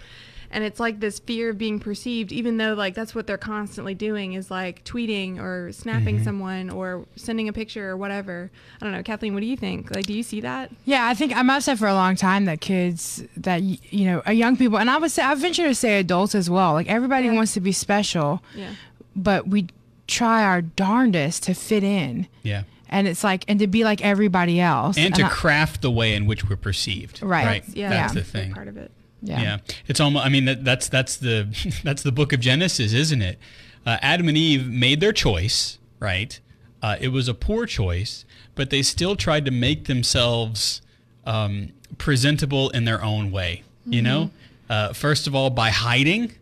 and 0.52 0.64
it's 0.64 0.80
like 0.80 1.00
this 1.00 1.20
fear 1.20 1.50
of 1.50 1.58
being 1.58 1.80
perceived, 1.80 2.32
even 2.32 2.58
though 2.58 2.74
like 2.74 2.94
that's 2.96 3.14
what 3.16 3.28
they're 3.28 3.38
constantly 3.38 3.94
doing 3.94 4.34
is 4.34 4.50
like 4.52 4.84
tweeting 4.84 5.40
or 5.40 5.72
snapping 5.72 6.16
Mm-hmm. 6.16 6.24
someone 6.24 6.70
or 6.70 7.06
sending 7.16 7.48
a 7.50 7.54
picture 7.54 7.90
or 7.90 7.98
whatever. 7.98 8.52
I 8.82 8.84
don't 8.86 8.94
know, 8.94 9.04
Kathleen. 9.04 9.34
What 9.34 9.42
do 9.42 9.48
you 9.48 9.58
think? 9.58 9.94
Like, 9.94 10.06
do 10.06 10.14
you 10.14 10.24
see 10.24 10.42
that? 10.42 10.72
Yeah, 10.86 11.08
I 11.08 11.14
think 11.14 11.36
I 11.36 11.42
must 11.42 11.68
have 11.68 11.80
for 11.80 11.88
a 11.88 11.94
long 11.94 12.16
time 12.16 12.46
that 12.46 12.62
kids 12.62 13.24
that 13.38 13.62
you 13.64 14.06
know, 14.06 14.22
uh, 14.28 14.32
young 14.32 14.56
people, 14.58 14.78
and 14.80 14.90
I 14.90 14.98
would 14.98 15.12
say 15.12 15.24
I 15.24 15.34
venture 15.36 15.64
to 15.68 15.76
say 15.76 16.00
adults 16.00 16.36
as 16.36 16.50
well. 16.50 16.74
Like 16.74 16.88
everybody 16.88 17.26
Yeah. 17.28 17.34
wants 17.34 17.54
to 17.54 17.60
be 17.62 17.72
special, 17.72 18.42
Yeah. 18.56 18.72
but 19.16 19.48
we 19.48 19.68
try 20.08 20.44
our 20.44 20.62
darndest 20.62 21.44
to 21.44 21.54
fit 21.56 21.84
in, 21.84 22.28
yeah 22.44 22.64
and 22.88 23.08
it's 23.08 23.24
like 23.24 23.44
and 23.48 23.58
to 23.60 23.66
be 23.66 23.84
like 23.84 24.00
everybody 24.06 24.60
else. 24.62 24.96
and 24.96 25.16
to 25.16 25.24
I- 25.26 25.30
craft 25.30 25.82
the 25.82 25.90
way 25.90 26.14
in 26.14 26.28
which 26.28 26.48
we're 26.48 26.56
perceived 26.56 27.20
Right. 27.24 27.46
right 27.46 27.64
Yeah, 27.74 27.90
that's 27.90 28.14
Yeah. 28.14 28.22
the 28.22 28.26
thing 28.26 28.54
part 28.54 28.68
of 28.68 28.78
it. 28.78 28.92
Yeah. 29.22 29.42
Yeah. 29.42 29.58
it's 29.88 30.00
almost. 30.00 30.26
I 30.26 30.30
mean, 30.30 30.46
that, 30.46 30.64
that's 30.64 30.88
that's 30.90 31.18
the 31.18 31.48
that's 31.84 32.04
the 32.04 32.12
book 32.12 32.34
of 32.34 32.40
Genesis, 32.40 32.94
isn't 32.94 33.22
it? 33.22 33.40
Uh, 33.86 33.98
Adam 34.02 34.28
and 34.28 34.38
Eve 34.38 34.68
made 34.70 35.00
their 35.00 35.14
choice, 35.14 35.78
right? 36.00 36.40
Uh, 36.82 36.98
it 37.00 37.10
was 37.10 37.28
a 37.28 37.34
poor 37.34 37.66
choice, 37.66 38.26
but 38.56 38.70
they 38.70 38.82
still 38.82 39.16
tried 39.16 39.46
to 39.46 39.52
make 39.52 39.86
themselves 39.86 40.82
um, 41.26 41.72
presentable 41.98 42.70
in 42.72 42.86
their 42.86 43.04
own 43.04 43.32
way. 43.32 43.64
You 43.88 44.02
know, 44.02 44.32
uh, 44.68 44.94
first 44.94 45.28
of 45.28 45.36
all 45.36 45.52
by 45.52 45.70
hiding, 45.70 46.34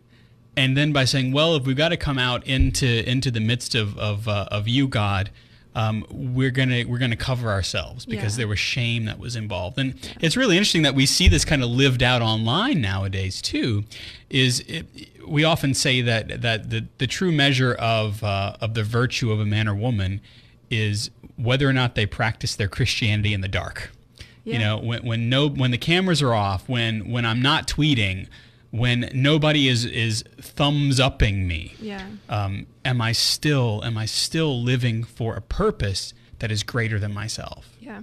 and 0.56 0.76
then 0.76 0.92
by 0.92 1.04
saying, 1.04 1.32
"Well, 1.32 1.56
if 1.56 1.66
we've 1.66 1.76
got 1.76 1.90
to 1.90 1.98
come 1.98 2.18
out 2.18 2.46
into 2.46 3.08
into 3.08 3.30
the 3.30 3.40
midst 3.40 3.74
of 3.74 3.98
of, 3.98 4.28
uh, 4.28 4.48
of 4.50 4.66
you, 4.68 4.88
God." 4.88 5.30
Um, 5.76 6.04
we're 6.10 6.50
gonna 6.52 6.84
we're 6.86 6.98
gonna 6.98 7.16
cover 7.16 7.50
ourselves 7.50 8.06
because 8.06 8.34
Yeah. 8.34 8.42
there 8.42 8.48
was 8.48 8.58
shame 8.60 9.06
that 9.06 9.18
was 9.18 9.34
involved, 9.34 9.78
and 9.78 9.94
it's 10.20 10.36
really 10.36 10.56
interesting 10.56 10.82
that 10.82 10.94
we 10.94 11.04
see 11.06 11.26
this 11.28 11.44
kind 11.44 11.62
of 11.64 11.70
lived 11.70 12.02
out 12.02 12.22
online 12.22 12.80
nowadays 12.80 13.42
too. 13.42 13.84
Is 14.30 14.60
it, 14.60 14.86
we 15.26 15.42
often 15.42 15.74
say 15.74 16.00
that 16.02 16.42
that 16.42 16.70
the, 16.70 16.86
the 16.98 17.06
true 17.06 17.32
measure 17.32 17.74
of 17.74 18.22
uh, 18.22 18.56
of 18.60 18.74
the 18.74 18.84
virtue 18.84 19.32
of 19.32 19.40
a 19.40 19.46
man 19.46 19.66
or 19.66 19.74
woman 19.74 20.20
is 20.70 21.10
whether 21.36 21.68
or 21.68 21.72
not 21.72 21.94
they 21.96 22.06
practice 22.06 22.54
their 22.54 22.68
Christianity 22.68 23.34
in 23.34 23.40
the 23.40 23.48
dark. 23.48 23.90
You 24.44 24.58
know, 24.58 24.76
when 24.78 25.04
when 25.06 25.28
no 25.30 25.48
when 25.48 25.70
the 25.70 25.78
cameras 25.78 26.20
are 26.20 26.34
off, 26.34 26.68
when 26.68 27.10
when 27.10 27.24
I'm 27.24 27.40
not 27.40 27.66
tweeting, 27.66 28.28
when 28.74 29.08
nobody 29.14 29.68
is 29.68 29.84
is 29.84 30.24
thumbs 30.40 30.98
upping 30.98 31.46
me 31.46 31.74
Yeah. 31.80 32.04
um, 32.28 32.66
am 32.84 33.00
I 33.00 33.12
still 33.12 33.82
am 33.84 33.96
I 33.96 34.04
still 34.06 34.60
living 34.60 35.04
for 35.04 35.36
a 35.36 35.40
purpose 35.40 36.12
that 36.40 36.50
is 36.50 36.64
greater 36.64 36.98
than 36.98 37.14
myself? 37.14 37.68
Yeah. 37.80 38.02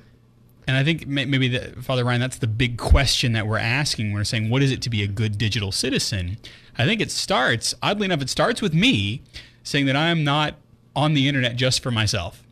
And 0.68 0.78
I 0.78 0.84
think 0.86 1.06
maybe 1.08 1.50
the, 1.50 1.82
Father 1.82 2.06
Ryan, 2.06 2.22
that's 2.22 2.38
the 2.38 2.48
big 2.48 2.78
question 2.78 3.34
that 3.34 3.48
we're 3.48 3.58
asking. 3.58 4.08
when 4.08 4.22
We're 4.22 4.24
saying, 4.24 4.50
what 4.50 4.62
is 4.62 4.72
it 4.72 4.82
to 4.84 4.90
be 4.90 5.02
a 5.04 5.08
good 5.08 5.38
digital 5.38 5.72
citizen? 5.74 6.38
I 6.78 6.86
think 6.86 7.02
it 7.02 7.12
starts, 7.12 7.74
oddly 7.82 8.06
enough, 8.06 8.22
it 8.22 8.30
starts 8.30 8.62
with 8.62 8.74
me 8.74 9.24
saying 9.64 9.88
that 9.88 9.96
I'm 9.98 10.24
not 10.24 10.56
on 10.96 11.14
the 11.16 11.28
internet 11.28 11.58
just 11.58 11.84
for 11.84 11.92
myself. 11.92 12.44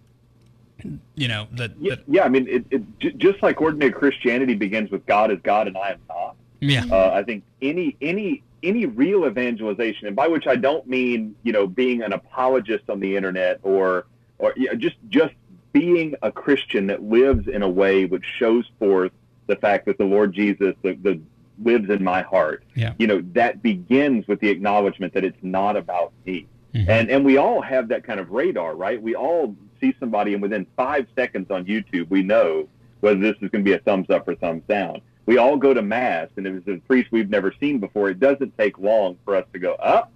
You 1.16 1.28
know 1.30 1.48
that, 1.54 1.72
Yeah, 1.80 1.96
that 1.96 2.04
yeah 2.08 2.24
I 2.24 2.30
mean, 2.30 2.48
it, 2.50 2.66
it, 2.72 3.18
just 3.18 3.42
like 3.42 3.62
ordinary 3.62 3.92
Christianity 3.94 4.56
begins 4.56 4.90
with 4.92 5.06
God 5.06 5.32
is 5.32 5.40
God 5.44 5.68
and 5.68 5.78
I 5.78 5.92
am 5.92 6.00
not. 6.10 6.36
Yeah, 6.60 6.86
Uh, 6.92 7.12
I 7.14 7.24
think 7.24 7.44
any 7.62 7.96
any 8.02 8.44
any 8.64 8.86
real 8.86 9.26
evangelization, 9.26 10.08
and 10.08 10.16
by 10.16 10.28
which 10.28 10.48
I 10.48 10.56
don't 10.56 10.88
mean 10.88 11.36
you 11.44 11.54
know 11.54 11.68
being 11.68 12.02
an 12.02 12.14
apologist 12.14 12.90
on 12.90 13.00
the 13.00 13.16
internet 13.16 13.60
or 13.64 14.06
or 14.38 14.54
you 14.56 14.68
know, 14.68 14.76
just 14.76 14.98
just 15.10 15.34
being 15.72 16.16
a 16.22 16.32
Christian 16.32 16.88
that 16.88 17.04
lives 17.04 17.48
in 17.48 17.62
a 17.62 17.70
way 17.70 18.06
which 18.06 18.26
shows 18.38 18.66
forth 18.80 19.12
the 19.48 19.56
fact 19.56 19.86
that 19.86 19.98
the 19.98 20.06
Lord 20.06 20.34
Jesus 20.34 20.76
the, 20.82 20.94
the 20.94 21.20
lives 21.64 21.90
in 21.90 22.04
my 22.04 22.22
heart. 22.22 22.64
Yeah. 22.76 22.94
You 23.00 23.08
know 23.08 23.22
that 23.34 23.62
begins 23.62 24.28
with 24.28 24.40
the 24.40 24.50
acknowledgement 24.50 25.14
that 25.14 25.24
it's 25.24 25.42
not 25.42 25.76
about 25.78 26.12
me. 26.26 26.48
Mhm. 26.74 26.88
And 26.90 27.10
and 27.10 27.26
we 27.26 27.38
all 27.38 27.62
have 27.62 27.88
that 27.90 28.04
kind 28.04 28.20
of 28.20 28.32
radar, 28.32 28.76
right? 28.76 29.02
We 29.02 29.16
all 29.16 29.56
see 29.80 29.96
somebody, 30.00 30.34
and 30.34 30.42
within 30.42 30.68
five 30.76 31.08
seconds 31.16 31.50
on 31.50 31.66
YouTube, 31.66 32.10
we 32.10 32.22
know 32.22 32.68
whether 33.00 33.20
this 33.20 33.36
is 33.42 33.50
going 33.50 33.64
to 33.64 33.70
be 33.70 33.74
a 33.74 33.80
thumbs 33.80 34.10
up 34.10 34.28
or 34.28 34.36
thumbs 34.36 34.64
down. 34.68 35.02
We 35.26 35.38
all 35.38 35.58
go 35.58 35.74
to 35.74 35.82
mass, 35.82 36.30
and 36.38 36.48
if 36.48 36.56
it's 36.56 36.68
a 36.68 36.88
priest 36.88 37.12
we've 37.12 37.30
never 37.30 37.54
seen 37.60 37.80
before, 37.80 38.10
it 38.10 38.20
doesn't 38.20 38.58
take 38.58 38.80
long 38.80 39.18
for 39.26 39.36
us 39.36 39.46
to 39.54 39.60
go, 39.60 39.74
up. 39.74 40.12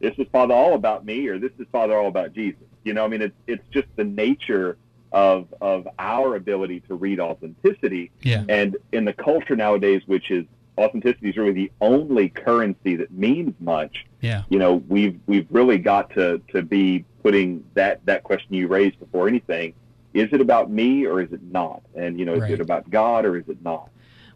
this 0.00 0.14
is 0.18 0.26
Father 0.30 0.54
all 0.54 0.74
about 0.74 1.04
me, 1.06 1.26
or 1.28 1.38
this 1.38 1.52
is 1.58 1.66
Father 1.72 1.96
all 1.96 2.08
about 2.08 2.34
Jesus. 2.34 2.60
You 2.84 2.94
know, 2.94 3.04
I 3.04 3.08
mean, 3.08 3.22
it's 3.22 3.36
it's 3.46 3.64
just 3.70 3.88
the 3.96 4.04
nature 4.04 4.76
of 5.10 5.46
of 5.62 5.88
our 5.98 6.36
ability 6.36 6.80
to 6.80 6.94
read 6.94 7.18
authenticity, 7.18 8.10
yeah, 8.22 8.44
and 8.48 8.76
in 8.92 9.04
the 9.06 9.12
culture 9.14 9.56
nowadays, 9.56 10.02
which 10.06 10.30
is 10.30 10.44
authenticity 10.78 11.30
is 11.30 11.36
really 11.36 11.52
the 11.52 11.72
only 11.80 12.28
currency 12.28 12.94
that 12.94 13.10
means 13.10 13.52
much 13.58 14.06
yeah, 14.20 14.44
you 14.48 14.60
know 14.60 14.76
we've 14.88 15.18
we've 15.26 15.48
really 15.50 15.76
got 15.76 16.08
to 16.10 16.40
to 16.52 16.62
be 16.62 17.04
putting 17.24 17.64
that 17.74 18.04
that 18.06 18.22
question 18.22 18.54
you 18.54 18.68
raised 18.68 18.96
before 19.00 19.26
anything 19.26 19.74
is 20.14 20.28
it 20.32 20.40
about 20.40 20.70
me 20.70 21.04
or 21.04 21.20
is 21.20 21.32
it 21.32 21.42
not 21.42 21.82
and 21.96 22.16
you 22.16 22.24
know 22.24 22.34
is 22.34 22.42
Right. 22.42 22.52
it 22.52 22.60
about 22.60 22.88
god 22.90 23.24
or 23.24 23.36
is 23.36 23.48
it 23.48 23.60
not 23.64 23.90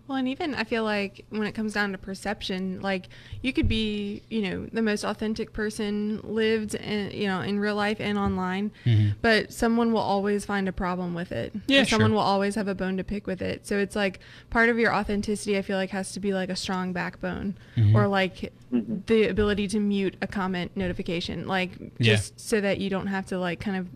Well, 0.09 0.19
and 0.19 0.29
even 0.29 0.55
I 0.55 0.65
feel 0.65 0.83
like 0.85 1.25
when 1.31 1.45
it 1.45 1.53
comes 1.53 1.75
down 1.75 1.93
to 1.93 1.99
perception, 1.99 2.81
like 2.81 3.09
you 3.41 3.53
could 3.53 3.69
be, 3.69 4.23
you 4.29 4.43
know, 4.43 4.67
the 4.73 4.83
most 4.83 5.05
authentic 5.05 5.53
person 5.53 6.21
lived, 6.25 6.75
in, 6.75 7.13
you 7.13 7.29
know, 7.29 7.41
in 7.41 7.61
real 7.61 7.77
life 7.77 8.01
and 8.01 8.19
online, 8.19 8.73
mm-hmm. 8.85 9.11
but 9.23 9.53
someone 9.53 9.93
will 9.93 10.01
always 10.01 10.45
find 10.45 10.69
a 10.69 10.73
problem 10.73 11.15
with 11.15 11.31
it. 11.31 11.53
Yeah, 11.69 11.83
Or 11.83 11.85
someone 11.85 12.11
sure. 12.11 12.17
will 12.17 12.23
always 12.25 12.57
have 12.57 12.69
a 12.69 12.75
bone 12.75 12.97
to 12.97 13.05
pick 13.05 13.27
with 13.27 13.41
it. 13.41 13.67
So 13.67 13.79
it's 13.79 13.95
like 13.95 14.19
part 14.51 14.69
of 14.69 14.79
your 14.79 14.93
authenticity. 14.95 15.57
I 15.57 15.63
feel 15.63 15.77
like 15.77 15.91
has 15.91 16.13
to 16.13 16.21
be 16.21 16.35
like 16.35 16.51
a 16.51 16.57
strong 16.57 16.93
backbone, 16.93 17.57
mm-hmm. 17.77 17.95
or 17.95 18.09
like 18.09 18.53
mm-hmm. 18.73 18.97
the 19.07 19.29
ability 19.29 19.69
to 19.69 19.81
mute 19.81 20.17
a 20.21 20.27
comment 20.27 20.77
notification, 20.77 21.47
like 21.47 21.79
Yeah. 21.99 22.15
just 22.15 22.41
so 22.41 22.61
that 22.61 22.79
you 22.79 22.91
don't 22.91 23.07
have 23.07 23.27
to 23.27 23.39
like 23.39 23.61
kind 23.61 23.77
of 23.77 23.89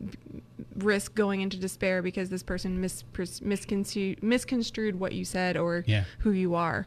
risk 0.78 1.14
going 1.14 1.40
into 1.40 1.56
despair 1.56 2.02
because 2.02 2.28
this 2.30 2.42
person 2.42 2.80
mis- 2.80 3.02
pers- 3.12 3.40
misconstrued, 3.42 4.22
misconstrued 4.22 4.98
what 5.00 5.12
you 5.12 5.24
said 5.24 5.56
or 5.56 5.84
Yeah. 5.86 6.04
who 6.20 6.30
you 6.32 6.54
are. 6.54 6.86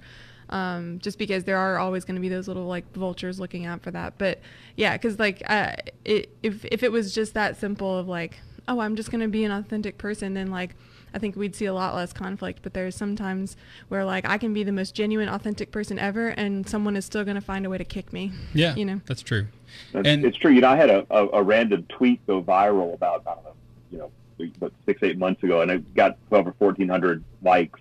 Um, 0.50 0.98
just 1.00 1.20
because 1.20 1.44
there 1.44 1.58
are 1.58 1.78
always 1.78 2.06
going 2.06 2.16
to 2.16 2.22
be 2.22 2.30
those 2.30 2.48
little 2.48 2.66
like 2.66 2.92
vultures 2.94 3.40
looking 3.40 3.68
out 3.68 3.84
for 3.84 3.92
that. 3.92 4.18
But 4.18 4.40
yeah, 4.76 4.98
because 4.98 5.20
like 5.20 5.44
uh, 5.48 5.74
it, 6.06 6.36
if 6.42 6.66
if 6.66 6.82
it 6.82 6.92
was 6.92 7.14
just 7.14 7.36
that 7.36 7.58
simple 7.58 7.98
of 8.00 8.08
like, 8.08 8.40
oh, 8.68 8.80
I'm 8.80 8.96
just 8.96 9.12
going 9.12 9.22
to 9.22 9.28
be 9.28 9.44
an 9.44 9.52
authentic 9.52 10.00
person, 10.00 10.34
then 10.34 10.50
like 10.50 10.76
I 11.14 11.20
think 11.20 11.36
we'd 11.36 11.56
see 11.56 11.66
a 11.66 11.74
lot 11.74 11.94
less 11.94 12.14
conflict. 12.14 12.62
But 12.64 12.74
there's 12.74 12.96
sometimes 12.96 13.58
where 13.90 14.04
like 14.04 14.28
I 14.28 14.40
can 14.40 14.52
be 14.52 14.64
the 14.64 14.72
most 14.72 14.96
genuine, 14.96 15.30
authentic 15.30 15.70
person 15.72 16.00
ever, 16.00 16.30
and 16.30 16.68
someone 16.68 16.96
is 16.96 17.06
still 17.06 17.24
going 17.24 17.36
to 17.36 17.42
find 17.42 17.64
a 17.68 17.70
way 17.70 17.78
to 17.78 17.86
kick 17.86 18.12
me. 18.12 18.32
Yeah, 18.56 18.74
you 18.76 18.86
know. 18.86 19.02
that's 19.06 19.22
true. 19.22 19.46
That's- 19.94 20.12
And- 20.12 20.26
it's 20.26 20.38
true. 20.38 20.52
You 20.52 20.62
know, 20.62 20.70
I 20.70 20.78
had 20.78 20.90
a, 20.90 21.06
a, 21.12 21.28
a 21.28 21.44
random 21.44 21.86
tweet 21.90 22.26
go 22.26 22.42
viral 22.42 22.96
about 22.96 23.22
I 23.28 23.36
don't 23.36 23.44
know, 23.44 23.54
you 23.92 23.98
know, 23.98 24.12
what 24.60 24.72
six 24.86 25.02
eight 25.04 25.18
months 25.18 25.44
ago, 25.44 25.62
and 25.62 25.72
it 25.72 25.94
got 25.94 26.18
twelve 26.30 26.48
or 26.48 26.54
fourteen 26.60 26.90
hundred 26.90 27.24
likes. 27.42 27.80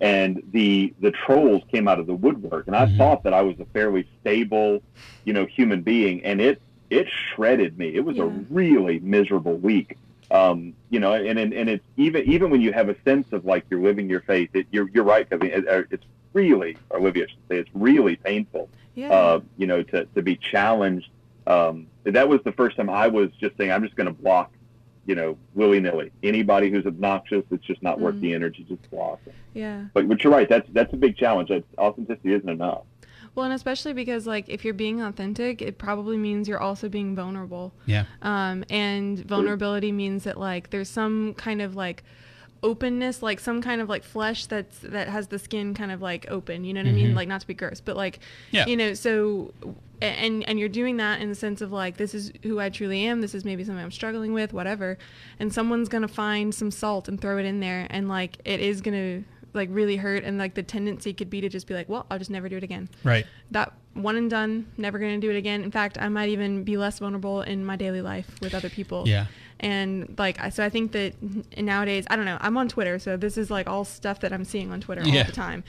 And 0.00 0.42
the 0.52 0.94
the 1.00 1.10
trolls 1.10 1.62
came 1.72 1.88
out 1.88 1.98
of 1.98 2.06
the 2.06 2.14
woodwork, 2.14 2.66
and 2.66 2.76
I 2.76 2.86
Mhm. 2.86 2.96
thought 2.96 3.22
that 3.24 3.34
I 3.34 3.42
was 3.42 3.58
a 3.60 3.66
fairly 3.66 4.08
stable, 4.20 4.82
you 5.24 5.32
know, 5.32 5.46
human 5.46 5.82
being, 5.82 6.24
and 6.24 6.40
it 6.40 6.62
it 6.90 7.08
shredded 7.08 7.76
me. 7.78 7.94
It 7.94 8.04
was 8.04 8.18
a 8.18 8.26
really 8.26 8.98
miserable 9.00 9.56
week. 9.56 9.96
Um, 10.30 10.74
you 10.90 11.00
know, 11.00 11.12
and, 11.14 11.38
and 11.38 11.52
and 11.52 11.68
it's 11.68 11.84
even 11.96 12.24
even 12.24 12.50
when 12.50 12.60
you 12.60 12.72
have 12.72 12.88
a 12.88 12.96
sense 13.04 13.26
of 13.32 13.44
like 13.44 13.64
you're 13.70 13.82
living 13.82 14.08
your 14.08 14.20
faith, 14.22 14.50
it, 14.54 14.66
you're 14.70 14.88
you're 14.94 15.04
right, 15.04 15.28
Kevin. 15.28 15.50
It, 15.50 15.68
uh, 15.68 15.82
it's 15.90 16.04
really, 16.34 16.78
or 16.90 16.98
Olivia 17.00 17.26
should 17.26 17.42
say, 17.50 17.56
it's 17.58 17.70
really 17.74 18.16
painful 18.16 18.70
Yeah. 18.94 19.08
uh, 19.10 19.40
you 19.56 19.66
know, 19.66 19.82
to, 19.82 20.06
to 20.14 20.22
be 20.22 20.36
challenged. 20.36 21.08
Um, 21.46 21.88
that 22.04 22.28
was 22.28 22.40
the 22.44 22.52
first 22.52 22.76
time 22.76 22.90
I 22.90 23.08
was 23.08 23.30
just 23.40 23.56
saying, 23.56 23.72
I'm 23.72 23.82
just 23.82 23.96
going 23.96 24.06
to 24.06 24.12
block, 24.12 24.52
you 25.08 25.14
know, 25.14 25.36
willy 25.54 25.80
nilly. 25.80 26.12
Anybody 26.22 26.70
who's 26.70 26.84
obnoxious, 26.86 27.42
it's 27.50 27.64
just 27.64 27.82
not 27.82 27.98
worth 27.98 28.16
Mhm. 28.16 28.20
the 28.20 28.34
energy. 28.34 28.64
Just 28.68 28.88
block. 28.90 29.24
them. 29.24 29.34
yeah. 29.54 29.86
But, 29.94 30.06
but 30.06 30.22
you're 30.22 30.32
right. 30.32 30.48
That's 30.48 30.68
that's 30.72 30.92
a 30.92 30.96
big 30.96 31.16
challenge. 31.16 31.48
That 31.48 31.64
authenticity 31.78 32.34
isn't 32.34 32.48
enough. 32.48 32.82
Well, 33.34 33.44
and 33.44 33.54
especially 33.54 33.94
because 33.94 34.26
like 34.26 34.48
if 34.50 34.64
you're 34.64 34.74
being 34.74 35.00
authentic, 35.00 35.62
it 35.62 35.78
probably 35.78 36.18
means 36.18 36.46
you're 36.46 36.60
also 36.60 36.88
being 36.90 37.16
vulnerable. 37.16 37.72
Yeah. 37.86 38.04
Um, 38.20 38.64
and 38.68 39.18
vulnerability 39.20 39.92
means 39.92 40.24
that 40.24 40.38
like 40.38 40.68
there's 40.70 40.90
some 40.90 41.32
kind 41.34 41.62
of 41.62 41.74
like 41.74 42.04
openness, 42.62 43.22
like 43.22 43.40
some 43.40 43.62
kind 43.62 43.80
of 43.80 43.88
like 43.88 44.04
flesh 44.04 44.46
that's 44.46 44.78
that 44.80 45.08
has 45.08 45.28
the 45.28 45.38
skin 45.38 45.74
kind 45.74 45.92
of 45.92 46.02
like 46.02 46.26
open. 46.30 46.64
You 46.64 46.74
know 46.74 46.80
what 46.80 46.88
I 46.88 46.90
mm-hmm. 46.90 47.02
mean? 47.08 47.14
Like 47.14 47.28
not 47.28 47.40
to 47.40 47.46
be 47.46 47.54
gross, 47.54 47.80
but 47.80 47.96
like 47.96 48.20
Yeah. 48.50 48.66
you 48.66 48.76
know. 48.76 48.94
So 48.94 49.52
and 50.00 50.48
and 50.48 50.58
you're 50.58 50.68
doing 50.68 50.96
that 50.98 51.20
in 51.20 51.28
the 51.28 51.34
sense 51.34 51.60
of 51.60 51.72
like 51.72 51.96
this 51.96 52.14
is 52.14 52.32
who 52.42 52.60
I 52.60 52.68
truly 52.70 53.04
am. 53.04 53.20
This 53.20 53.34
is 53.34 53.44
maybe 53.44 53.64
something 53.64 53.82
I'm 53.82 53.90
struggling 53.90 54.32
with, 54.32 54.52
whatever. 54.52 54.98
And 55.38 55.52
someone's 55.52 55.88
gonna 55.88 56.08
find 56.08 56.54
some 56.54 56.70
salt 56.70 57.08
and 57.08 57.20
throw 57.20 57.38
it 57.38 57.44
in 57.44 57.60
there, 57.60 57.86
and 57.90 58.08
like 58.08 58.38
it 58.44 58.60
is 58.60 58.80
gonna 58.80 59.24
like 59.54 59.68
really 59.72 59.96
hurt 59.96 60.24
and 60.24 60.38
like 60.38 60.54
the 60.54 60.62
tendency 60.62 61.12
could 61.12 61.30
be 61.30 61.40
to 61.40 61.48
just 61.48 61.66
be 61.66 61.74
like 61.74 61.88
well 61.88 62.06
i'll 62.10 62.18
just 62.18 62.30
never 62.30 62.48
do 62.48 62.56
it 62.56 62.62
again 62.62 62.88
Right. 63.02 63.26
that 63.50 63.72
one 63.94 64.16
and 64.16 64.30
done 64.30 64.70
never 64.76 64.98
to 64.98 65.18
do 65.18 65.30
it 65.30 65.36
again 65.36 65.62
in 65.64 65.70
fact 65.70 65.98
i 65.98 66.08
might 66.08 66.28
even 66.28 66.64
be 66.64 66.76
less 66.76 66.98
vulnerable 66.98 67.42
in 67.42 67.64
my 67.64 67.76
daily 67.76 68.02
life 68.02 68.30
with 68.40 68.54
other 68.54 68.68
people 68.68 69.08
Yeah. 69.08 69.26
And 69.60 70.14
like 70.18 70.38
so 70.52 70.64
i 70.64 70.68
think 70.68 70.92
that 70.92 71.14
nowadays 71.60 72.04
i 72.10 72.16
don't 72.16 72.24
know 72.24 72.38
i'm 72.40 72.56
on 72.56 72.68
twitter 72.68 72.98
so 72.98 73.16
this 73.16 73.36
is 73.36 73.50
like 73.50 73.66
all 73.68 73.84
stuff 73.84 74.20
that 74.20 74.32
i'm 74.32 74.44
seeing 74.44 74.70
on 74.70 74.80
twitter 74.80 75.02
Yeah. 75.04 75.20
all 75.20 75.26
the 75.26 75.32
time 75.32 75.64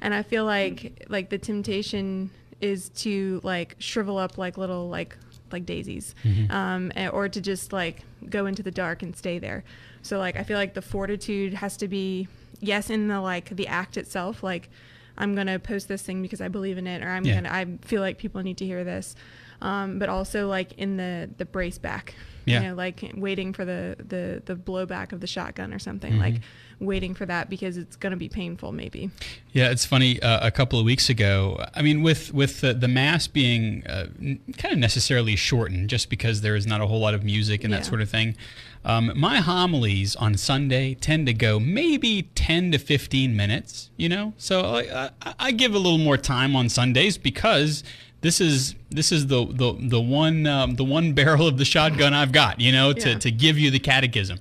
and 0.00 0.14
i 0.14 0.22
feel 0.22 0.44
like 0.44 1.04
like 1.08 1.28
the 1.30 1.38
temptation 1.38 2.30
is 2.60 2.88
to 2.90 3.40
like 3.44 3.76
shrivel 3.78 4.16
up 4.16 4.38
like 4.38 4.56
little 4.56 4.88
like 4.88 5.16
like 5.52 5.66
daisies 5.66 6.14
Mhm. 6.24 6.50
um, 6.50 6.92
eh, 6.96 7.08
or 7.08 7.28
to 7.28 7.40
just 7.40 7.72
like 7.72 8.02
go 8.28 8.46
into 8.46 8.62
the 8.62 8.70
dark 8.70 9.02
and 9.02 9.14
stay 9.14 9.38
there 9.38 9.64
so 10.02 10.18
like 10.18 10.36
i 10.36 10.42
feel 10.42 10.56
like 10.58 10.74
the 10.74 10.82
fortitude 10.82 11.54
has 11.54 11.76
to 11.76 11.88
be 11.88 12.26
yes 12.60 12.88
in 12.90 13.08
the 13.08 13.20
like 13.20 13.50
the 13.50 13.66
act 13.68 13.96
itself 13.98 14.42
like 14.42 14.70
i'm 15.18 15.34
gonna 15.34 15.58
post 15.58 15.88
this 15.88 16.00
thing 16.02 16.22
because 16.22 16.40
i 16.40 16.48
believe 16.48 16.78
in 16.78 16.86
it 16.86 17.02
or 17.02 17.08
i'm 17.08 17.24
Yeah. 17.24 17.34
gonna 17.34 17.50
i 17.52 17.66
feel 17.82 18.00
like 18.00 18.16
people 18.16 18.42
need 18.42 18.56
to 18.58 18.64
hear 18.66 18.82
this 18.82 19.14
um, 19.62 19.98
but 19.98 20.08
also 20.08 20.48
like 20.48 20.72
in 20.74 20.96
the 20.96 21.28
the 21.38 21.44
brace 21.44 21.78
back 21.78 22.14
Yeah. 22.44 22.60
you 22.62 22.68
know 22.68 22.74
like 22.74 23.12
waiting 23.16 23.52
for 23.52 23.64
the 23.64 23.96
the 23.98 24.42
the 24.44 24.54
blowback 24.56 25.12
of 25.12 25.20
the 25.20 25.26
shotgun 25.26 25.72
or 25.72 25.78
something 25.78 26.14
Mhm. 26.14 26.20
like 26.20 26.34
waiting 26.78 27.14
for 27.14 27.24
that 27.24 27.48
because 27.48 27.78
it's 27.78 27.96
gonna 27.96 28.16
be 28.18 28.28
painful 28.28 28.70
maybe 28.70 29.10
Yeah, 29.52 29.70
it's 29.70 29.86
funny. 29.86 30.20
Uh, 30.20 30.46
a 30.46 30.50
couple 30.50 30.78
of 30.78 30.84
weeks 30.84 31.08
ago, 31.08 31.64
I 31.74 31.80
mean, 31.80 32.02
with 32.02 32.34
with 32.34 32.60
the, 32.60 32.74
the 32.74 32.88
mass 32.88 33.26
being 33.26 33.86
uh, 33.86 34.08
n- 34.20 34.40
kind 34.58 34.74
of 34.74 34.78
necessarily 34.78 35.34
shortened, 35.36 35.88
just 35.88 36.10
because 36.10 36.42
there 36.42 36.54
is 36.54 36.66
not 36.66 36.82
a 36.82 36.86
whole 36.86 37.00
lot 37.00 37.14
of 37.14 37.24
music 37.24 37.64
and 37.64 37.70
Yeah. 37.72 37.78
that 37.78 37.86
sort 37.86 38.02
of 38.02 38.10
thing. 38.10 38.36
Um, 38.84 39.10
my 39.16 39.38
homilies 39.38 40.14
on 40.16 40.36
Sunday 40.36 40.92
tend 40.94 41.26
to 41.28 41.32
go 41.32 41.58
maybe 41.58 42.28
ten 42.34 42.70
to 42.72 42.78
fifteen 42.78 43.34
minutes. 43.34 43.88
You 43.96 44.10
know, 44.10 44.34
so 44.36 44.60
I, 44.76 45.10
I, 45.22 45.34
I 45.38 45.50
give 45.52 45.74
a 45.74 45.78
little 45.78 45.96
more 45.98 46.18
time 46.18 46.54
on 46.54 46.68
Sundays 46.68 47.16
because 47.16 47.82
this 48.26 48.40
is 48.40 48.74
this 48.90 49.12
is 49.12 49.28
the 49.28 49.46
the 49.46 49.76
the 49.78 50.00
one 50.00 50.46
um, 50.46 50.74
the 50.74 50.84
one 50.84 51.12
barrel 51.12 51.46
of 51.46 51.56
the 51.58 51.64
shotgun 51.64 52.12
I've 52.12 52.32
got. 52.32 52.60
You 52.60 52.72
know, 52.72 52.92
to 52.92 53.10
Yeah. 53.10 53.18
to 53.18 53.30
give 53.30 53.56
you 53.58 53.70
the 53.70 53.78
catechism 53.78 54.38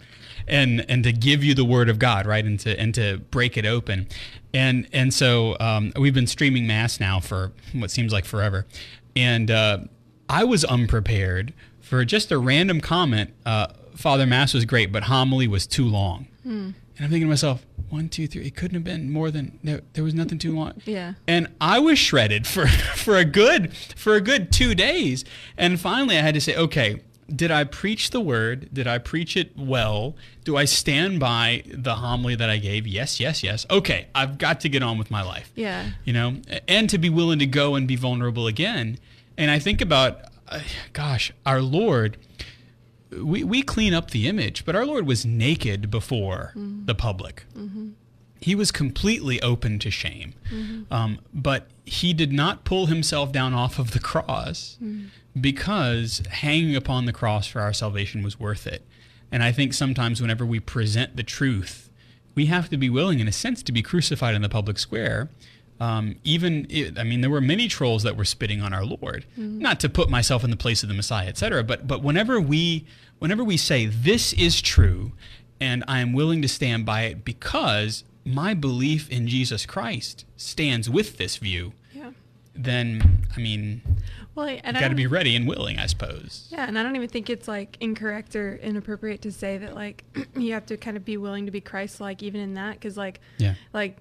and 0.47 0.83
and 0.89 1.03
to 1.03 1.11
give 1.11 1.43
you 1.43 1.53
the 1.53 1.65
word 1.65 1.87
of 1.89 1.99
God, 1.99 2.25
right, 2.25 2.43
and 2.43 2.59
to 2.61 2.79
and 2.79 2.93
to 2.95 3.19
break 3.31 3.57
it 3.57 3.65
open, 3.65 4.07
and 4.53 4.87
and 4.91 5.13
so 5.13 5.55
um, 5.59 5.91
we've 5.99 6.13
been 6.15 6.27
streaming 6.27 6.65
mass 6.67 6.99
now 6.99 7.19
for 7.19 7.51
what 7.73 7.91
seems 7.91 8.11
like 8.11 8.25
forever, 8.25 8.65
and 9.15 9.51
uh, 9.51 9.77
I 10.29 10.43
was 10.43 10.65
unprepared 10.65 11.53
for 11.79 12.03
just 12.05 12.31
a 12.31 12.37
random 12.39 12.81
comment. 12.81 13.33
Uh, 13.45 13.67
Father 13.95 14.25
Mass 14.25 14.53
was 14.53 14.65
great, 14.65 14.91
but 14.91 15.03
homily 15.03 15.47
was 15.47 15.65
too 15.67 15.85
long, 15.87 16.27
and 16.97 17.05
I'm 17.05 17.11
thinking 17.11 17.27
to 17.27 17.29
myself, 17.29 17.65
one, 17.89 18.09
two, 18.09 18.27
three. 18.27 18.45
It 18.45 18.55
couldn't 18.55 18.75
have 18.75 18.83
been 18.83 19.11
more 19.11 19.31
than 19.31 19.59
there. 19.63 19.81
There 19.93 20.03
was 20.03 20.13
nothing 20.13 20.37
too 20.39 20.55
long 20.55 20.81
yeah 20.85 21.13
and 21.27 21.47
I 21.61 21.79
was 21.79 21.99
shredded 21.99 22.47
for 22.53 22.67
for 22.67 23.17
a 23.17 23.25
good 23.25 23.75
for 23.75 24.15
a 24.15 24.21
good 24.21 24.51
two 24.51 24.75
days. 24.75 25.23
And 25.57 25.79
finally, 25.79 26.17
I 26.17 26.21
had 26.21 26.33
to 26.33 26.41
say, 26.41 26.55
okay, 26.55 27.01
did 27.33 27.49
I 27.51 27.63
preach 27.63 28.11
the 28.11 28.21
word? 28.21 28.69
Did 28.73 28.87
I 28.87 28.97
preach 28.99 29.35
it 29.35 29.57
well? 29.57 30.15
Do 30.43 30.57
I 30.57 30.65
stand 30.65 31.19
by 31.19 31.63
the 31.67 31.95
homily 31.95 32.35
that 32.35 32.49
I 32.49 32.57
gave? 32.57 32.85
Yes, 32.85 33.19
yes, 33.19 33.43
yes. 33.43 33.65
Okay, 33.69 34.07
I've 34.13 34.37
got 34.37 34.61
to 34.61 34.69
get 34.69 34.83
on 34.83 34.97
with 34.97 35.09
my 35.09 35.23
life. 35.23 35.51
yeah 35.55 35.91
You 36.03 36.13
know, 36.13 36.37
and 36.67 36.89
to 36.89 36.97
be 36.97 37.09
willing 37.09 37.39
to 37.39 37.47
go 37.47 37.75
and 37.75 37.87
be 37.87 37.95
vulnerable 37.95 38.45
again. 38.47 38.99
And 39.37 39.49
I 39.51 39.59
think 39.59 39.81
about, 39.81 40.19
uh, 40.47 40.61
gosh, 40.93 41.31
our 41.45 41.61
Lord. 41.61 42.17
We, 43.11 43.43
we 43.43 43.61
clean 43.61 43.93
up 43.93 44.11
the 44.11 44.27
image, 44.27 44.65
but 44.65 44.75
our 44.75 44.85
Lord 44.85 45.05
was 45.05 45.25
naked 45.25 45.89
before 45.91 46.53
mm-hmm. 46.55 46.85
the 46.85 46.95
public 46.95 47.45
mm-hmm. 47.55 47.89
he 48.41 48.55
was 48.55 48.71
completely 48.71 49.41
open 49.41 49.79
to 49.79 49.91
shame. 49.91 50.33
Mm-hmm. 50.51 50.93
Um, 50.93 51.19
but 51.33 51.67
he 51.85 52.13
did 52.13 52.33
not 52.33 52.65
pull 52.65 52.87
himself 52.87 53.31
down 53.31 53.53
off 53.53 53.79
of 53.79 53.91
the 53.91 53.99
cross 53.99 54.77
because 55.39 56.23
hanging 56.29 56.75
upon 56.75 57.05
the 57.05 57.13
cross 57.13 57.47
for 57.47 57.61
our 57.61 57.73
salvation 57.73 58.23
was 58.23 58.39
worth 58.39 58.65
it. 58.65 58.85
And 59.31 59.43
I 59.43 59.51
think 59.51 59.73
sometimes 59.73 60.21
whenever 60.21 60.45
we 60.45 60.59
present 60.59 61.15
the 61.15 61.23
truth, 61.23 61.89
we 62.35 62.47
have 62.47 62.69
to 62.69 62.77
be 62.77 62.89
willing, 62.89 63.19
in 63.19 63.27
a 63.27 63.31
sense, 63.31 63.63
to 63.63 63.71
be 63.71 63.81
crucified 63.81 64.35
in 64.35 64.41
the 64.41 64.49
public 64.49 64.77
square. 64.77 65.29
Um, 65.79 66.15
even, 66.23 66.67
i 66.71 66.91
I 66.97 67.03
mean, 67.03 67.21
there 67.21 67.29
were 67.29 67.41
many 67.41 67.67
trolls 67.67 68.03
that 68.03 68.15
were 68.15 68.25
spitting 68.25 68.61
on 68.61 68.73
our 68.73 68.85
Lord. 68.85 69.25
Not 69.35 69.79
to 69.81 69.89
put 69.89 70.09
myself 70.09 70.43
in 70.43 70.49
the 70.49 70.57
place 70.57 70.83
of 70.83 70.89
the 70.89 70.95
Messiah, 70.95 71.27
etc. 71.27 71.63
But 71.63 71.87
but 71.87 72.01
whenever 72.01 72.39
we 72.39 72.85
whenever 73.19 73.43
we 73.43 73.57
say 73.57 73.85
this 73.85 74.33
is 74.33 74.61
true, 74.61 75.11
and 75.59 75.83
I 75.87 75.99
am 75.99 76.13
willing 76.13 76.41
to 76.41 76.47
stand 76.47 76.85
by 76.85 77.03
it 77.03 77.25
because 77.25 78.03
my 78.23 78.53
belief 78.53 79.09
in 79.09 79.27
Jesus 79.27 79.65
Christ 79.65 80.25
stands 80.37 80.89
with 80.89 81.17
this 81.17 81.37
view, 81.37 81.73
yeah 81.93 82.11
then 82.55 83.25
I 83.35 83.39
mean, 83.39 83.81
well 84.33 84.47
and 84.47 84.61
you 84.63 84.79
I 84.79 84.79
got 84.79 84.87
to 84.89 84.95
be 84.95 85.07
ready 85.07 85.35
and 85.35 85.47
willing, 85.47 85.77
I 85.77 85.85
suppose. 85.87 86.47
Yeah, 86.51 86.65
and 86.67 86.79
I 86.79 86.83
don't 86.83 86.95
even 86.95 87.09
think 87.09 87.29
it's 87.29 87.47
like 87.47 87.77
incorrect 87.79 88.35
or 88.35 88.55
inappropriate 88.55 89.21
to 89.23 89.31
say 89.31 89.57
that 89.57 89.75
like 89.75 90.03
you 90.37 90.53
have 90.53 90.65
to 90.67 90.77
kind 90.77 90.97
of 90.97 91.03
be 91.05 91.17
willing 91.17 91.45
to 91.45 91.51
be 91.51 91.61
Christ-like 91.61 92.23
even 92.23 92.39
in 92.41 92.53
that 92.53 92.73
because 92.75 92.97
like 92.97 93.19
Yeah. 93.37 93.55
like 93.73 93.97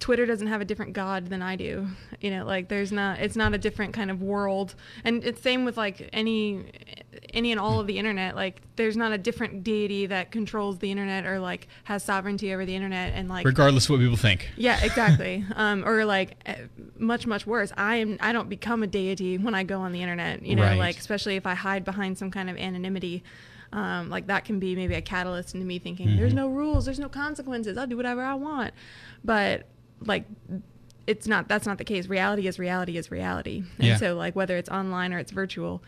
Twitter 0.00 0.26
doesn't 0.26 0.48
have 0.48 0.60
a 0.60 0.64
different 0.64 0.92
God 0.92 1.28
than 1.28 1.40
I 1.40 1.56
do. 1.56 1.86
You 2.20 2.30
know, 2.30 2.44
like 2.44 2.68
there's 2.68 2.90
not 2.92 3.20
it's 3.20 3.36
not 3.36 3.54
a 3.54 3.58
different 3.58 3.94
kind 3.94 4.10
of 4.10 4.22
world. 4.22 4.74
And 5.04 5.24
it's 5.24 5.40
same 5.40 5.64
with 5.64 5.76
like 5.76 6.08
any 6.12 6.64
any 7.32 7.52
and 7.52 7.60
all 7.60 7.80
of 7.80 7.86
the 7.86 7.98
internet. 7.98 8.34
Like 8.34 8.60
there's 8.76 8.96
not 8.96 9.12
a 9.12 9.18
different 9.18 9.62
deity 9.62 10.06
that 10.06 10.30
controls 10.32 10.78
the 10.78 10.90
internet 10.90 11.26
or 11.26 11.38
like 11.38 11.68
has 11.84 12.02
sovereignty 12.02 12.52
over 12.52 12.64
the 12.64 12.74
internet 12.74 13.12
and 13.14 13.28
like 13.28 13.46
regardless 13.46 13.84
of 13.84 13.90
what 13.90 14.00
people 14.00 14.16
think. 14.16 14.50
yeah, 14.56 14.78
exactly. 14.84 15.44
um, 15.54 15.84
or 15.86 16.04
like 16.04 16.36
eh, 16.46 16.56
much 16.98 17.26
much 17.26 17.46
worse. 17.46 17.72
I 17.76 17.96
am 17.96 18.16
I 18.20 18.32
don't 18.32 18.48
become 18.48 18.82
a 18.82 18.86
deity 18.88 19.38
when 19.38 19.54
I 19.54 19.62
go 19.62 19.80
on 19.80 19.92
the 19.92 20.02
internet. 20.02 20.42
You 20.42 20.56
know, 20.56 20.62
Right. 20.62 20.78
like 20.78 20.98
especially 20.98 21.36
if 21.36 21.46
I 21.46 21.54
hide 21.54 21.84
behind 21.84 22.18
some 22.18 22.30
kind 22.30 22.50
of 22.50 22.56
anonymity. 22.56 23.22
Um, 23.72 24.08
like 24.08 24.28
that 24.28 24.44
can 24.44 24.60
be 24.60 24.76
maybe 24.76 24.94
a 24.94 25.00
catalyst 25.02 25.52
into 25.54 25.66
me 25.66 25.80
thinking 25.80 26.14
there's 26.16 26.32
no 26.34 26.46
rules, 26.48 26.84
there's 26.84 27.00
no 27.00 27.08
consequences. 27.08 27.76
I'll 27.76 27.88
do 27.88 27.96
whatever 27.96 28.22
I 28.22 28.34
want. 28.34 28.72
But 29.24 29.66
like 30.00 30.24
it's 31.06 31.26
not 31.26 31.48
that's 31.48 31.66
not 31.66 31.78
the 31.78 31.84
case. 31.84 32.06
Reality 32.08 32.46
is 32.46 32.58
reality 32.58 32.96
is 32.96 33.10
reality. 33.10 33.58
And 33.78 33.86
Yeah. 33.86 33.96
so 33.96 34.14
like 34.16 34.34
whether 34.34 34.56
it's 34.56 34.68
online 34.70 35.12
or 35.12 35.18
it's 35.18 35.32
virtual, 35.32 35.82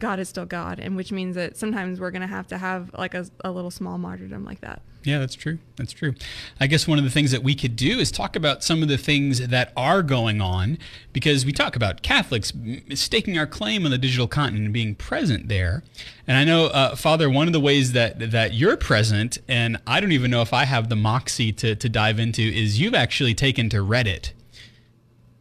God 0.00 0.18
is 0.18 0.28
still 0.28 0.46
God, 0.46 0.80
and 0.80 0.96
which 0.96 1.12
means 1.12 1.36
that 1.36 1.56
sometimes 1.56 2.00
we're 2.00 2.10
gonna 2.10 2.26
have 2.26 2.46
to 2.48 2.58
have 2.58 2.90
like 2.94 3.14
a, 3.14 3.26
a 3.44 3.50
little 3.50 3.70
small 3.70 3.98
martyrdom 3.98 4.44
like 4.44 4.60
that. 4.60 4.82
Yeah, 5.02 5.18
that's 5.18 5.34
true. 5.34 5.58
That's 5.76 5.92
true. 5.92 6.14
I 6.60 6.66
guess 6.66 6.86
one 6.86 6.98
of 6.98 7.04
the 7.04 7.10
things 7.10 7.30
that 7.30 7.42
we 7.42 7.54
could 7.54 7.74
do 7.74 7.98
is 7.98 8.10
talk 8.10 8.36
about 8.36 8.62
some 8.62 8.82
of 8.82 8.88
the 8.88 8.98
things 8.98 9.48
that 9.48 9.72
are 9.74 10.02
going 10.02 10.42
on 10.42 10.78
because 11.12 11.46
we 11.46 11.52
talk 11.52 11.74
about 11.74 12.02
Catholics 12.02 12.52
staking 12.94 13.38
our 13.38 13.46
claim 13.46 13.86
on 13.86 13.92
the 13.92 13.98
digital 13.98 14.28
continent 14.28 14.66
and 14.66 14.74
being 14.74 14.94
present 14.94 15.48
there. 15.48 15.82
And 16.26 16.36
I 16.36 16.44
know, 16.44 16.66
uh, 16.66 16.96
Father, 16.96 17.30
one 17.30 17.46
of 17.46 17.54
the 17.54 17.60
ways 17.60 17.92
that 17.92 18.30
that 18.30 18.52
you're 18.52 18.76
present, 18.76 19.38
and 19.48 19.78
I 19.86 20.00
don't 20.00 20.12
even 20.12 20.30
know 20.30 20.42
if 20.42 20.52
I 20.52 20.64
have 20.64 20.90
the 20.90 20.96
moxie 20.96 21.52
to, 21.52 21.74
to 21.74 21.88
dive 21.88 22.18
into, 22.18 22.42
is 22.42 22.78
you've 22.78 22.94
actually 22.94 23.34
taken 23.34 23.70
to 23.70 23.78
Reddit. 23.78 24.32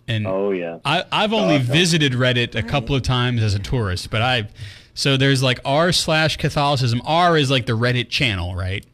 And 0.09 0.27
Oh 0.27 0.51
yeah. 0.51 0.79
I, 0.83 1.05
I've 1.11 1.31
only 1.33 1.55
okay. 1.55 1.63
visited 1.63 2.13
Reddit 2.13 2.55
a 2.55 2.63
couple 2.63 2.95
of 2.95 3.03
times 3.03 3.41
as 3.43 3.53
a 3.53 3.59
tourist, 3.59 4.09
but 4.09 4.21
I've 4.21 4.51
so 4.93 5.15
there's 5.15 5.41
like 5.41 5.59
r 5.63 5.91
slash 5.93 6.35
Catholicism. 6.37 7.01
R 7.05 7.37
is 7.37 7.49
like 7.49 7.65
the 7.67 7.77
Reddit 7.77 8.09
channel, 8.09 8.55
right? 8.55 8.85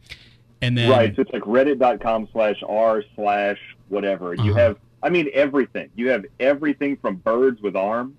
And 0.61 0.77
then 0.77 0.89
Right. 0.89 1.15
So 1.15 1.21
it's 1.23 1.31
like 1.31 1.43
reddit.com 1.43 2.27
slash 2.31 2.61
r 2.67 3.03
slash 3.15 3.57
whatever. 3.89 4.33
You 4.35 4.51
Uh-huh. 4.51 4.59
have, 4.59 4.77
I 5.01 5.09
mean, 5.09 5.29
everything. 5.33 5.89
You 5.95 6.09
have 6.09 6.25
everything 6.39 6.97
from 6.97 7.15
birds 7.17 7.61
with 7.61 7.75
arms, 7.75 8.15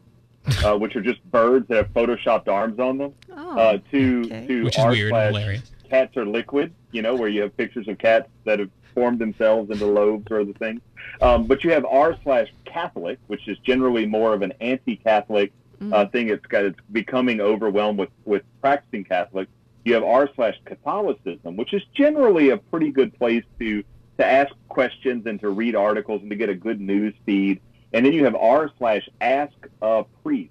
uh, 0.65 0.77
which 0.79 0.97
are 0.97 1.01
just 1.03 1.23
birds 1.31 1.69
that 1.69 1.77
have 1.77 1.93
photoshopped 1.93 2.49
arms 2.49 2.79
on 2.81 2.99
them, 2.99 3.13
Oh, 3.33 3.59
uh, 3.59 3.79
to 3.91 4.23
okay. 4.27 4.47
to 4.47 4.65
which 4.65 4.79
is 4.79 4.85
r 4.85 4.91
weird 4.91 5.11
slash 5.11 5.27
hilarious. 5.29 5.73
cats 5.91 6.17
are 6.17 6.25
liquid. 6.27 6.73
You 6.93 7.03
know, 7.03 7.15
where 7.15 7.29
you 7.29 7.43
have 7.43 7.57
pictures 7.57 7.89
of 7.89 7.99
cats 7.99 8.29
that 8.45 8.59
have 8.59 8.71
formed 8.97 9.21
themselves 9.21 9.71
into 9.71 9.87
loaves 9.87 10.27
or 10.31 10.41
other 10.41 10.55
things. 10.55 10.81
Um, 11.21 11.47
but 11.47 11.63
you 11.63 11.71
have 11.71 11.85
r 11.85 12.17
slash 12.25 12.49
Catholic, 12.65 13.19
which 13.29 13.47
is 13.47 13.59
generally 13.59 14.07
more 14.07 14.35
of 14.35 14.43
an 14.43 14.53
anti-Catholic 14.61 15.53
uh, 15.93 16.07
thing. 16.07 16.31
It's 16.31 16.47
got 16.47 16.65
it's 16.65 16.81
becoming 16.91 17.41
overwhelmed 17.41 17.99
with 17.99 18.11
with 18.25 18.43
practicing 18.61 19.05
Catholics. 19.05 19.53
You 19.85 19.95
have 19.95 20.03
r 20.03 20.29
slash 20.35 20.57
Catholicism, 20.65 21.57
which 21.57 21.73
is 21.75 21.83
generally 21.95 22.51
a 22.51 22.57
pretty 22.57 22.91
good 22.91 23.17
place 23.19 23.45
to 23.61 23.85
to 24.19 24.27
ask 24.27 24.53
questions 24.69 25.27
and 25.27 25.39
to 25.41 25.51
read 25.51 25.77
articles 25.77 26.23
and 26.23 26.31
to 26.31 26.37
get 26.37 26.49
a 26.49 26.55
good 26.55 26.81
news 26.81 27.15
feed. 27.27 27.61
And 27.93 28.05
then 28.05 28.13
you 28.13 28.25
have 28.25 28.35
r 28.35 28.71
slash 28.79 29.09
Ask 29.21 29.55
a 29.83 30.05
Priest, 30.23 30.51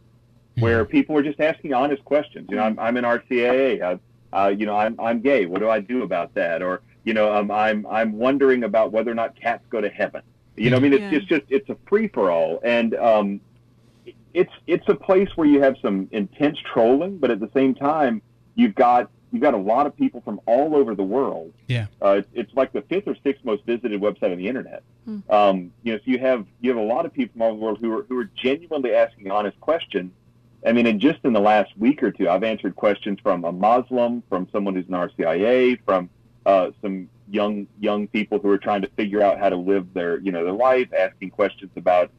where 0.60 0.86
people 0.86 1.18
are 1.18 1.24
just 1.24 1.40
asking 1.40 1.74
honest 1.74 2.06
questions. 2.06 2.48
You 2.50 2.58
know, 2.58 2.64
I'm, 2.64 2.80
I'm 2.80 2.96
in 2.98 3.04
RCIA. 3.04 3.82
Uh, 3.82 3.98
uh, 4.36 4.48
you 4.50 4.66
know, 4.66 4.78
I'm 4.78 5.00
I'm 5.00 5.22
gay. 5.22 5.46
What 5.46 5.60
do 5.60 5.70
I 5.70 5.80
do 5.80 6.04
about 6.04 6.34
that? 6.36 6.62
Or 6.62 6.82
you 7.06 7.14
know, 7.14 7.34
um, 7.34 7.50
I'm 7.52 7.86
I'm 7.88 8.14
wondering 8.18 8.64
about 8.64 8.92
whether 8.92 9.12
or 9.12 9.16
not 9.16 9.36
cats 9.40 9.64
go 9.70 9.80
to 9.80 9.90
heaven. 9.90 10.22
You 10.58 10.70
know, 10.72 10.78
I 10.78 10.80
mean, 10.80 10.94
it's 10.94 11.02
Yeah. 11.04 11.12
just 11.12 11.28
just 11.28 11.44
it's 11.50 11.70
a 11.70 11.78
free 11.88 12.08
for 12.10 12.32
all, 12.32 12.60
and 12.64 12.96
um, 12.96 13.40
it's 14.34 14.52
it's 14.68 14.88
a 14.90 14.96
place 14.96 15.30
where 15.36 15.48
you 15.48 15.62
have 15.62 15.78
some 15.82 16.08
intense 16.12 16.58
trolling, 16.74 17.18
but 17.18 17.32
at 17.32 17.40
the 17.40 17.50
same 17.54 17.74
time, 17.76 18.22
you've 18.56 18.76
got 18.76 19.10
you've 19.32 19.42
got 19.42 19.54
a 19.54 19.58
lot 19.58 19.86
of 19.86 19.96
people 19.96 20.22
from 20.22 20.40
all 20.46 20.76
over 20.76 20.96
the 20.96 21.04
world. 21.04 21.52
Yeah. 21.68 21.88
Uh, 22.02 22.18
it's, 22.20 22.28
it's 22.34 22.54
like 22.56 22.72
the 22.74 22.82
fifth 22.84 23.08
or 23.08 23.16
sixth 23.24 23.44
most 23.46 23.66
visited 23.66 24.00
website 24.02 24.32
on 24.32 24.38
the 24.38 24.48
internet. 24.48 24.82
Um, 25.30 25.72
you 25.84 25.92
know, 25.94 25.98
so 26.00 26.04
you 26.06 26.18
have 26.20 26.46
you 26.62 26.72
have 26.72 26.80
a 26.80 26.86
lot 26.86 27.06
of 27.06 27.14
people 27.14 27.34
from 27.34 27.42
all 27.44 27.50
over 27.52 27.58
the 27.58 27.64
world 27.66 27.78
who 27.82 27.92
are 28.00 28.04
who 28.10 28.18
are 28.20 28.30
genuinely 28.36 28.94
asking 28.94 29.30
honest 29.30 29.60
questions. 29.60 30.12
I 30.66 30.72
mean, 30.72 30.88
and 30.88 31.00
just 31.00 31.20
in 31.24 31.34
the 31.34 31.40
last 31.42 31.78
week 31.78 32.02
or 32.02 32.10
two, 32.12 32.28
I've 32.28 32.44
answered 32.44 32.76
questions 32.76 33.20
from 33.22 33.46
a 33.46 33.52
Muslim, 33.52 34.24
from 34.30 34.48
someone 34.52 34.74
who's 34.74 34.88
an 34.88 34.94
RCIA, 34.96 35.78
from 35.86 36.10
uh, 36.46 36.72
some 36.82 37.10
young 37.30 37.68
young 37.80 38.08
people 38.08 38.38
who 38.40 38.50
are 38.50 38.58
trying 38.58 38.82
to 38.82 38.88
figure 38.90 39.22
out 39.22 39.40
how 39.40 39.50
to 39.50 39.56
live 39.56 39.94
their 39.94 40.20
you 40.20 40.32
know 40.32 40.44
their 40.44 40.54
life, 40.54 40.88
asking 40.98 41.32
questions 41.32 41.72
about 41.76 42.12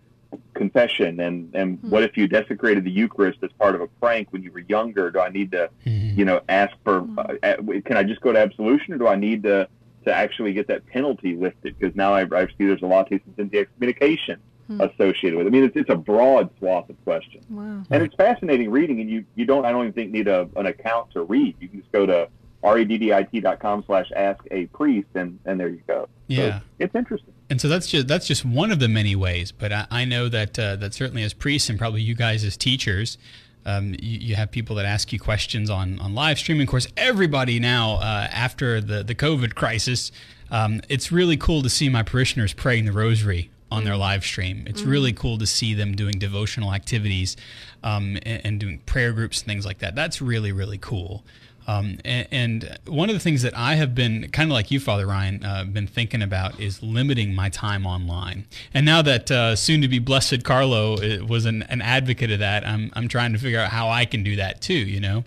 confession 0.55 1.21
and 1.21 1.55
and 1.55 1.79
what 1.83 2.03
if 2.03 2.17
you 2.17 2.27
desecrated 2.27 2.85
the 2.85 2.91
Eucharist 2.91 3.39
as 3.43 3.51
part 3.53 3.75
of 3.75 3.81
a 3.81 3.87
prank 3.87 4.33
when 4.33 4.43
you 4.43 4.51
were 4.51 4.65
younger? 4.69 5.11
Do 5.11 5.21
I 5.21 5.29
need 5.31 5.53
to 5.53 5.71
Mhm. 5.87 6.17
you 6.17 6.25
know 6.25 6.41
ask 6.49 6.75
for 6.85 7.07
uh, 7.19 7.35
uh, 7.43 7.57
can 7.85 7.97
I 7.97 8.03
just 8.03 8.21
go 8.21 8.33
to 8.33 8.39
absolution 8.39 8.95
or 8.95 8.99
do 8.99 9.07
I 9.07 9.17
need 9.17 9.43
to 9.45 9.69
to 10.05 10.13
actually 10.15 10.53
get 10.53 10.67
that 10.69 10.87
penalty 10.87 11.37
lifted? 11.37 11.79
Because 11.79 11.95
now 11.97 12.13
I, 12.13 12.23
I 12.23 12.47
see 12.47 12.67
there's 12.67 12.83
a 12.83 12.87
lot 12.87 13.01
of 13.05 13.09
cases 13.09 13.33
in 13.39 13.49
the 13.49 13.59
excommunication 13.61 14.39
associated 14.81 15.37
with. 15.37 15.47
it. 15.47 15.51
I 15.51 15.53
mean, 15.53 15.63
it's, 15.65 15.77
it's 15.77 15.91
a 15.91 15.97
broad 15.97 16.51
swath 16.59 16.91
of 16.91 16.97
questions. 17.05 17.45
Wow. 17.49 17.83
And 17.91 18.03
it's 18.03 18.15
fascinating 18.17 18.69
reading, 18.71 19.01
and 19.01 19.09
you, 19.09 19.25
you 19.37 19.45
don't, 19.47 19.65
I 19.65 19.71
don't 19.71 19.83
even 19.83 19.93
think 19.93 20.11
need 20.11 20.27
a, 20.27 20.49
an 20.57 20.67
account 20.67 21.13
to 21.13 21.23
read. 21.23 21.55
You 21.61 21.69
can 21.69 21.81
just 21.81 21.93
go 21.93 22.05
to 22.05 22.29
reddit.com 22.63 23.85
slash 23.87 24.11
ask 24.15 24.43
a 24.51 24.67
priest, 24.67 25.09
and, 25.15 25.39
and 25.45 25.61
there 25.61 25.69
you 25.69 25.83
go. 25.87 26.03
So 26.05 26.09
Yeah. 26.29 26.61
it's 26.79 26.95
interesting. 26.95 27.33
And 27.49 27.61
so 27.61 27.69
that's 27.69 27.87
just 27.87 28.09
that's 28.09 28.27
just 28.27 28.45
one 28.45 28.73
of 28.73 28.81
the 28.81 28.89
many 28.89 29.15
ways. 29.15 29.53
But 29.53 29.73
I, 29.73 29.87
I 29.91 30.05
know 30.05 30.29
that 30.29 30.59
uh, 30.59 30.77
that 30.77 30.95
certainly 30.95 31.23
as 31.23 31.33
priests 31.33 31.69
and 31.69 31.79
probably 31.79 32.03
you 32.03 32.15
guys 32.17 32.43
as 32.45 32.57
teachers, 32.57 33.19
um, 33.65 33.95
you, 34.01 34.19
you 34.19 34.35
have 34.35 34.51
people 34.51 34.75
that 34.77 34.85
ask 34.85 35.13
you 35.13 35.21
questions 35.21 35.71
on, 35.71 35.99
on 36.01 36.15
live 36.15 36.39
streaming. 36.39 36.63
Of 36.63 36.71
course, 36.71 36.89
everybody 36.97 37.61
now 37.61 37.95
uh, 37.97 38.29
after 38.33 38.81
the 38.81 39.05
the 39.05 39.15
COVID 39.15 39.55
crisis, 39.55 40.11
um, 40.51 40.81
it's 40.89 41.13
really 41.13 41.37
cool 41.37 41.63
to 41.63 41.71
see 41.71 41.89
my 41.89 42.03
parishioners 42.03 42.53
praying 42.53 42.87
the 42.87 42.93
Rosary 42.93 43.51
on 43.71 43.85
their 43.85 43.97
live 43.97 44.25
stream. 44.25 44.65
It's 44.67 44.83
really 44.83 45.13
cool 45.13 45.39
to 45.39 45.47
see 45.47 45.75
them 45.75 45.95
doing 45.97 46.19
devotional 46.19 46.73
activities 46.73 47.37
um, 47.83 48.17
and, 48.25 48.41
and 48.45 48.61
doing 48.61 48.79
prayer 48.87 49.13
groups 49.13 49.41
and 49.41 49.47
things 49.47 49.65
like 49.67 49.79
that. 49.79 49.95
That's 49.95 50.21
really 50.21 50.51
really 50.51 50.79
cool. 50.79 51.25
Um, 51.67 51.99
and, 52.05 52.29
and 52.31 52.79
one 52.87 53.11
of 53.11 53.15
the 53.15 53.21
things 53.21 53.43
that 53.43 53.57
I 53.57 53.75
have 53.75 53.95
been 53.95 54.31
kind 54.31 54.51
of 54.51 54.55
like 54.55 54.71
you, 54.71 54.79
Father 54.79 55.07
Ryan, 55.07 55.45
uh, 55.45 55.65
been 55.65 55.87
thinking 55.87 56.23
about 56.23 56.61
is 56.61 56.83
limiting 56.83 57.35
my 57.35 57.49
time 57.49 57.87
online. 57.87 58.47
And 58.73 58.87
now 58.87 59.03
that 59.03 59.31
uh, 59.31 59.57
soon 59.57 59.81
to 59.83 59.89
be 59.89 59.99
blessed 59.99 60.45
Carlo 60.45 60.95
uh, 60.95 61.25
was 61.25 61.45
an, 61.45 61.65
an 61.65 61.83
advocate 61.83 62.31
of 62.31 62.39
that, 62.39 62.67
I'm, 62.67 62.93
I'm 62.95 63.09
trying 63.09 63.33
to 63.33 63.39
figure 63.39 63.59
out 63.59 63.71
how 63.71 63.89
I 63.89 64.05
can 64.05 64.23
do 64.23 64.37
that 64.37 64.61
too, 64.61 64.75
you 64.75 65.01
know, 65.01 65.25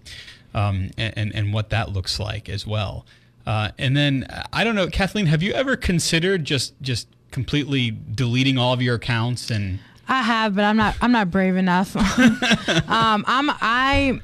um, 0.54 0.92
and, 0.98 1.14
and, 1.18 1.36
and 1.36 1.54
what 1.54 1.72
that 1.72 1.92
looks 1.92 2.20
like 2.20 2.48
as 2.48 2.66
well. 2.66 3.06
Uh, 3.46 3.72
and 3.78 3.98
then 3.98 4.28
I 4.54 4.64
don't 4.64 4.76
know, 4.76 4.88
Kathleen, 4.88 5.26
have 5.26 5.44
you 5.44 5.54
ever 5.54 5.76
considered 5.76 6.46
just 6.46 6.80
just 6.82 7.08
completely 7.32 7.92
deleting 7.92 8.58
all 8.58 8.74
of 8.74 8.82
your 8.82 8.96
accounts 8.96 9.50
and 9.50 9.80
I 10.10 10.24
have, 10.24 10.56
but 10.56 10.66
I'm 10.66 10.76
not. 10.76 10.96
I'm 11.02 11.12
not 11.12 11.30
brave 11.30 11.56
enough. 11.56 11.96
um, 12.90 13.24
I'm. 13.28 13.52
I. 13.62 14.20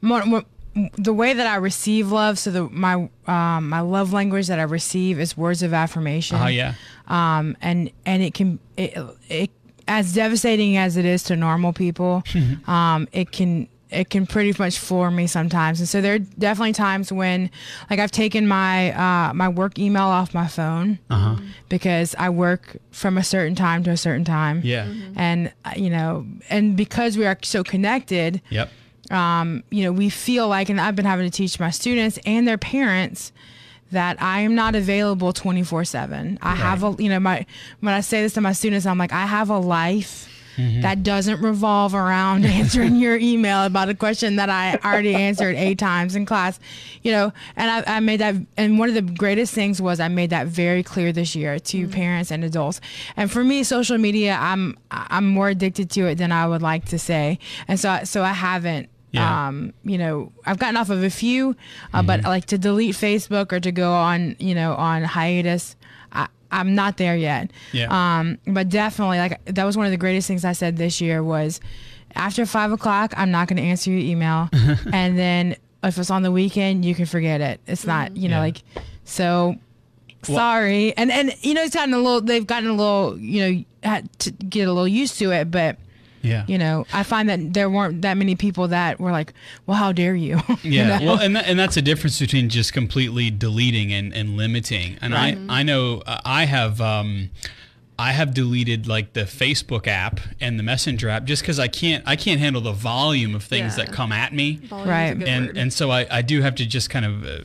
More, 0.00 0.24
more, 0.26 0.42
the 0.96 1.12
way 1.12 1.32
that 1.32 1.46
I 1.46 1.56
receive 1.56 2.10
love, 2.12 2.38
so 2.38 2.50
the 2.50 2.64
my 2.68 3.08
um, 3.26 3.68
my 3.68 3.80
love 3.80 4.12
language 4.12 4.46
that 4.48 4.58
I 4.58 4.64
receive 4.64 5.18
is 5.20 5.36
words 5.36 5.62
of 5.62 5.72
affirmation. 5.74 6.36
oh 6.40 6.46
yeah, 6.46 6.74
Um, 7.06 7.56
and 7.60 7.90
and 8.06 8.22
it 8.22 8.34
can 8.34 8.58
it, 8.76 8.96
it 9.28 9.50
as 9.86 10.12
devastating 10.14 10.76
as 10.76 10.96
it 10.96 11.04
is 11.04 11.22
to 11.24 11.36
normal 11.36 11.72
people, 11.72 12.22
um, 12.66 13.08
it 13.12 13.30
can 13.32 13.68
it 13.90 14.10
can 14.10 14.26
pretty 14.26 14.52
much 14.58 14.78
floor 14.78 15.10
me 15.10 15.26
sometimes. 15.26 15.80
And 15.80 15.88
so 15.88 16.02
there 16.02 16.12
are 16.16 16.18
definitely 16.18 16.74
times 16.74 17.10
when, 17.10 17.50
like, 17.88 17.98
I've 17.98 18.10
taken 18.10 18.46
my 18.46 18.92
uh, 18.92 19.32
my 19.32 19.48
work 19.48 19.78
email 19.78 20.02
off 20.08 20.34
my 20.34 20.46
phone 20.46 20.98
uh 21.08 21.16
huh, 21.36 21.42
because 21.70 22.14
I 22.18 22.28
work 22.28 22.76
from 22.90 23.16
a 23.16 23.24
certain 23.24 23.54
time 23.54 23.82
to 23.84 23.90
a 23.90 23.96
certain 23.96 24.26
time. 24.26 24.60
yeah, 24.62 24.92
And 25.16 25.50
uh, 25.64 25.72
you 25.76 25.88
know, 25.88 26.26
and 26.50 26.76
because 26.76 27.16
we 27.16 27.24
are 27.24 27.38
so 27.42 27.64
connected, 27.64 28.42
yep, 28.50 28.68
um, 29.10 29.62
you 29.70 29.84
know, 29.84 29.92
we 29.92 30.08
feel 30.10 30.48
like, 30.48 30.68
and 30.68 30.80
I've 30.80 30.96
been 30.96 31.04
having 31.06 31.28
to 31.28 31.34
teach 31.34 31.58
my 31.58 31.70
students 31.70 32.18
and 32.24 32.46
their 32.46 32.58
parents 32.58 33.32
that 33.90 34.20
I 34.20 34.40
am 34.40 34.54
not 34.54 34.74
available 34.74 35.32
24 35.32 35.84
seven. 35.84 36.38
I 36.42 36.54
have 36.54 36.84
a, 36.84 36.94
you 37.02 37.08
know, 37.08 37.18
my, 37.20 37.46
when 37.80 37.94
I 37.94 38.00
say 38.00 38.20
this 38.22 38.34
to 38.34 38.40
my 38.42 38.52
students, 38.52 38.84
I'm 38.84 38.98
like, 38.98 39.12
I 39.12 39.24
have 39.26 39.48
a 39.50 39.58
life 39.58 40.28
that 40.82 41.04
doesn't 41.04 41.40
revolve 41.40 41.94
around 41.94 42.44
answering 42.60 42.96
your 42.96 43.16
email 43.16 43.64
about 43.64 43.88
a 43.88 43.94
question 43.94 44.36
that 44.36 44.50
I 44.50 44.74
already 44.84 45.14
answered 45.14 45.54
eight 45.54 45.78
times 45.90 46.16
in 46.16 46.26
class, 46.26 46.58
you 47.02 47.12
know, 47.12 47.32
and 47.54 47.70
I, 47.70 47.96
I 47.96 48.00
made 48.00 48.18
that, 48.18 48.34
and 48.56 48.76
one 48.76 48.88
of 48.88 48.96
the 48.96 49.02
greatest 49.02 49.54
things 49.54 49.80
was 49.80 50.00
I 50.00 50.08
made 50.08 50.30
that 50.30 50.48
very 50.48 50.82
clear 50.82 51.12
this 51.12 51.36
year 51.36 51.60
to 51.60 51.88
parents 51.88 52.32
and 52.32 52.42
adults. 52.42 52.80
And 53.16 53.30
for 53.30 53.44
me, 53.44 53.62
social 53.62 53.98
media, 53.98 54.36
I'm, 54.38 54.76
I'm 54.90 55.28
more 55.28 55.48
addicted 55.48 55.90
to 55.92 56.06
it 56.08 56.16
than 56.16 56.32
I 56.32 56.48
would 56.48 56.60
like 56.60 56.86
to 56.86 56.98
say. 56.98 57.38
And 57.68 57.78
so, 57.78 58.00
so 58.02 58.24
I 58.24 58.32
haven't, 58.32 58.88
Yeah. 59.10 59.48
um, 59.48 59.72
you 59.84 59.96
know, 59.96 60.32
I've 60.44 60.58
gotten 60.58 60.76
off 60.76 60.90
of 60.90 61.02
a 61.02 61.08
few, 61.10 61.56
uh, 61.94 62.02
but 62.02 62.24
like 62.24 62.44
to 62.46 62.58
delete 62.58 62.94
Facebook 62.94 63.52
or 63.52 63.60
to 63.60 63.72
go 63.72 63.92
on, 63.92 64.36
you 64.38 64.54
know, 64.54 64.74
on 64.74 65.02
hiatus, 65.02 65.76
I, 66.12 66.28
I'm 66.50 66.74
not 66.74 66.98
there 66.98 67.16
yet. 67.16 67.50
Yeah. 67.72 67.88
Um, 67.90 68.38
but 68.46 68.68
definitely, 68.68 69.18
like 69.18 69.42
that 69.46 69.64
was 69.64 69.76
one 69.78 69.86
of 69.86 69.92
the 69.92 69.96
greatest 69.98 70.28
things 70.28 70.44
I 70.44 70.52
said 70.52 70.76
this 70.76 71.00
year 71.00 71.22
was 71.22 71.60
after 72.14 72.44
five 72.46 72.70
o'clock, 72.72 73.14
I'm 73.16 73.30
not 73.30 73.48
going 73.48 73.56
to 73.56 73.62
answer 73.62 73.90
your 73.90 74.00
email. 74.00 74.48
and 74.92 75.18
then 75.18 75.56
if 75.82 75.96
it's 75.96 76.10
on 76.10 76.22
the 76.22 76.32
weekend, 76.32 76.84
you 76.84 76.94
can 76.94 77.06
forget 77.06 77.40
it. 77.40 77.60
It's 77.66 77.86
not, 77.86 78.16
you 78.16 78.28
know, 78.28 78.36
Yeah. 78.36 78.40
like, 78.40 78.62
so 79.04 79.56
sorry. 80.22 80.96
And, 80.96 81.10
and, 81.10 81.34
you 81.42 81.54
know, 81.54 81.62
it's 81.62 81.74
gotten 81.74 81.94
a 81.94 81.98
little, 81.98 82.20
they've 82.20 82.46
gotten 82.46 82.68
a 82.68 82.74
little, 82.74 83.16
you 83.18 83.40
know, 83.52 83.64
had 83.82 84.18
to 84.20 84.30
get 84.32 84.68
a 84.68 84.72
little 84.72 84.88
used 84.88 85.18
to 85.20 85.30
it. 85.32 85.50
But, 85.50 85.76
Yeah. 86.22 86.44
you 86.48 86.58
know, 86.58 86.86
I 86.92 87.02
find 87.02 87.28
that 87.28 87.54
there 87.54 87.70
weren't 87.70 88.02
that 88.02 88.16
many 88.16 88.34
people 88.34 88.68
that 88.68 88.98
were 89.00 89.12
like, 89.12 89.32
well, 89.66 89.76
how 89.76 89.92
dare 89.92 90.14
you? 90.14 90.40
You 90.62 90.72
Yeah, 90.72 90.98
know? 90.98 91.06
well, 91.06 91.20
and 91.20 91.36
that, 91.36 91.46
and 91.46 91.58
that's 91.58 91.76
a 91.76 91.82
difference 91.82 92.18
between 92.18 92.48
just 92.48 92.72
completely 92.72 93.30
deleting 93.30 93.92
and, 93.92 94.12
and 94.12 94.36
limiting. 94.36 94.98
And 95.00 95.14
I 95.14 95.38
I 95.48 95.62
know 95.62 96.02
uh, 96.06 96.20
I 96.24 96.44
have 96.46 96.80
um, 96.80 97.30
I 97.98 98.12
have 98.12 98.32
deleted 98.34 98.86
like 98.86 99.12
the 99.12 99.22
Facebook 99.22 99.86
app 99.86 100.20
and 100.40 100.58
the 100.58 100.62
Messenger 100.62 101.08
app 101.08 101.24
just 101.24 101.42
because 101.42 101.58
I 101.58 101.68
can't 101.68 102.02
I 102.06 102.16
can't 102.16 102.40
handle 102.40 102.62
the 102.62 102.72
volume 102.72 103.34
of 103.34 103.42
things 103.44 103.76
Yeah. 103.78 103.84
that 103.86 103.92
come 103.94 104.12
at 104.12 104.32
me. 104.32 104.56
Volume 104.56 104.88
Right. 104.88 105.22
and 105.28 105.46
word. 105.46 105.56
and 105.56 105.72
so 105.72 105.90
I, 105.90 106.06
I 106.10 106.22
do 106.22 106.40
have 106.42 106.54
to 106.56 106.66
just 106.66 106.90
kind 106.90 107.04
of 107.04 107.24
uh, 107.24 107.38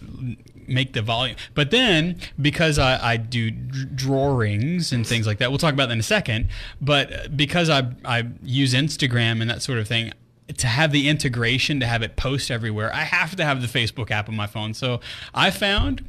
make 0.67 0.93
the 0.93 1.01
volume. 1.01 1.35
But 1.53 1.71
then 1.71 2.17
because 2.41 2.77
I, 2.79 3.13
I 3.13 3.17
do 3.17 3.51
drawings 3.51 4.91
and 4.91 5.05
things 5.05 5.27
like 5.27 5.37
that, 5.39 5.49
we'll 5.49 5.57
talk 5.59 5.73
about 5.73 5.87
that 5.87 5.93
in 5.93 5.99
a 5.99 6.03
second. 6.03 6.47
But 6.81 7.35
because 7.35 7.69
I 7.69 7.91
I 8.05 8.27
use 8.43 8.73
Instagram 8.73 9.41
and 9.41 9.49
that 9.49 9.61
sort 9.61 9.79
of 9.79 9.87
thing. 9.87 10.11
To 10.57 10.67
have 10.67 10.91
the 10.91 11.07
integration, 11.07 11.79
to 11.79 11.85
have 11.85 12.01
it 12.03 12.17
post 12.17 12.51
everywhere, 12.51 12.93
I 12.93 13.03
have 13.03 13.33
to 13.37 13.45
have 13.45 13.61
the 13.61 13.67
Facebook 13.67 14.11
app 14.11 14.27
on 14.27 14.35
my 14.35 14.45
phone. 14.45 14.73
So 14.73 14.99
I 15.33 15.49
found, 15.51 16.03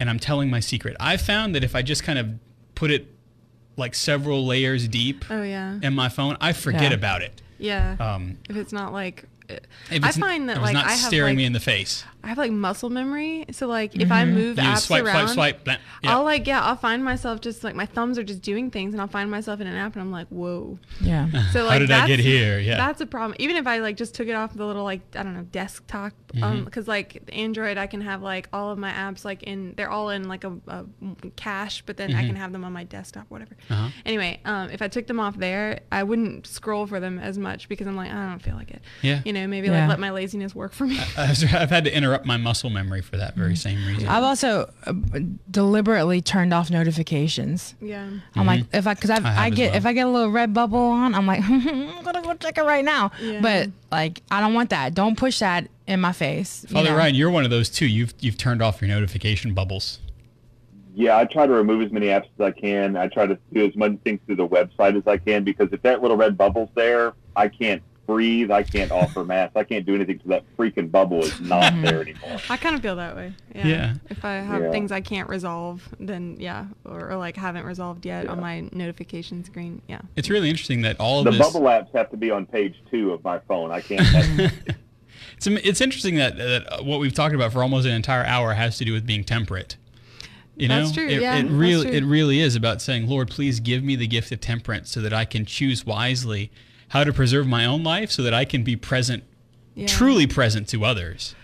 and 0.00 0.08
I'm 0.08 0.18
telling 0.18 0.48
my 0.50 0.60
secret, 0.60 0.96
I 0.98 1.18
found 1.18 1.54
that 1.54 1.62
if 1.62 1.76
I 1.76 1.82
just 1.82 2.02
kind 2.02 2.18
of 2.18 2.26
put 2.74 2.90
it 2.90 3.06
like 3.76 3.94
several 3.94 4.46
layers 4.46 4.88
deep 4.88 5.26
oh 5.30 5.42
yeah. 5.42 5.78
in 5.82 5.92
my 5.94 6.08
phone, 6.08 6.38
I 6.40 6.54
forget 6.54 6.90
Yeah. 6.90 6.94
about 6.94 7.20
it. 7.22 7.42
Yeah. 7.58 7.96
Um, 8.00 8.38
if 8.48 8.56
it's 8.56 8.72
not 8.72 8.94
like 8.94 9.24
uh, 9.50 9.56
if 9.90 10.02
I 10.02 10.10
find 10.10 10.48
that 10.48 10.62
like 10.62 10.72
not 10.72 10.86
I 10.86 10.92
have 10.92 10.98
staring 10.98 11.32
like 11.32 11.36
me 11.36 11.44
in 11.44 11.52
the 11.52 11.60
face. 11.60 12.02
I 12.26 12.30
have 12.30 12.38
like 12.38 12.50
muscle 12.50 12.90
memory. 12.90 13.44
So 13.52 13.66
like 13.68 13.94
if 13.94 14.10
I 14.10 14.24
move 14.24 14.58
You 14.58 14.64
apps 14.64 14.80
swipe, 14.86 15.04
around, 15.04 15.28
swipe, 15.28 15.62
swipe, 15.64 15.78
yeah. 16.02 16.12
I'll 16.16 16.24
like 16.24 16.46
yeah, 16.46 16.60
I'll 16.62 16.76
find 16.76 17.04
myself 17.04 17.40
just 17.40 17.62
like 17.64 17.74
my 17.76 17.86
thumbs 17.86 18.18
are 18.18 18.24
just 18.24 18.42
doing 18.42 18.70
things, 18.70 18.92
and 18.94 19.00
I'll 19.00 19.06
find 19.06 19.30
myself 19.30 19.60
in 19.60 19.66
an 19.66 19.76
app, 19.76 19.92
and 19.94 20.02
I'm 20.02 20.10
like, 20.10 20.26
whoa. 20.28 20.78
yeah. 21.00 21.28
So 21.52 21.60
How 21.60 21.66
like 21.66 21.78
did 21.80 21.90
I 21.90 21.98
that's, 21.98 22.08
get 22.08 22.18
here? 22.20 22.58
Yeah. 22.58 22.76
that's 22.76 23.00
a 23.00 23.06
problem. 23.06 23.36
Even 23.38 23.56
if 23.56 23.66
I 23.66 23.78
like 23.78 23.96
just 23.96 24.14
took 24.14 24.26
it 24.28 24.32
off 24.34 24.52
the 24.54 24.66
little 24.66 24.84
like 24.84 25.00
I 25.14 25.22
don't 25.22 25.34
know 25.34 25.42
desktop, 25.44 26.12
Mm-hmm. 26.34 26.44
um, 26.44 26.64
because 26.64 26.86
like 26.88 27.22
Android, 27.32 27.78
I 27.78 27.86
can 27.86 28.00
have 28.02 28.20
like 28.20 28.48
all 28.52 28.70
of 28.70 28.78
my 28.78 28.90
apps 28.90 29.24
like 29.24 29.44
in 29.44 29.72
they're 29.76 29.88
all 29.88 30.10
in 30.10 30.28
like 30.28 30.42
a, 30.44 30.52
a 30.66 30.84
cache, 31.36 31.82
but 31.86 31.96
then 31.96 32.14
I 32.14 32.26
can 32.26 32.34
have 32.36 32.52
them 32.52 32.64
on 32.64 32.72
my 32.72 32.84
desktop, 32.84 33.26
whatever. 33.30 33.54
Mm-hmm. 33.54 33.72
Uh-huh. 33.72 33.88
Anyway, 34.04 34.40
um, 34.44 34.68
if 34.70 34.82
I 34.82 34.88
took 34.88 35.06
them 35.06 35.20
off 35.20 35.36
there, 35.38 35.80
I 35.92 36.02
wouldn't 36.02 36.46
scroll 36.46 36.86
for 36.86 36.98
them 37.00 37.18
as 37.18 37.38
much 37.38 37.68
because 37.68 37.86
I'm 37.86 37.96
like 37.96 38.10
I 38.10 38.28
don't 38.28 38.42
feel 38.42 38.56
like 38.56 38.70
it. 38.70 38.82
Yeah. 39.02 39.22
You 39.24 39.32
know, 39.32 39.46
maybe 39.46 39.68
Yeah. 39.68 39.80
like 39.82 39.88
let 39.90 40.00
my 40.00 40.10
laziness 40.10 40.54
work 40.54 40.72
for 40.72 40.84
me. 40.86 40.98
I've 41.16 41.42
I've 41.54 41.70
had 41.70 41.84
to 41.84 41.96
interrupt 41.96 42.15
my 42.24 42.36
muscle 42.36 42.70
memory 42.70 43.02
for 43.02 43.16
that 43.16 43.34
very 43.34 43.56
same 43.56 43.84
reason. 43.86 44.08
I've 44.08 44.22
also 44.22 44.70
uh, 44.86 44.92
deliberately 45.50 46.20
turned 46.22 46.54
off 46.54 46.70
notifications. 46.70 47.74
yeah. 47.80 48.08
I'm 48.34 48.46
like, 48.46 48.64
if 48.72 48.86
I, 48.86 48.94
cause 48.94 49.10
I've, 49.10 49.16
Mm-hmm. 49.26 49.38
I 49.38 49.44
I, 49.46 49.50
get, 49.50 49.68
well. 49.70 49.76
if 49.78 49.86
I 49.86 49.92
get 49.92 50.06
a 50.06 50.10
little 50.10 50.30
red 50.30 50.54
bubble 50.54 50.78
on, 50.78 51.14
I'm 51.14 51.26
like, 51.26 51.42
I'm 51.48 52.02
gonna 52.04 52.22
go 52.22 52.34
check 52.34 52.58
it 52.58 52.62
right 52.62 52.84
now. 52.84 53.10
Yeah. 53.20 53.40
But 53.40 53.70
like, 53.90 54.22
I 54.30 54.40
don't 54.40 54.54
want 54.54 54.70
that. 54.70 54.94
Don't 54.94 55.16
push 55.18 55.40
that 55.40 55.68
in 55.86 56.00
my 56.00 56.12
face. 56.12 56.64
you 56.68 56.74
Father 56.74 56.90
know? 56.90 56.96
Ryan, 56.96 57.14
you're 57.14 57.30
one 57.30 57.44
of 57.44 57.50
those 57.50 57.68
too. 57.68 57.86
You've 57.86 58.14
you've 58.20 58.36
turned 58.38 58.62
off 58.62 58.80
your 58.80 58.88
notification 58.88 59.52
bubbles. 59.54 60.00
Yeah, 60.94 61.18
I 61.18 61.24
try 61.26 61.46
to 61.46 61.52
remove 61.52 61.82
as 61.82 61.92
many 61.92 62.06
apps 62.06 62.24
as 62.38 62.40
I 62.40 62.50
can. 62.52 62.96
I 62.96 63.08
try 63.08 63.26
to 63.26 63.38
do 63.52 63.66
as 63.66 63.76
many 63.76 63.96
things 63.98 64.20
through 64.26 64.36
the 64.36 64.48
website 64.48 64.96
as 64.96 65.06
I 65.06 65.18
can 65.18 65.44
because 65.44 65.68
if 65.72 65.82
that 65.82 66.00
little 66.00 66.16
red 66.16 66.38
bubble's 66.38 66.70
there, 66.74 67.12
I 67.36 67.48
can't 67.48 67.82
breathe. 68.06 68.50
I 68.50 68.62
can't 68.62 68.90
offer 68.92 69.24
mass. 69.24 69.50
I 69.56 69.64
can't 69.64 69.84
do 69.84 69.94
anything 69.94 70.16
because 70.16 70.28
that 70.28 70.44
freaking 70.56 70.90
bubble 70.90 71.24
is 71.24 71.40
not 71.40 71.72
there 71.82 72.00
anymore. 72.00 72.38
I 72.48 72.56
kind 72.56 72.74
of 72.76 72.82
feel 72.82 72.96
that 72.96 73.16
way. 73.16 73.32
Yeah. 73.54 73.66
Yeah. 73.66 73.94
If 74.08 74.24
I 74.24 74.34
have 74.34 74.62
Yeah. 74.62 74.70
things 74.70 74.92
I 74.92 75.00
can't 75.00 75.28
resolve, 75.28 75.88
then 75.98 76.36
yeah, 76.38 76.66
or, 76.84 77.10
or 77.10 77.16
like 77.16 77.36
haven't 77.36 77.64
resolved 77.64 78.06
yet 78.06 78.26
on 78.28 78.40
my 78.40 78.68
notification 78.72 79.44
screen. 79.44 79.82
Yeah. 79.88 80.00
It's 80.16 80.30
really 80.30 80.48
interesting 80.50 80.82
that 80.82 80.98
all 81.00 81.24
The 81.24 81.32
this. 81.32 81.40
bubble 81.40 81.66
apps 81.66 81.92
have 81.94 82.10
to 82.10 82.16
be 82.16 82.30
on 82.30 82.46
page 82.46 82.74
two 82.90 83.12
of 83.12 83.22
my 83.24 83.38
phone. 83.40 83.70
I 83.70 83.80
can't. 83.80 84.52
It's, 85.36 85.46
it's 85.46 85.80
interesting 85.82 86.14
that, 86.16 86.38
that 86.38 86.84
what 86.86 86.98
we've 86.98 87.12
talked 87.12 87.34
about 87.34 87.52
for 87.52 87.62
almost 87.62 87.86
an 87.86 87.92
entire 87.92 88.24
hour 88.24 88.54
has 88.54 88.78
to 88.78 88.86
do 88.86 88.94
with 88.94 89.06
being 89.06 89.22
temperate. 89.22 89.76
You 90.56 90.68
know, 90.68 90.80
That's 90.84 90.92
true, 90.92 91.06
It, 91.06 91.20
yeah, 91.20 91.36
it 91.36 91.46
really, 91.50 91.94
it 91.94 92.04
really 92.04 92.40
is 92.40 92.56
about 92.56 92.80
saying, 92.80 93.06
Lord, 93.06 93.28
please 93.28 93.60
give 93.60 93.84
me 93.84 93.96
the 93.96 94.06
gift 94.06 94.32
of 94.32 94.40
temperance 94.40 94.90
so 94.90 95.02
that 95.02 95.12
I 95.12 95.26
can 95.26 95.44
choose 95.44 95.84
wisely 95.84 96.50
how 96.88 97.04
to 97.04 97.12
preserve 97.12 97.46
my 97.46 97.64
own 97.64 97.82
life, 97.82 98.10
so 98.10 98.22
that 98.22 98.32
I 98.34 98.44
can 98.44 98.62
be 98.62 98.76
present, 98.76 99.24
Yeah. 99.74 99.86
truly 99.86 100.26
present 100.26 100.68
to 100.68 100.84
others. 100.84 101.34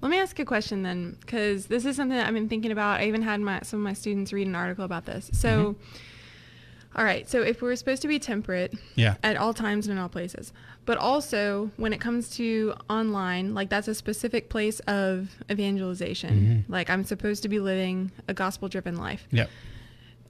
Let 0.00 0.10
me 0.10 0.18
ask 0.18 0.38
a 0.38 0.44
question 0.44 0.82
then, 0.82 1.16
because 1.20 1.66
this 1.66 1.84
is 1.86 1.96
something 1.96 2.16
that 2.16 2.26
I've 2.28 2.34
been 2.34 2.48
thinking 2.48 2.70
about. 2.72 3.00
I 3.00 3.06
even 3.06 3.22
had 3.22 3.40
my 3.40 3.60
some 3.62 3.80
of 3.80 3.84
my 3.84 3.94
students 3.94 4.32
read 4.32 4.46
an 4.46 4.54
article 4.54 4.84
about 4.84 5.06
this. 5.06 5.30
So, 5.32 5.48
mm-hmm. 5.48 6.98
all 6.98 7.04
right. 7.04 7.28
So 7.28 7.40
if 7.42 7.62
we're 7.62 7.74
supposed 7.76 8.02
to 8.02 8.08
be 8.08 8.18
temperate 8.18 8.74
Yeah. 8.96 9.14
at 9.22 9.36
all 9.36 9.54
times 9.54 9.86
and 9.86 9.96
in 9.96 10.02
all 10.02 10.10
places, 10.10 10.52
but 10.84 10.98
also 10.98 11.70
when 11.78 11.92
it 11.94 12.00
comes 12.00 12.28
to 12.36 12.74
online, 12.90 13.54
like 13.54 13.70
that's 13.70 13.88
a 13.88 13.94
specific 13.94 14.50
place 14.50 14.80
of 14.80 15.30
evangelization. 15.50 16.64
Mm-hmm. 16.66 16.72
Like 16.72 16.90
I'm 16.90 17.04
supposed 17.04 17.42
to 17.44 17.48
be 17.48 17.58
living 17.58 18.12
a 18.28 18.34
gospel-driven 18.34 18.96
life. 18.96 19.26
Yep. 19.30 19.48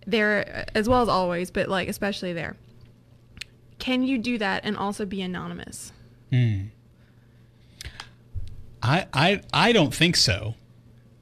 there 0.07 0.65
as 0.75 0.89
well 0.89 1.03
as 1.03 1.09
always, 1.09 1.51
but 1.51 1.69
like 1.69 1.89
especially 1.89 2.33
there. 2.33 2.55
Can 3.79 4.03
you 4.03 4.19
do 4.19 4.39
that 4.39 4.65
and 4.65 4.77
also 4.77 5.05
be 5.05 5.21
anonymous? 5.23 5.93
Hmm. 6.31 6.67
I, 8.83 9.07
I, 9.13 9.41
I 9.53 9.73
don't 9.73 9.95
think 9.95 10.17
so. 10.17 10.55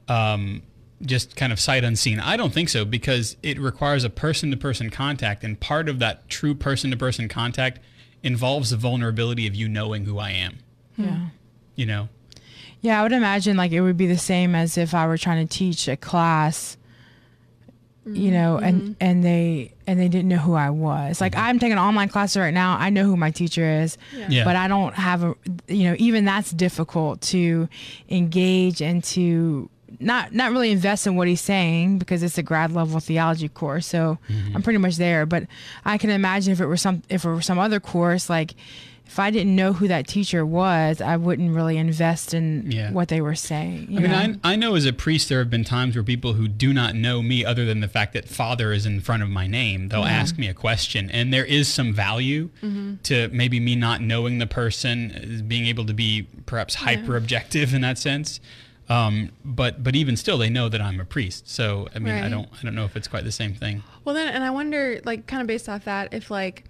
Um, 0.09 0.63
just 1.01 1.37
kind 1.37 1.53
of 1.53 1.61
sight 1.61 1.85
unseen. 1.85 2.21
I 2.21 2.37
don't 2.37 2.53
think 2.53 2.69
so 2.69 2.85
because 2.85 3.37
it 3.43 3.59
requires 3.59 4.05
a 4.05 4.11
person 4.11 4.51
to 4.51 4.57
person 4.57 4.91
contact, 4.91 5.45
and 5.45 5.59
part 5.59 5.89
of 5.89 5.99
that 5.99 6.29
true 6.29 6.55
person 6.55 6.91
to 6.91 6.97
person 6.97 7.29
contact 7.29 7.81
involves 8.23 8.71
the 8.71 8.77
vulnerability 8.77 9.47
of 9.47 9.55
you 9.55 9.69
knowing 9.69 10.05
who 10.05 10.19
I 10.19 10.31
am. 10.31 10.59
Yeah. 10.97 11.27
You 11.75 11.87
know? 11.87 12.09
Yeah, 12.81 13.01
I 13.01 13.03
would 13.05 13.13
imagine 13.13 13.57
like 13.57 13.73
it 13.73 13.81
would 13.81 13.97
be 13.97 14.07
the 14.07 14.19
same 14.19 14.55
as 14.55 14.77
if 14.77 14.95
I 14.95 15.07
were 15.07 15.19
trying 15.19 15.47
to 15.47 15.53
teach 15.53 15.89
a 15.89 15.97
class, 15.97 16.77
you 18.05 18.31
know, 18.31 18.59
and 18.59 18.83
mm-hmm. 18.83 18.93
and 19.01 19.25
they 19.25 19.73
and 19.87 19.99
they 19.99 20.09
didn't 20.09 20.29
know 20.29 20.39
who 20.39 20.55
I 20.55 20.71
was. 20.71 21.21
Like 21.21 21.33
mm-hmm. 21.33 21.45
I'm 21.45 21.59
taking 21.59 21.73
an 21.73 21.79
online 21.79 22.09
classes 22.09 22.37
right 22.37 22.55
now. 22.55 22.77
I 22.79 22.91
know 22.91 23.05
who 23.05 23.17
my 23.17 23.31
teacher 23.31 23.65
is, 23.65 23.97
Yeah. 24.29 24.45
but 24.45 24.57
I 24.57 24.69
don't 24.69 24.95
have 24.95 25.23
a, 25.23 25.35
you 25.69 25.85
know, 25.85 25.97
even 25.99 26.25
that's 26.25 26.51
difficult 26.51 27.21
to 27.23 27.69
engage 28.09 28.83
and 28.83 29.05
to 29.05 29.71
not 30.01 30.33
not 30.33 30.51
really 30.51 30.73
invest 30.73 31.07
in 31.07 31.17
what 31.17 31.29
he's 31.29 31.41
saying 31.41 31.99
because 31.99 32.23
it's 32.23 32.39
a 32.39 32.43
grad 32.43 32.73
level 32.73 32.99
theology 32.99 33.49
course. 33.49 33.87
So 33.87 34.19
mm-hmm. 34.29 34.57
I'm 34.57 34.63
pretty 34.63 34.79
much 34.79 34.97
there. 34.97 35.25
But 35.27 35.47
I 35.85 35.99
can 35.99 36.11
imagine 36.11 36.53
if 36.53 36.61
it 36.61 36.67
were 36.67 36.77
some 36.77 37.03
if 37.09 37.25
it 37.25 37.29
were 37.29 37.43
some 37.43 37.59
other 37.59 37.81
course 37.81 38.29
like. 38.29 38.55
If 39.13 39.19
I 39.19 39.31
didn't 39.31 39.55
know 39.55 39.75
who 39.75 39.89
that 39.89 40.07
teacher 40.07 40.45
was, 40.47 41.03
I 41.03 41.19
wouldn't 41.19 41.55
really 41.55 41.77
invest 41.77 42.33
in 42.33 42.71
Yeah. 42.73 42.91
what 42.93 43.09
they 43.09 43.21
were 43.21 43.35
saying. 43.35 43.89
you 43.91 43.99
I 43.99 44.03
mean. 44.27 44.41
I, 44.43 44.53
I 44.53 44.57
know 44.57 44.75
as 44.75 44.87
a 44.87 44.93
priest, 44.95 45.29
there 45.29 45.39
have 45.41 45.51
been 45.51 45.65
times 45.65 45.95
where 45.95 46.03
people 46.03 46.33
who 46.33 46.49
do 46.49 46.73
not 46.73 46.95
know 46.95 47.21
me, 47.21 47.45
other 47.45 47.67
than 47.67 47.81
the 47.81 47.89
fact 47.89 48.15
that 48.15 48.27
Father 48.27 48.73
is 48.73 48.87
in 48.87 49.01
front 49.01 49.23
of 49.23 49.29
my 49.29 49.47
name, 49.47 49.89
they'll 49.89 50.05
ask 50.05 50.39
me 50.39 50.49
a 50.49 50.55
question, 50.55 51.11
and 51.11 51.31
there 51.31 51.45
is 51.45 51.69
some 51.69 51.93
value 51.93 52.49
to 53.03 53.29
maybe 53.29 53.61
me 53.61 53.77
not 53.77 54.01
knowing 54.01 54.39
the 54.39 54.47
person, 54.47 55.13
uh, 55.13 55.43
being 55.47 55.67
able 55.67 55.85
to 55.85 55.93
be 55.93 56.27
perhaps 56.47 56.77
hyper 56.77 57.15
objective 57.19 57.75
in 57.75 57.83
that 57.83 57.99
sense. 57.99 58.41
Um, 58.89 59.29
but 59.45 59.85
but 59.85 59.95
even 59.95 60.17
still, 60.17 60.39
they 60.39 60.49
know 60.49 60.71
that 60.71 60.81
I'm 60.81 60.99
a 61.01 61.05
priest. 61.05 61.51
So 61.51 61.87
I 61.95 61.99
mean, 61.99 62.15
I 62.15 62.31
don't 62.31 62.49
I 62.59 62.63
don't 62.63 62.75
know 62.75 62.87
if 62.87 62.97
it's 62.97 63.09
quite 63.09 63.25
the 63.25 63.33
same 63.33 63.53
thing. 63.55 63.83
Well, 64.07 64.15
then, 64.15 64.29
and 64.29 64.43
I 64.43 64.49
wonder, 64.51 65.01
like, 65.05 65.27
kind 65.27 65.43
of 65.43 65.47
based 65.47 65.69
off 65.69 65.85
that, 65.85 66.15
if 66.15 66.31
like 66.31 66.65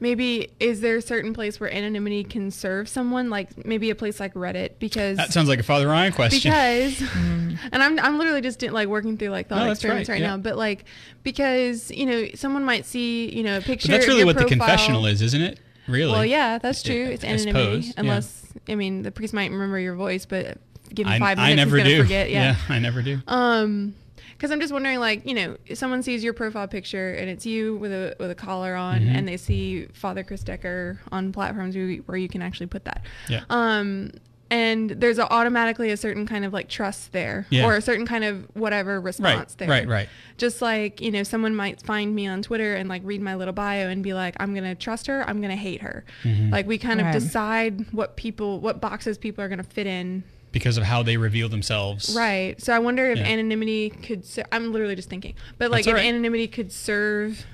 maybe 0.00 0.48
is 0.58 0.80
there 0.80 0.96
a 0.96 1.02
certain 1.02 1.32
place 1.34 1.60
where 1.60 1.72
anonymity 1.72 2.24
can 2.24 2.50
serve 2.50 2.88
someone, 2.88 3.30
like 3.30 3.64
maybe 3.66 3.90
a 3.90 3.94
place 3.94 4.18
like 4.18 4.34
Reddit, 4.34 4.78
because 4.78 5.16
That 5.18 5.32
sounds 5.32 5.48
like 5.48 5.60
a 5.60 5.62
Father 5.62 5.86
Ryan 5.86 6.12
question. 6.12 6.50
because 6.50 7.00
and 7.72 7.82
I'm 7.82 7.98
I'm 8.00 8.18
literally 8.18 8.40
just 8.40 8.60
like 8.62 8.88
working 8.88 9.16
through 9.18 9.28
like 9.28 9.48
thought 9.48 9.64
No, 9.64 9.70
experiments 9.70 10.08
right, 10.08 10.14
right, 10.16 10.20
yeah. 10.22 10.28
now, 10.30 10.36
but 10.38 10.56
like 10.56 10.84
because 11.22 11.90
you 11.90 12.06
know 12.06 12.26
someone 12.34 12.64
might 12.64 12.86
see 12.86 13.34
you 13.34 13.42
know 13.42 13.58
a 13.58 13.60
picture. 13.60 13.88
but 13.88 13.92
that's 13.98 14.08
really 14.08 14.24
what 14.24 14.36
the 14.38 14.44
confessional 14.44 15.06
is, 15.06 15.22
isn't 15.22 15.42
it? 15.42 15.60
Really? 15.88 16.12
Well, 16.12 16.24
yeah, 16.24 16.58
that's 16.58 16.82
true. 16.82 16.94
Yeah, 16.94 17.06
It's 17.08 17.24
I 17.24 17.28
anonymity, 17.28 17.82
suppose, 17.82 17.86
yeah. 17.88 17.92
unless 17.96 18.52
I 18.68 18.74
mean 18.76 19.02
the 19.02 19.10
priest 19.10 19.34
might 19.34 19.50
remember 19.50 19.78
your 19.78 19.94
voice, 19.96 20.24
but 20.26 20.58
give 20.94 21.06
I, 21.06 21.18
five 21.18 21.38
I 21.38 21.50
minutes, 21.50 21.56
never 21.56 21.76
he's 21.76 21.84
gonna 21.84 21.96
do. 21.96 22.02
forget. 22.02 22.30
Yeah. 22.30 22.56
I 22.68 22.78
never 22.78 23.02
do. 23.02 23.18
Um, 23.26 23.94
because 24.40 24.50
I'm 24.50 24.58
just 24.60 24.72
wondering, 24.72 24.98
like, 25.00 25.26
you 25.26 25.34
know, 25.34 25.58
if 25.66 25.76
someone 25.76 26.02
sees 26.02 26.24
your 26.24 26.32
profile 26.32 26.66
picture 26.66 27.12
and 27.12 27.28
it's 27.28 27.44
you 27.44 27.76
with 27.76 27.92
a 27.92 28.16
with 28.18 28.30
a 28.30 28.34
collar 28.34 28.74
on, 28.74 29.00
Mm-hmm. 29.02 29.16
and 29.16 29.28
they 29.28 29.36
see 29.36 29.84
Father 29.92 30.24
Chris 30.24 30.42
Decker 30.42 30.98
on 31.12 31.30
platforms 31.30 31.76
where 32.06 32.16
you, 32.16 32.28
can 32.28 32.40
actually 32.40 32.66
put 32.68 32.86
that. 32.86 33.02
Yeah. 33.28 33.42
Um, 33.50 34.12
and 34.50 34.88
there's 34.90 35.18
a, 35.18 35.30
automatically 35.30 35.90
a 35.90 35.96
certain 35.98 36.26
kind 36.26 36.44
of 36.46 36.52
like 36.54 36.68
trust 36.70 37.12
there 37.12 37.46
Yeah. 37.50 37.66
or 37.66 37.76
a 37.76 37.82
certain 37.82 38.06
kind 38.06 38.24
of 38.24 38.48
whatever 38.54 38.98
response 39.00 39.54
there 39.56 39.68
right, 39.68 39.86
right. 39.86 40.08
just 40.38 40.60
like 40.62 41.00
you 41.00 41.12
know 41.12 41.22
someone 41.22 41.54
might 41.54 41.80
find 41.82 42.12
me 42.16 42.26
on 42.26 42.42
twitter 42.42 42.74
and 42.74 42.88
like 42.88 43.02
read 43.04 43.20
my 43.20 43.36
little 43.36 43.54
bio 43.54 43.88
and 43.88 44.02
be 44.02 44.12
like 44.12 44.34
i'm 44.40 44.52
gonna 44.52 44.74
trust 44.74 45.06
her 45.06 45.22
i'm 45.28 45.40
gonna 45.40 45.54
hate 45.54 45.82
her 45.82 46.04
Mm-hmm. 46.24 46.50
like 46.50 46.66
we 46.66 46.78
kind 46.78 47.00
Right. 47.00 47.14
of 47.14 47.22
decide 47.22 47.92
what 47.92 48.16
people 48.16 48.58
what 48.58 48.80
boxes 48.80 49.18
people 49.18 49.44
are 49.44 49.48
gonna 49.48 49.62
fit 49.62 49.86
in 49.86 50.24
Because 50.52 50.76
of 50.76 50.82
how 50.84 51.02
they 51.04 51.16
reveal 51.16 51.48
themselves. 51.48 52.14
right 52.16 52.60
so 52.60 52.72
i 52.74 52.78
wonder 52.78 53.10
if 53.10 53.18
Yeah. 53.18 53.26
anonymity 53.26 53.90
could 53.90 54.24
ser- 54.24 54.44
i'm 54.50 54.72
literally 54.72 54.96
just 54.96 55.08
thinking 55.08 55.34
but 55.58 55.70
like 55.70 55.84
That's 55.84 55.88
if 55.88 55.94
right. 55.94 56.06
anonymity 56.06 56.48
could 56.48 56.72
serve 56.72 57.46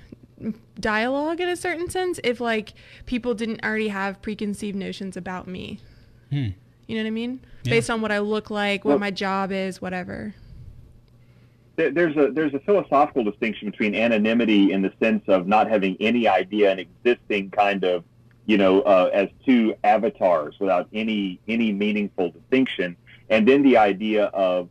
dialogue 0.78 1.40
in 1.40 1.48
a 1.48 1.56
certain 1.56 1.88
sense 1.90 2.20
if 2.24 2.40
like 2.40 2.72
people 3.06 3.34
didn't 3.34 3.64
already 3.64 3.88
have 3.88 4.20
preconceived 4.22 4.76
notions 4.76 5.16
about 5.16 5.46
me 5.46 5.80
Hmm. 6.30 6.48
you 6.86 6.96
know 6.96 7.02
what 7.02 7.06
i 7.06 7.10
mean 7.10 7.40
Yeah. 7.64 7.70
based 7.70 7.90
on 7.90 8.00
what 8.00 8.12
i 8.12 8.18
look 8.18 8.50
like 8.50 8.84
what 8.84 8.92
Well- 8.92 8.98
my 8.98 9.10
job 9.10 9.52
is 9.52 9.80
whatever 9.82 10.34
there's 11.76 12.16
a 12.16 12.30
there's 12.32 12.54
a 12.54 12.60
philosophical 12.60 13.22
distinction 13.24 13.70
between 13.70 13.94
anonymity 13.94 14.72
in 14.72 14.80
the 14.80 14.92
sense 14.98 15.22
of 15.28 15.46
not 15.46 15.68
having 15.68 15.94
any 16.00 16.26
idea 16.26 16.70
and 16.70 16.80
existing 16.80 17.50
kind 17.50 17.84
of 17.84 18.02
you 18.46 18.56
know 18.56 18.80
uh, 18.82 19.10
as 19.12 19.28
two 19.44 19.74
avatars 19.84 20.56
without 20.58 20.88
any 20.92 21.40
any 21.48 21.72
meaningful 21.72 22.30
distinction. 22.30 22.96
And 23.28 23.46
then 23.46 23.62
the 23.62 23.76
idea 23.76 24.26
of 24.26 24.68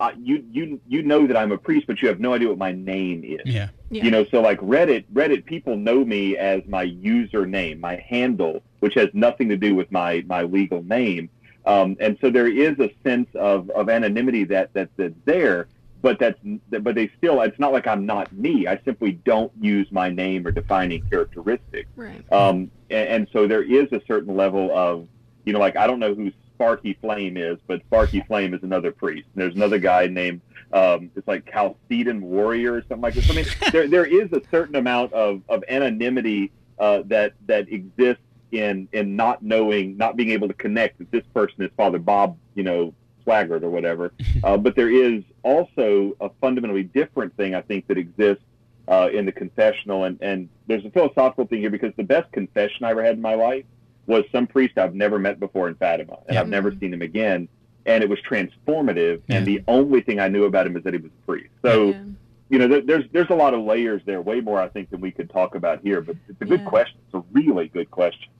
uh, 0.00 0.12
you 0.16 0.44
you 0.50 0.80
you 0.86 1.02
know 1.02 1.26
that 1.26 1.36
I'm 1.36 1.52
a 1.52 1.58
priest 1.58 1.86
but 1.86 2.00
you 2.00 2.08
have 2.08 2.20
no 2.20 2.34
idea 2.34 2.48
what 2.48 2.58
my 2.58 2.72
name 2.72 3.24
is. 3.24 3.40
Yeah. 3.44 3.68
yeah. 3.90 4.04
You 4.04 4.10
know 4.10 4.24
so 4.24 4.40
like 4.40 4.60
reddit 4.60 5.04
reddit 5.12 5.44
people 5.44 5.76
know 5.76 6.04
me 6.04 6.36
as 6.36 6.62
my 6.66 6.86
username 6.86 7.80
my 7.80 7.96
handle 7.96 8.62
which 8.80 8.94
has 8.94 9.08
nothing 9.12 9.48
to 9.48 9.56
do 9.56 9.74
with 9.74 9.90
my 9.90 10.24
my 10.26 10.42
legal 10.42 10.82
name. 10.82 11.28
Um, 11.66 11.96
and 12.00 12.16
so 12.22 12.30
there 12.30 12.48
is 12.48 12.78
a 12.78 12.90
sense 13.04 13.28
of, 13.34 13.68
of 13.70 13.90
anonymity 13.90 14.44
that, 14.44 14.72
that 14.72 14.88
that's 14.96 15.12
there 15.26 15.68
but 16.00 16.18
that's 16.18 16.38
but 16.68 16.94
they 16.94 17.10
still 17.16 17.40
it's 17.42 17.58
not 17.58 17.72
like 17.72 17.86
i'm 17.86 18.06
not 18.06 18.32
me 18.32 18.66
i 18.66 18.80
simply 18.84 19.12
don't 19.12 19.52
use 19.60 19.90
my 19.90 20.08
name 20.08 20.46
or 20.46 20.50
defining 20.50 21.02
characteristics 21.08 21.88
right 21.96 22.24
um, 22.32 22.70
and, 22.90 23.08
and 23.08 23.28
so 23.32 23.46
there 23.46 23.62
is 23.62 23.90
a 23.92 24.00
certain 24.06 24.36
level 24.36 24.70
of, 24.76 25.06
you 25.44 25.52
know, 25.52 25.58
like 25.58 25.76
I 25.76 25.86
don't 25.86 26.00
know 26.00 26.14
who 26.14 26.32
Sparky 26.54 26.98
Flame 27.00 27.36
is, 27.36 27.58
but 27.66 27.80
Sparky 27.86 28.20
Flame 28.26 28.54
is 28.54 28.62
another 28.62 28.92
priest. 28.92 29.28
There's 29.34 29.54
another 29.54 29.78
guy 29.78 30.06
named 30.06 30.40
um, 30.72 31.10
it's 31.16 31.26
like 31.26 31.50
Chalcedon 31.50 32.20
Warrior 32.20 32.74
or 32.74 32.82
something 32.82 33.00
like 33.00 33.14
this. 33.14 33.30
I 33.30 33.34
mean, 33.34 33.46
there 33.72 33.88
there 33.88 34.04
is 34.04 34.32
a 34.32 34.42
certain 34.50 34.76
amount 34.76 35.12
of, 35.12 35.42
of 35.48 35.64
anonymity 35.68 36.52
uh, 36.78 37.02
that 37.06 37.34
that 37.46 37.70
exists 37.72 38.22
in 38.52 38.88
in 38.92 39.16
not 39.16 39.42
knowing, 39.42 39.96
not 39.96 40.16
being 40.16 40.30
able 40.30 40.48
to 40.48 40.54
connect 40.54 40.98
that 40.98 41.10
this 41.10 41.24
person 41.34 41.62
is 41.62 41.70
Father 41.76 41.98
Bob, 41.98 42.36
you 42.54 42.62
know, 42.62 42.94
Swaggart 43.28 43.62
or 43.62 43.70
whatever. 43.70 44.12
Uh, 44.44 44.56
but 44.56 44.76
there 44.76 44.88
is 44.88 45.24
also 45.42 46.16
a 46.20 46.30
fundamentally 46.40 46.84
different 46.84 47.36
thing 47.36 47.54
I 47.56 47.60
think 47.60 47.88
that 47.88 47.98
exists 47.98 48.44
uh, 48.86 49.08
in 49.12 49.26
the 49.26 49.32
confessional. 49.32 50.04
And, 50.04 50.16
and 50.22 50.48
there's 50.68 50.84
a 50.84 50.90
philosophical 50.90 51.44
thing 51.46 51.60
here 51.60 51.70
because 51.70 51.92
the 51.96 52.04
best 52.04 52.30
confession 52.30 52.84
I 52.84 52.90
ever 52.90 53.02
had 53.02 53.16
in 53.16 53.20
my 53.20 53.34
life 53.34 53.64
was 54.06 54.24
some 54.30 54.46
priest 54.46 54.78
I've 54.78 54.94
never 54.94 55.18
met 55.18 55.40
before 55.40 55.68
in 55.68 55.74
Fatima, 55.74 56.18
and 56.28 56.34
Yeah. 56.34 56.40
I've 56.40 56.48
never 56.48 56.72
seen 56.78 56.92
him 56.94 57.02
again. 57.02 57.48
And 57.84 58.04
it 58.04 58.08
was 58.08 58.18
transformative. 58.20 59.22
Yeah. 59.26 59.36
And 59.36 59.46
the 59.46 59.62
only 59.66 60.02
thing 60.02 60.20
I 60.20 60.28
knew 60.28 60.44
about 60.44 60.66
him 60.66 60.76
is 60.76 60.84
that 60.84 60.94
he 60.94 61.00
was 61.00 61.10
a 61.10 61.26
priest. 61.26 61.50
So, 61.62 61.88
yeah. 61.88 62.02
you 62.48 62.58
know, 62.58 62.68
there, 62.68 62.80
there's 62.80 63.04
there's 63.12 63.30
a 63.30 63.34
lot 63.34 63.54
of 63.54 63.64
layers 63.64 64.02
there, 64.04 64.20
way 64.22 64.40
more 64.40 64.60
I 64.60 64.68
think 64.68 64.90
than 64.90 65.00
we 65.00 65.10
could 65.10 65.30
talk 65.30 65.54
about 65.56 65.80
here. 65.82 66.00
But 66.00 66.16
it's 66.28 66.40
a 66.40 66.44
good 66.44 66.64
question. 66.64 66.98
It's 67.06 67.14
a 67.14 67.24
really 67.32 67.68
good 67.68 67.90
question. 67.90 68.30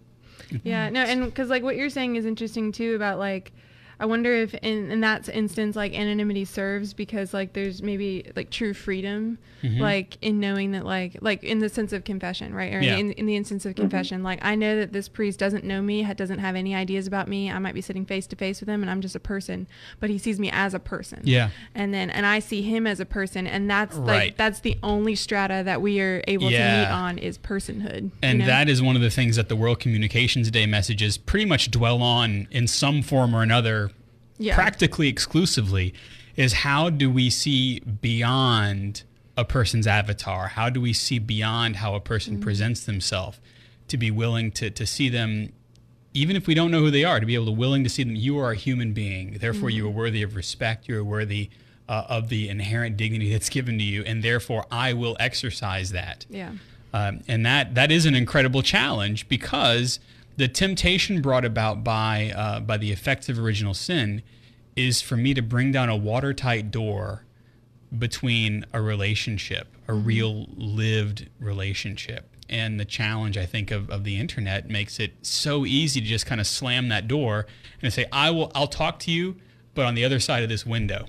Yeah, 0.63 0.89
no, 0.91 1.01
and 1.03 1.25
because 1.25 1.51
like 1.51 1.63
what 1.63 1.77
you're 1.77 1.91
saying 1.91 2.17
is 2.17 2.25
interesting 2.25 2.73
too 2.73 2.95
about 2.95 3.19
like, 3.19 3.53
I 4.01 4.07
wonder 4.07 4.33
if 4.33 4.55
in 4.55 4.91
in 4.93 5.01
that 5.01 5.29
instance 5.29 5.75
like 5.75 5.93
anonymity 5.99 6.45
serves 6.45 6.95
because 6.95 7.35
like 7.35 7.53
there's 7.53 7.83
maybe 7.83 8.31
like 8.37 8.51
true 8.51 8.73
freedom, 8.75 9.39
Mhm. 9.65 9.81
like 9.81 10.19
in 10.23 10.39
knowing 10.39 10.71
that 10.73 10.87
like 10.87 11.17
like 11.21 11.43
in 11.43 11.59
the 11.59 11.69
sense 11.69 11.93
of 11.93 12.05
confession, 12.05 12.55
right? 12.55 12.73
Or 12.75 12.81
Yeah. 12.81 12.97
in, 12.97 13.11
in 13.13 13.27
the 13.27 13.35
instance 13.35 13.67
of 13.67 13.75
confession, 13.75 14.23
like 14.23 14.39
I 14.43 14.55
know 14.55 14.77
that 14.77 14.93
this 14.93 15.09
priest 15.09 15.41
doesn't 15.41 15.65
know 15.65 15.83
me, 15.83 16.05
doesn't 16.17 16.39
have 16.39 16.55
any 16.55 16.75
ideas 16.77 17.07
about 17.09 17.27
me. 17.29 17.51
I 17.51 17.59
might 17.59 17.75
be 17.75 17.81
sitting 17.81 18.05
face 18.05 18.27
to 18.29 18.37
face 18.37 18.61
with 18.61 18.69
him, 18.69 18.83
and 18.83 18.91
I'm 18.91 19.01
just 19.01 19.17
a 19.17 19.21
person, 19.21 19.67
but 19.99 20.11
he 20.11 20.19
sees 20.19 20.39
me 20.39 20.49
as 20.53 20.75
a 20.75 20.79
person. 20.79 21.21
Yeah. 21.25 21.51
And 21.75 21.93
then 21.93 22.09
and 22.11 22.25
I 22.25 22.39
see 22.39 22.63
him 22.63 22.87
as 22.87 23.01
a 23.01 23.05
person, 23.07 23.47
and 23.49 23.69
that's 23.69 23.97
Right. 23.97 24.07
like 24.29 24.37
that's 24.37 24.61
the 24.61 24.79
only 24.83 25.17
strata 25.17 25.63
that 25.65 25.83
we 25.83 25.99
are 26.01 26.23
able 26.29 26.51
to 26.51 26.57
meet 26.57 26.87
on 26.93 27.19
is 27.19 27.37
personhood. 27.37 28.03
you 28.05 28.11
And 28.23 28.39
know? 28.41 28.47
that 28.47 28.69
is 28.69 28.81
one 28.81 28.95
of 28.95 29.03
the 29.03 29.11
things 29.11 29.35
that 29.37 29.49
the 29.49 29.57
World 29.57 29.81
Communications 29.81 30.51
Day 30.53 30.67
messages 30.67 31.17
pretty 31.19 31.47
much 31.47 31.71
dwell 31.73 32.01
on 32.01 32.47
in 32.53 32.69
some 32.69 33.03
form 33.03 33.35
or 33.35 33.43
another, 33.43 33.88
Yeah. 34.39 34.55
practically 34.55 35.09
exclusively, 35.09 35.95
is 36.37 36.53
how 36.53 36.91
do 36.91 37.11
we 37.11 37.29
see 37.31 37.81
beyond 37.81 39.03
a 39.37 39.45
person's 39.45 39.87
avatar? 39.87 40.49
How 40.49 40.71
do 40.71 40.81
we 40.81 40.93
see 40.93 41.19
beyond 41.19 41.77
how 41.77 41.95
a 41.95 42.01
person 42.01 42.35
Mm-hmm. 42.35 42.43
presents 42.43 42.85
themselves 42.85 43.39
to 43.89 43.97
be 43.97 44.11
willing 44.11 44.51
to, 44.53 44.71
to 44.71 44.87
see 44.87 45.09
them, 45.09 45.53
even 46.15 46.37
if 46.37 46.47
we 46.47 46.55
don't 46.55 46.71
know 46.71 46.81
who 46.81 46.91
they 46.91 47.05
are, 47.05 47.21
to 47.21 47.27
be 47.27 47.35
able 47.35 47.47
to 47.47 47.53
willing 47.53 47.83
to 47.85 47.91
see 47.91 48.03
them, 48.05 48.15
you 48.17 48.39
are 48.39 48.51
a 48.53 48.57
human 48.57 48.93
being. 48.93 49.39
Therefore, 49.41 49.71
you 49.71 49.87
are 49.87 49.89
Mm-hmm. 49.89 49.99
worthy 49.99 50.23
of 50.23 50.37
respect. 50.37 50.89
You 50.89 50.99
are 50.99 51.05
worthy 51.05 51.51
uh, 51.89 52.05
of 52.09 52.29
the 52.29 52.49
inherent 52.49 52.97
dignity 52.97 53.33
that's 53.33 53.49
given 53.49 53.79
to 53.79 53.85
you. 53.85 54.03
And 54.05 54.23
therefore, 54.23 54.67
I 54.71 54.93
will 54.93 55.17
exercise 55.19 55.91
that. 55.93 56.27
yeah. 56.29 56.53
Um, 56.95 57.21
and 57.29 57.45
that 57.45 57.75
that 57.75 57.93
is 57.93 58.07
an 58.07 58.15
incredible 58.15 58.63
challenge 58.63 59.29
because 59.29 60.01
the 60.39 60.47
temptation 60.47 61.21
brought 61.21 61.45
about 61.45 61.83
by 61.83 62.33
uh, 62.35 62.61
by 62.61 62.79
the 62.79 62.93
effects 62.93 63.29
of 63.29 63.39
original 63.39 63.75
sin 63.75 64.23
is 64.77 65.03
for 65.03 65.17
me 65.17 65.35
to 65.35 65.43
bring 65.43 65.73
down 65.73 65.89
a 65.89 65.97
watertight 65.97 66.71
door 66.71 67.25
between 67.97 68.65
a 68.73 68.81
relationship, 68.81 69.75
a 69.89 69.93
real 69.93 70.47
lived 70.57 71.29
relationship. 71.41 72.37
And 72.49 72.79
the 72.79 72.85
challenge, 72.85 73.37
I 73.37 73.47
think, 73.47 73.73
of, 73.73 73.91
of 73.91 74.05
the 74.05 74.19
internet 74.19 74.69
makes 74.71 75.01
it 75.01 75.27
so 75.27 75.67
easy 75.67 76.01
to 76.01 76.07
just 76.07 76.25
kind 76.25 76.41
of 76.41 76.47
slam 76.47 76.89
that 76.89 77.09
door 77.09 77.47
and 77.83 77.93
say, 77.93 78.07
"I 78.13 78.31
will, 78.31 78.53
I'll 78.55 78.69
talk 78.69 79.01
to 79.01 79.11
you, 79.11 79.37
but 79.75 79.87
on 79.87 79.97
the 79.97 80.05
other 80.05 80.21
side 80.21 80.45
of 80.45 80.49
this 80.49 80.65
window." 80.65 81.07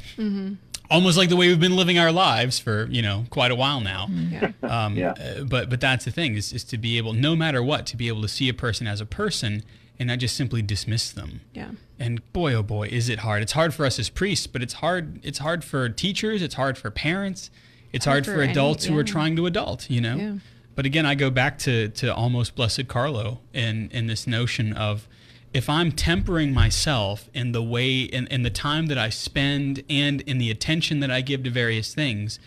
Almost 0.92 1.18
like 1.18 1.30
the 1.30 1.36
way 1.36 1.48
we've 1.50 1.60
been 1.60 1.76
living 1.76 2.00
our 2.00 2.12
lives 2.12 2.58
for 2.60 2.88
you 2.90 3.02
know 3.02 3.26
quite 3.30 3.52
a 3.52 3.56
while 3.56 3.80
now. 3.82 4.08
Yeah. 4.10 4.52
Um, 4.64 4.96
Yeah. 4.98 5.12
uh, 5.12 5.44
but 5.44 5.70
but 5.70 5.80
that's 5.80 6.06
the 6.06 6.12
thing 6.12 6.36
is, 6.36 6.52
is 6.52 6.64
to 6.66 6.78
be 6.78 6.98
able, 6.98 7.14
no 7.14 7.36
matter 7.36 7.62
what, 7.62 7.86
to 7.88 7.98
be 7.98 8.08
able 8.08 8.22
to 8.24 8.28
see 8.28 8.50
a 8.50 8.54
person 8.54 8.88
as 8.88 9.00
a 9.00 9.06
person 9.06 9.64
and 10.00 10.08
not 10.08 10.18
just 10.20 10.36
simply 10.36 10.62
dismiss 10.62 11.12
them. 11.12 11.42
Yeah. 11.54 11.72
And 12.00 12.22
boy, 12.34 12.54
oh 12.54 12.64
boy, 12.64 12.88
is 12.88 13.08
it 13.10 13.20
hard! 13.20 13.42
It's 13.44 13.52
hard 13.52 13.74
for 13.74 13.86
us 13.86 14.00
as 14.00 14.10
priests, 14.10 14.48
but 14.48 14.62
it's 14.64 14.76
hard. 14.76 15.20
It's 15.24 15.40
hard 15.40 15.64
for 15.64 15.90
teachers. 15.90 16.42
It's 16.42 16.56
hard 16.56 16.78
for 16.78 16.90
parents. 16.90 17.52
It's 17.92 18.06
hard, 18.06 18.26
Hard 18.26 18.26
for, 18.26 18.34
for 18.40 18.42
any- 18.44 18.52
adults 18.52 18.86
who 18.86 18.98
are 18.98 19.04
trying 19.04 19.36
to 19.36 19.46
adult. 19.46 19.90
You 19.90 20.02
know. 20.02 20.16
Yeah. 20.16 20.34
But 20.76 20.86
again, 20.86 21.06
I 21.06 21.14
go 21.16 21.30
back 21.30 21.60
to 21.60 21.90
to 21.90 22.16
almost 22.16 22.56
blessed 22.56 22.88
Carlo 22.88 23.42
in 23.54 23.90
in 23.92 24.08
this 24.08 24.26
notion 24.26 24.74
of 24.74 25.08
if 25.54 25.70
I'm 25.70 25.92
tempering 25.92 26.54
myself 26.54 27.30
in 27.34 27.52
the 27.54 27.64
way 27.64 28.02
in, 28.02 28.28
in 28.28 28.44
the 28.44 28.50
time 28.50 28.86
that 28.88 28.98
I 28.98 29.10
spend 29.10 29.84
and 29.90 30.22
in 30.22 30.38
the 30.38 30.52
attention 30.52 31.00
that 31.00 31.10
I 31.10 31.22
give 31.22 31.44
to 31.44 31.50
various 31.50 31.94
things, 31.94 32.40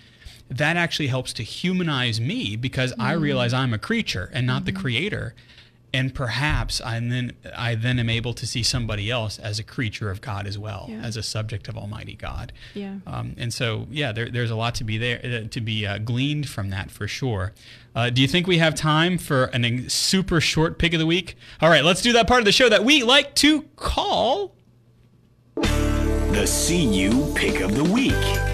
that 0.48 0.76
actually 0.76 1.08
helps 1.08 1.32
to 1.34 1.42
humanize 1.42 2.20
me 2.20 2.56
because 2.56 2.92
I 2.98 3.14
Mm-hmm. 3.14 3.22
realize 3.22 3.52
I'm 3.54 3.72
a 3.74 3.78
creature 3.78 4.30
and 4.32 4.46
not 4.46 4.64
the 4.66 4.72
creator. 4.72 5.34
And 5.94 6.14
perhaps 6.14 6.80
I 6.80 6.98
then 7.00 7.32
I 7.54 7.74
then 7.74 7.98
am 7.98 8.08
able 8.08 8.32
to 8.34 8.46
see 8.46 8.62
somebody 8.62 9.10
else 9.10 9.38
as 9.38 9.58
a 9.58 9.62
creature 9.62 10.10
of 10.10 10.22
God 10.22 10.46
as 10.46 10.58
well, 10.58 10.86
Yeah. 10.88 11.02
as 11.02 11.18
a 11.18 11.22
subject 11.22 11.68
of 11.68 11.76
Almighty 11.76 12.14
God. 12.14 12.52
Yeah. 12.74 12.94
Um, 13.06 13.34
and 13.36 13.52
so, 13.52 13.86
yeah, 13.90 14.10
there, 14.12 14.30
there's 14.30 14.50
a 14.50 14.56
lot 14.56 14.74
to 14.76 14.84
be 14.84 14.96
there 14.96 15.20
uh, 15.44 15.48
to 15.48 15.60
be 15.60 15.86
uh, 15.86 15.98
gleaned 15.98 16.48
from 16.48 16.70
that 16.70 16.90
for 16.90 17.06
sure. 17.06 17.52
Uh, 17.94 18.08
do 18.08 18.22
you 18.22 18.28
think 18.28 18.46
we 18.46 18.56
have 18.56 18.74
time 18.74 19.18
for 19.18 19.44
an 19.46 19.64
a 19.66 19.90
super 19.90 20.40
short 20.40 20.78
pick 20.78 20.94
of 20.94 20.98
the 20.98 21.06
week? 21.06 21.36
All 21.60 21.68
right, 21.68 21.84
let's 21.84 22.00
do 22.00 22.12
that 22.14 22.26
part 22.26 22.40
of 22.40 22.46
the 22.46 22.52
show 22.52 22.70
that 22.70 22.84
we 22.84 23.02
like 23.02 23.34
to 23.36 23.62
call. 23.76 24.54
The 25.56 26.46
CU 26.46 27.34
Pick 27.34 27.60
of 27.60 27.74
the 27.74 27.84
Week. 27.84 28.51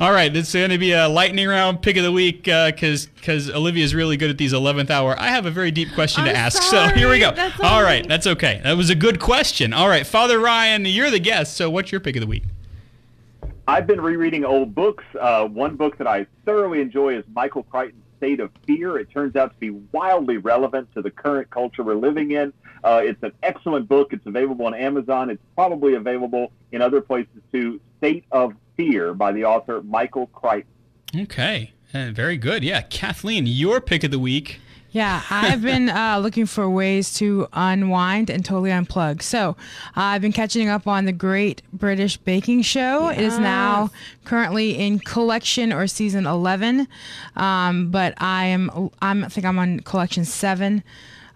All 0.00 0.12
right, 0.12 0.34
it's 0.36 0.52
going 0.52 0.70
to 0.70 0.78
be 0.78 0.92
a 0.92 1.08
lightning 1.08 1.48
round 1.48 1.82
pick 1.82 1.96
of 1.96 2.04
the 2.04 2.12
week 2.12 2.44
because 2.44 3.06
because 3.06 3.50
Olivia's 3.50 3.96
really 3.96 4.16
good 4.16 4.30
at 4.30 4.38
these 4.38 4.52
11th 4.52 4.90
hour. 4.90 5.18
I 5.18 5.26
have 5.30 5.44
a 5.44 5.50
very 5.50 5.72
deep 5.72 5.92
question 5.92 6.22
to 6.22 6.30
I'm 6.30 6.36
ask, 6.36 6.62
so 6.62 6.86
here 6.94 7.10
we 7.10 7.18
go. 7.18 7.32
that's 7.32 7.58
all 7.58 7.66
all 7.66 7.82
right, 7.82 8.02
right. 8.02 8.08
that's 8.08 8.28
okay. 8.28 8.60
That 8.62 8.76
was 8.76 8.90
a 8.90 8.94
good 8.94 9.18
question. 9.18 9.72
All 9.72 9.88
right, 9.88 10.06
Father 10.06 10.38
Ryan, 10.38 10.84
you're 10.84 11.10
the 11.10 11.18
guest, 11.18 11.56
so 11.56 11.68
what's 11.68 11.90
your 11.90 12.00
pick 12.00 12.14
of 12.14 12.20
the 12.20 12.28
week? 12.28 12.44
I've 13.66 13.88
been 13.88 14.00
rereading 14.00 14.44
old 14.44 14.72
books. 14.72 15.02
Uh, 15.18 15.48
one 15.48 15.74
book 15.74 15.98
that 15.98 16.06
I 16.06 16.28
thoroughly 16.44 16.80
enjoy 16.80 17.16
is 17.18 17.24
Michael 17.34 17.64
Crichton's 17.64 18.04
State 18.18 18.38
of 18.38 18.52
Fear. 18.68 18.98
It 18.98 19.10
turns 19.10 19.34
out 19.34 19.52
to 19.52 19.58
be 19.58 19.70
wildly 19.90 20.36
relevant 20.36 20.94
to 20.94 21.02
the 21.02 21.10
current 21.10 21.50
culture 21.50 21.82
we're 21.82 21.96
living 21.96 22.30
in. 22.30 22.52
Uh, 22.84 23.00
it's 23.02 23.22
an 23.24 23.32
excellent 23.42 23.88
book. 23.88 24.12
It's 24.12 24.26
available 24.26 24.66
on 24.66 24.74
Amazon. 24.74 25.28
It's 25.28 25.42
probably 25.56 25.94
available 25.94 26.52
in 26.70 26.82
other 26.82 27.00
places 27.00 27.42
too. 27.50 27.80
State 27.98 28.24
of 28.30 28.54
Fear 28.78 29.14
by 29.14 29.32
the 29.32 29.44
author 29.44 29.82
Michael 29.82 30.28
Crichton. 30.28 30.72
Okay, 31.14 31.72
uh, 31.92 32.10
very 32.12 32.36
good. 32.36 32.62
Yeah, 32.62 32.82
Kathleen, 32.82 33.44
your 33.44 33.80
pick 33.80 34.04
of 34.04 34.12
the 34.12 34.20
week. 34.20 34.60
Yeah, 34.92 35.20
I've 35.30 35.62
been 35.62 35.88
uh, 35.88 36.18
looking 36.18 36.46
for 36.46 36.70
ways 36.70 37.12
to 37.14 37.48
unwind 37.52 38.30
and 38.30 38.44
totally 38.44 38.70
unplug. 38.70 39.22
So 39.22 39.50
uh, 39.50 39.54
I've 39.96 40.22
been 40.22 40.32
catching 40.32 40.68
up 40.68 40.86
on 40.86 41.06
the 41.06 41.12
Great 41.12 41.60
British 41.72 42.18
Baking 42.18 42.62
Show. 42.62 43.08
It 43.08 43.18
is 43.18 43.36
now 43.40 43.90
currently 44.24 44.78
in 44.78 45.00
collection 45.00 45.72
or 45.72 45.88
season 45.88 46.24
eleven, 46.24 46.86
um, 47.34 47.90
but 47.90 48.14
I 48.18 48.44
am 48.46 48.90
I'm, 49.02 49.24
I 49.24 49.28
think 49.28 49.44
I'm 49.44 49.58
on 49.58 49.80
collection 49.80 50.24
seven. 50.24 50.84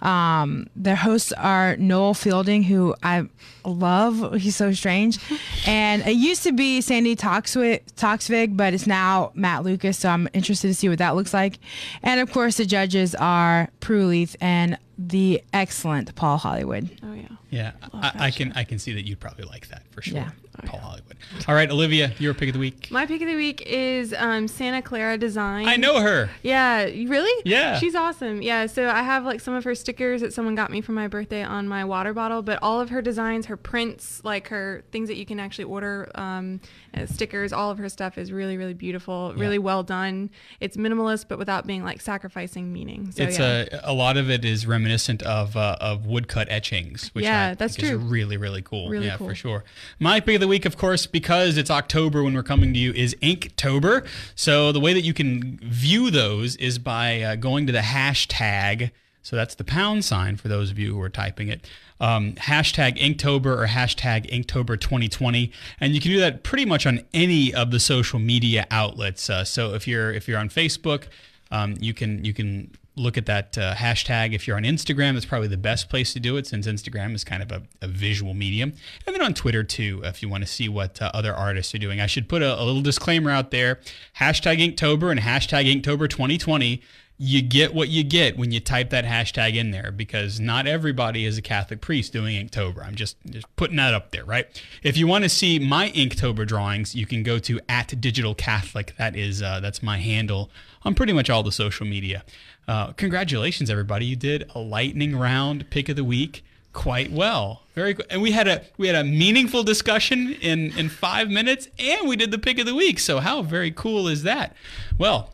Um, 0.02 0.66
their 0.74 0.96
hosts 0.96 1.32
are 1.32 1.76
Noel 1.76 2.12
Fielding, 2.12 2.64
who 2.64 2.94
I 3.02 3.28
love. 3.64 4.34
He's 4.34 4.56
so 4.56 4.72
strange. 4.72 5.18
And 5.64 6.02
it 6.02 6.16
used 6.16 6.42
to 6.42 6.52
be 6.52 6.80
Sandi 6.80 7.14
Toksvig, 7.14 7.82
Toksvig, 7.94 8.56
but 8.56 8.74
it's 8.74 8.84
now 8.86 9.30
Matt 9.34 9.62
Lucas. 9.62 9.96
So 9.96 10.08
I'm 10.08 10.28
interested 10.32 10.66
to 10.66 10.74
see 10.74 10.88
what 10.88 10.98
that 10.98 11.14
looks 11.14 11.32
like. 11.32 11.60
And 12.02 12.18
of 12.18 12.32
course, 12.32 12.56
the 12.56 12.66
judges 12.66 13.14
are 13.14 13.68
Prue 13.78 14.06
Leith 14.06 14.34
and 14.40 14.76
the 14.98 15.40
excellent 15.52 16.12
Paul 16.16 16.36
Hollywood. 16.38 16.90
Oh 17.04 17.12
yeah. 17.12 17.28
Yeah, 17.50 17.72
I, 17.92 18.12
I 18.14 18.30
can 18.32 18.52
I 18.54 18.64
can 18.64 18.78
see 18.80 18.92
that 18.94 19.06
you'd 19.06 19.20
probably 19.20 19.44
like 19.44 19.68
that 19.68 19.82
for 19.92 20.02
sure. 20.02 20.16
Yeah. 20.18 20.30
Paul 20.66 20.80
Hollywood. 20.80 21.16
All 21.48 21.54
right, 21.54 21.70
Olivia, 21.70 22.12
your 22.18 22.34
pick 22.34 22.50
of 22.50 22.52
the 22.52 22.58
week. 22.58 22.90
My 22.90 23.06
pick 23.06 23.22
of 23.22 23.28
the 23.28 23.36
week 23.36 23.62
is 23.66 24.14
um, 24.16 24.46
Santa 24.46 24.82
Clara 24.82 25.16
Design. 25.16 25.66
I 25.66 25.76
know 25.76 26.00
her. 26.00 26.28
Yeah, 26.42 26.84
really? 26.84 27.42
Yeah. 27.44 27.78
She's 27.78 27.94
awesome. 27.94 28.42
Yeah, 28.42 28.66
so 28.66 28.88
I 28.88 29.02
have 29.02 29.24
like 29.24 29.40
some 29.40 29.54
of 29.54 29.64
her 29.64 29.74
stickers 29.74 30.20
that 30.20 30.32
someone 30.32 30.54
got 30.54 30.70
me 30.70 30.80
for 30.82 30.92
my 30.92 31.08
birthday 31.08 31.42
on 31.42 31.68
my 31.68 31.84
water 31.84 32.12
bottle, 32.12 32.42
but 32.42 32.58
all 32.62 32.80
of 32.80 32.90
her 32.90 33.00
designs, 33.00 33.46
her 33.46 33.56
prints, 33.56 34.20
like 34.24 34.48
her 34.48 34.84
things 34.92 35.08
that 35.08 35.16
you 35.16 35.24
can 35.24 35.40
actually 35.40 35.64
order, 35.64 36.10
um, 36.14 36.60
stickers, 37.06 37.52
all 37.52 37.70
of 37.70 37.78
her 37.78 37.88
stuff 37.88 38.18
is 38.18 38.30
really, 38.30 38.58
really 38.58 38.74
beautiful, 38.74 39.32
really 39.34 39.58
well 39.58 39.82
done. 39.82 40.30
It's 40.60 40.76
minimalist, 40.76 41.26
but 41.28 41.38
without 41.38 41.66
being 41.66 41.82
like 41.82 42.00
sacrificing 42.00 42.72
meaning. 42.72 43.10
So 43.10 43.22
it's 43.22 43.38
yeah. 43.38 43.64
a 43.72 43.92
a 43.92 43.94
lot 43.94 44.16
of 44.16 44.30
it 44.30 44.44
is 44.44 44.66
reminiscent 44.66 45.22
of 45.22 45.56
uh, 45.56 45.76
of 45.80 46.06
woodcut 46.06 46.48
etchings, 46.50 47.08
which 47.14 47.24
Yeah, 47.24 47.48
I 47.48 47.54
that's 47.54 47.76
think 47.76 47.88
true. 47.88 47.98
is 47.98 48.04
really 48.04 48.36
really 48.36 48.62
cool. 48.62 48.88
Really 48.90 49.06
yeah, 49.06 49.16
cool. 49.16 49.28
for 49.28 49.34
sure. 49.34 49.64
My 49.98 50.20
pick 50.20 50.36
of 50.36 50.40
the 50.40 50.48
week, 50.48 50.64
of 50.64 50.76
course, 50.76 51.06
because 51.06 51.56
it's 51.56 51.70
October 51.70 52.22
when 52.22 52.34
we're 52.34 52.42
coming 52.42 52.72
to 52.74 52.78
you, 52.78 52.92
is 52.92 53.14
Inktober. 53.22 54.06
So 54.34 54.72
the 54.72 54.80
way 54.80 54.92
that 54.92 55.02
you 55.02 55.14
can 55.14 55.58
view 55.62 56.10
those 56.10 56.56
is 56.56 56.78
by 56.78 57.22
uh, 57.22 57.36
going 57.36 57.66
to 57.66 57.72
the 57.72 57.80
hashtag. 57.80 58.90
So 59.22 59.36
that's 59.36 59.54
the 59.54 59.64
pound 59.64 60.04
sign 60.04 60.36
for 60.36 60.48
those 60.48 60.70
of 60.70 60.78
you 60.78 60.94
who 60.94 61.00
are 61.00 61.08
typing 61.08 61.48
it. 61.48 61.68
Um, 62.00 62.32
hashtag 62.32 62.98
Inktober 62.98 63.56
or 63.56 63.66
hashtag 63.66 64.28
Inktober 64.28 64.78
2020, 64.80 65.52
and 65.78 65.94
you 65.94 66.00
can 66.00 66.10
do 66.10 66.18
that 66.18 66.42
pretty 66.42 66.64
much 66.64 66.84
on 66.84 67.00
any 67.14 67.54
of 67.54 67.70
the 67.70 67.78
social 67.78 68.18
media 68.18 68.66
outlets. 68.72 69.30
Uh, 69.30 69.44
so 69.44 69.74
if 69.74 69.86
you're 69.86 70.12
if 70.12 70.26
you're 70.26 70.40
on 70.40 70.48
Facebook, 70.48 71.04
um, 71.52 71.76
you 71.78 71.94
can 71.94 72.24
you 72.24 72.34
can 72.34 72.72
look 72.96 73.16
at 73.16 73.26
that 73.26 73.56
uh, 73.56 73.74
hashtag. 73.74 74.34
If 74.34 74.46
you're 74.46 74.56
on 74.56 74.64
Instagram, 74.64 75.14
that's 75.14 75.24
probably 75.24 75.48
the 75.48 75.56
best 75.56 75.88
place 75.88 76.12
to 76.12 76.20
do 76.20 76.36
it 76.36 76.46
since 76.46 76.66
Instagram 76.66 77.14
is 77.14 77.24
kind 77.24 77.42
of 77.42 77.50
a, 77.50 77.62
a 77.80 77.88
visual 77.88 78.34
medium. 78.34 78.74
And 79.06 79.14
then 79.14 79.22
on 79.22 79.34
Twitter 79.34 79.64
too, 79.64 80.02
if 80.04 80.22
you 80.22 80.28
want 80.28 80.42
to 80.42 80.48
see 80.48 80.68
what 80.68 81.00
uh, 81.00 81.10
other 81.14 81.34
artists 81.34 81.74
are 81.74 81.78
doing. 81.78 82.00
I 82.00 82.06
should 82.06 82.28
put 82.28 82.42
a, 82.42 82.60
a 82.60 82.64
little 82.64 82.82
disclaimer 82.82 83.30
out 83.30 83.50
there: 83.50 83.80
hashtag 84.18 84.58
Inktober 84.58 85.10
and 85.10 85.20
hashtag 85.20 85.72
Inktober 85.72 86.08
2020 86.08 86.82
you 87.24 87.40
get 87.40 87.72
what 87.72 87.88
you 87.88 88.02
get 88.02 88.36
when 88.36 88.50
you 88.50 88.58
type 88.58 88.90
that 88.90 89.04
hashtag 89.04 89.54
in 89.54 89.70
there 89.70 89.92
because 89.92 90.40
not 90.40 90.66
everybody 90.66 91.24
is 91.24 91.38
a 91.38 91.42
Catholic 91.42 91.80
priest 91.80 92.12
doing 92.12 92.34
Inktober. 92.34 92.84
I'm 92.84 92.96
just, 92.96 93.16
just 93.30 93.46
putting 93.54 93.76
that 93.76 93.94
up 93.94 94.10
there, 94.10 94.24
right? 94.24 94.48
If 94.82 94.96
you 94.96 95.06
want 95.06 95.22
to 95.22 95.28
see 95.28 95.60
my 95.60 95.90
Inktober 95.90 96.44
drawings, 96.44 96.96
you 96.96 97.06
can 97.06 97.22
go 97.22 97.38
to 97.38 97.60
at 97.68 98.00
Digital 98.00 98.34
Catholic. 98.34 98.94
That 98.98 99.14
is 99.14 99.40
uh, 99.40 99.60
that's 99.60 99.84
my 99.84 99.98
handle 99.98 100.50
on 100.82 100.96
pretty 100.96 101.12
much 101.12 101.30
all 101.30 101.44
the 101.44 101.52
social 101.52 101.86
media. 101.86 102.24
Uh, 102.68 102.92
congratulations, 102.92 103.70
everybody! 103.70 104.06
You 104.06 104.16
did 104.16 104.50
a 104.54 104.58
lightning 104.58 105.16
round 105.16 105.68
pick 105.70 105.88
of 105.88 105.96
the 105.96 106.04
week 106.04 106.44
quite 106.72 107.10
well. 107.12 107.62
Very. 107.74 107.96
And 108.10 108.22
we 108.22 108.32
had 108.32 108.48
a 108.48 108.64
we 108.76 108.86
had 108.86 108.96
a 108.96 109.04
meaningful 109.04 109.62
discussion 109.62 110.32
in 110.40 110.76
in 110.78 110.88
five 110.88 111.28
minutes, 111.30 111.68
and 111.78 112.08
we 112.08 112.16
did 112.16 112.30
the 112.30 112.38
pick 112.38 112.58
of 112.58 112.66
the 112.66 112.74
week. 112.74 112.98
So 112.98 113.20
how 113.20 113.42
very 113.42 113.70
cool 113.70 114.08
is 114.08 114.22
that? 114.22 114.56
Well. 114.98 115.30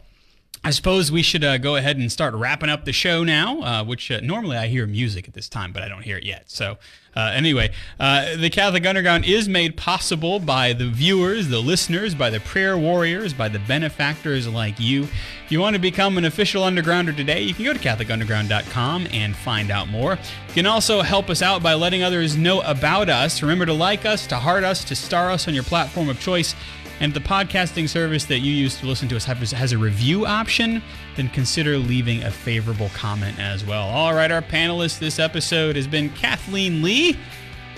I 0.65 0.71
suppose 0.71 1.13
we 1.13 1.23
should 1.23 1.45
uh, 1.45 1.59
go 1.59 1.77
ahead 1.77 1.97
and 1.97 2.11
start 2.11 2.35
wrapping 2.35 2.69
up 2.69 2.85
the 2.85 2.93
show 2.93 3.23
now, 3.23 3.61
uh, 3.61 3.85
which 3.85 4.11
uh, 4.11 4.21
normally 4.23 4.57
I 4.57 4.67
hear 4.67 4.87
music 4.87 5.29
at 5.29 5.35
this 5.35 5.49
time, 5.49 5.73
but 5.73 5.83
I 5.83 5.89
don't 5.89 6.03
hear 6.03 6.17
it 6.17 6.25
yet. 6.25 6.51
So, 6.51 6.79
uh, 7.17 7.33
anyway, 7.35 7.73
uh, 7.99 8.37
the 8.37 8.51
Catholic 8.51 8.85
Underground 8.87 9.25
is 9.25 9.49
made 9.49 9.77
possible 9.77 10.39
by 10.39 10.73
the 10.73 10.89
viewers, 10.89 11.49
the 11.49 11.61
listeners, 11.61 12.15
by 12.15 12.31
the 12.31 12.41
prayer 12.41 12.77
warriors, 12.77 13.33
by 13.33 13.49
the 13.49 13.59
benefactors 13.61 14.47
like 14.47 14.79
you. 14.79 15.05
If 15.05 15.53
you 15.53 15.61
want 15.61 15.75
to 15.75 15.81
become 15.81 16.19
an 16.19 16.25
official 16.25 16.63
Undergrounder 16.63 17.17
today, 17.17 17.43
you 17.43 17.55
can 17.55 17.65
go 17.65 17.73
to 17.73 17.79
CatholicUnderground.com 17.79 19.09
and 19.13 19.35
find 19.35 19.71
out 19.71 19.89
more. 19.89 20.13
You 20.13 20.55
can 20.55 20.67
also 20.67 21.03
help 21.03 21.31
us 21.31 21.41
out 21.41 21.63
by 21.63 21.75
letting 21.75 22.03
others 22.03 22.37
know 22.37 22.61
about 22.61 23.09
us. 23.09 23.43
Remember 23.43 23.67
to 23.67 23.73
like 23.73 24.05
us, 24.05 24.27
to 24.27 24.37
heart 24.37 24.63
us, 24.63 24.85
to 24.85 24.95
star 24.95 25.31
us 25.31 25.49
on 25.49 25.55
your 25.55 25.65
platform 25.65 26.09
of 26.09 26.21
choice. 26.21 26.55
And 27.01 27.15
if 27.15 27.23
the 27.23 27.29
podcasting 27.29 27.89
service 27.89 28.25
that 28.25 28.41
you 28.41 28.53
use 28.53 28.79
to 28.81 28.87
listen 28.87 29.09
to 29.09 29.17
us 29.17 29.25
has, 29.25 29.53
has 29.53 29.73
a 29.73 29.79
review 29.79 30.27
option, 30.27 30.83
then 31.17 31.29
consider 31.29 31.79
leaving 31.79 32.25
a 32.25 32.31
favorable 32.31 32.91
comment 32.95 33.39
as 33.39 33.65
well. 33.65 33.87
All 33.89 34.15
right, 34.15 34.31
our 34.31 34.43
panelist 34.43 34.99
this 34.99 35.19
episode 35.19 35.77
has 35.77 35.87
been 35.87 36.11
Kathleen 36.11 36.83
Lee 36.83 37.17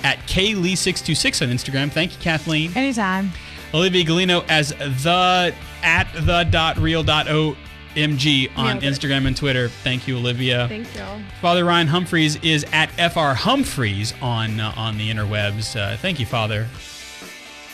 at 0.02 0.18
KLee626 0.20 1.42
on 1.42 1.48
Instagram. 1.54 1.90
Thank 1.92 2.12
you, 2.12 2.18
Kathleen. 2.22 2.72
Anytime. 2.74 3.30
Olivia 3.74 4.04
Galino 4.04 4.44
as 4.48 4.70
the 4.70 5.54
at 5.82 6.08
the 6.14 6.44
dot 6.50 6.76
real 6.78 7.02
dot 7.02 7.26
omg 7.26 8.50
on 8.56 8.64
Nailed 8.66 8.82
it. 8.82 8.86
Instagram 8.86 9.26
and 9.26 9.36
Twitter. 9.36 9.68
Thank 9.68 10.08
you, 10.08 10.16
Olivia. 10.16 10.66
Thank 10.68 10.92
y'all. 10.96 11.20
Father 11.40 11.64
Ryan 11.64 11.86
Humphreys 11.86 12.36
is 12.36 12.64
at 12.72 12.88
fr 13.12 13.34
Humphreys 13.34 14.14
on 14.20 14.58
uh, 14.58 14.72
on 14.76 14.98
the 14.98 15.10
interwebs. 15.10 15.78
Uh, 15.78 15.96
thank 15.98 16.18
you, 16.18 16.26
Father. 16.26 16.66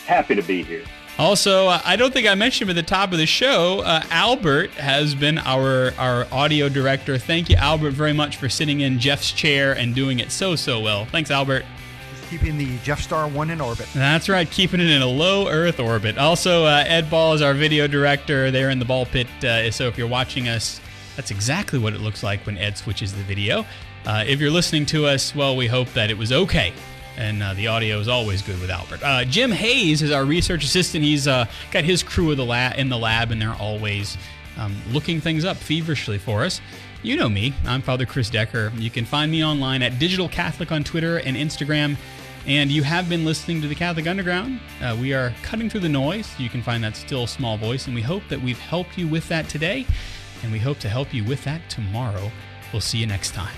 Happy 0.05 0.35
to 0.35 0.41
be 0.41 0.61
here. 0.63 0.83
Also, 1.19 1.67
uh, 1.67 1.81
I 1.83 1.95
don't 1.95 2.13
think 2.13 2.27
I 2.27 2.35
mentioned 2.35 2.69
at 2.69 2.75
the 2.75 2.83
top 2.83 3.11
of 3.11 3.17
the 3.17 3.25
show. 3.25 3.79
Uh, 3.79 4.03
Albert 4.11 4.69
has 4.71 5.15
been 5.15 5.39
our 5.39 5.91
our 5.97 6.27
audio 6.31 6.69
director. 6.69 7.17
Thank 7.17 7.49
you, 7.49 7.55
Albert, 7.55 7.91
very 7.91 8.13
much 8.13 8.37
for 8.37 8.49
sitting 8.49 8.81
in 8.81 8.99
Jeff's 8.99 9.31
chair 9.31 9.73
and 9.73 9.95
doing 9.95 10.19
it 10.19 10.31
so 10.31 10.55
so 10.55 10.79
well. 10.79 11.05
Thanks, 11.05 11.31
Albert. 11.31 11.65
Just 12.11 12.29
keeping 12.29 12.57
the 12.57 12.77
Jeff 12.83 13.01
Star 13.01 13.27
one 13.27 13.49
in 13.49 13.59
orbit. 13.59 13.87
That's 13.95 14.29
right, 14.29 14.49
keeping 14.49 14.79
it 14.79 14.91
in 14.91 15.01
a 15.01 15.07
low 15.07 15.47
Earth 15.47 15.79
orbit. 15.79 16.19
Also, 16.19 16.65
uh, 16.65 16.83
Ed 16.85 17.09
Ball 17.09 17.33
is 17.33 17.41
our 17.41 17.55
video 17.55 17.87
director 17.87 18.51
there 18.51 18.69
in 18.69 18.77
the 18.77 18.85
ball 18.85 19.07
pit. 19.07 19.27
Uh, 19.43 19.71
so 19.71 19.87
if 19.87 19.97
you're 19.97 20.07
watching 20.07 20.47
us, 20.47 20.79
that's 21.15 21.31
exactly 21.31 21.79
what 21.79 21.93
it 21.93 21.99
looks 21.99 22.21
like 22.21 22.45
when 22.45 22.59
Ed 22.59 22.77
switches 22.77 23.11
the 23.11 23.23
video. 23.23 23.65
Uh, 24.05 24.23
if 24.27 24.39
you're 24.39 24.51
listening 24.51 24.85
to 24.85 25.07
us, 25.07 25.33
well, 25.33 25.55
we 25.57 25.65
hope 25.65 25.91
that 25.93 26.11
it 26.11 26.17
was 26.17 26.31
okay. 26.31 26.73
And 27.17 27.41
uh, 27.41 27.55
the 27.55 27.67
audio 27.67 27.99
is 27.99 28.07
always 28.07 28.43
good 28.43 28.61
with 28.61 28.69
Albert. 28.69 29.01
Uh, 29.03 29.25
Jim 29.25 29.51
Hayes 29.51 30.03
is 30.03 30.11
our 30.11 30.23
research 30.23 30.63
assistant. 30.63 31.03
He's 31.03 31.27
uh, 31.27 31.45
got 31.71 31.83
his 31.83 32.03
crew 32.03 32.35
the 32.35 32.45
la- 32.45 32.73
in 32.77 32.89
the 32.89 32.97
lab, 32.97 33.31
and 33.31 33.41
they're 33.41 33.55
always 33.55 34.17
um, 34.57 34.75
looking 34.91 35.19
things 35.19 35.43
up 35.43 35.57
feverishly 35.57 36.19
for 36.19 36.43
us. 36.43 36.61
You 37.01 37.15
know 37.15 37.27
me. 37.29 37.53
I'm 37.65 37.81
Father 37.81 38.05
Chris 38.05 38.29
Decker. 38.29 38.71
You 38.75 38.89
can 38.89 39.03
find 39.03 39.31
me 39.31 39.43
online 39.43 39.81
at 39.81 39.97
Digital 39.97 40.29
Catholic 40.29 40.71
on 40.71 40.83
Twitter 40.83 41.17
and 41.17 41.35
Instagram. 41.35 41.97
And 42.45 42.71
you 42.71 42.83
have 42.83 43.09
been 43.09 43.25
listening 43.25 43.61
to 43.61 43.67
the 43.67 43.75
Catholic 43.75 44.07
Underground. 44.07 44.59
Uh, 44.81 44.95
we 44.99 45.13
are 45.13 45.33
cutting 45.43 45.69
through 45.69 45.81
the 45.81 45.89
noise. 45.89 46.33
You 46.39 46.49
can 46.49 46.61
find 46.63 46.83
that 46.83 46.95
still 46.95 47.27
small 47.27 47.57
voice, 47.57 47.87
and 47.87 47.95
we 47.95 48.01
hope 48.01 48.23
that 48.29 48.41
we've 48.41 48.59
helped 48.59 48.97
you 48.97 49.07
with 49.07 49.27
that 49.27 49.49
today, 49.49 49.85
and 50.43 50.51
we 50.51 50.59
hope 50.59 50.79
to 50.79 50.89
help 50.89 51.13
you 51.13 51.23
with 51.25 51.43
that 51.43 51.69
tomorrow. 51.69 52.31
We'll 52.71 52.81
see 52.81 52.99
you 52.99 53.07
next 53.07 53.33
time. 53.33 53.55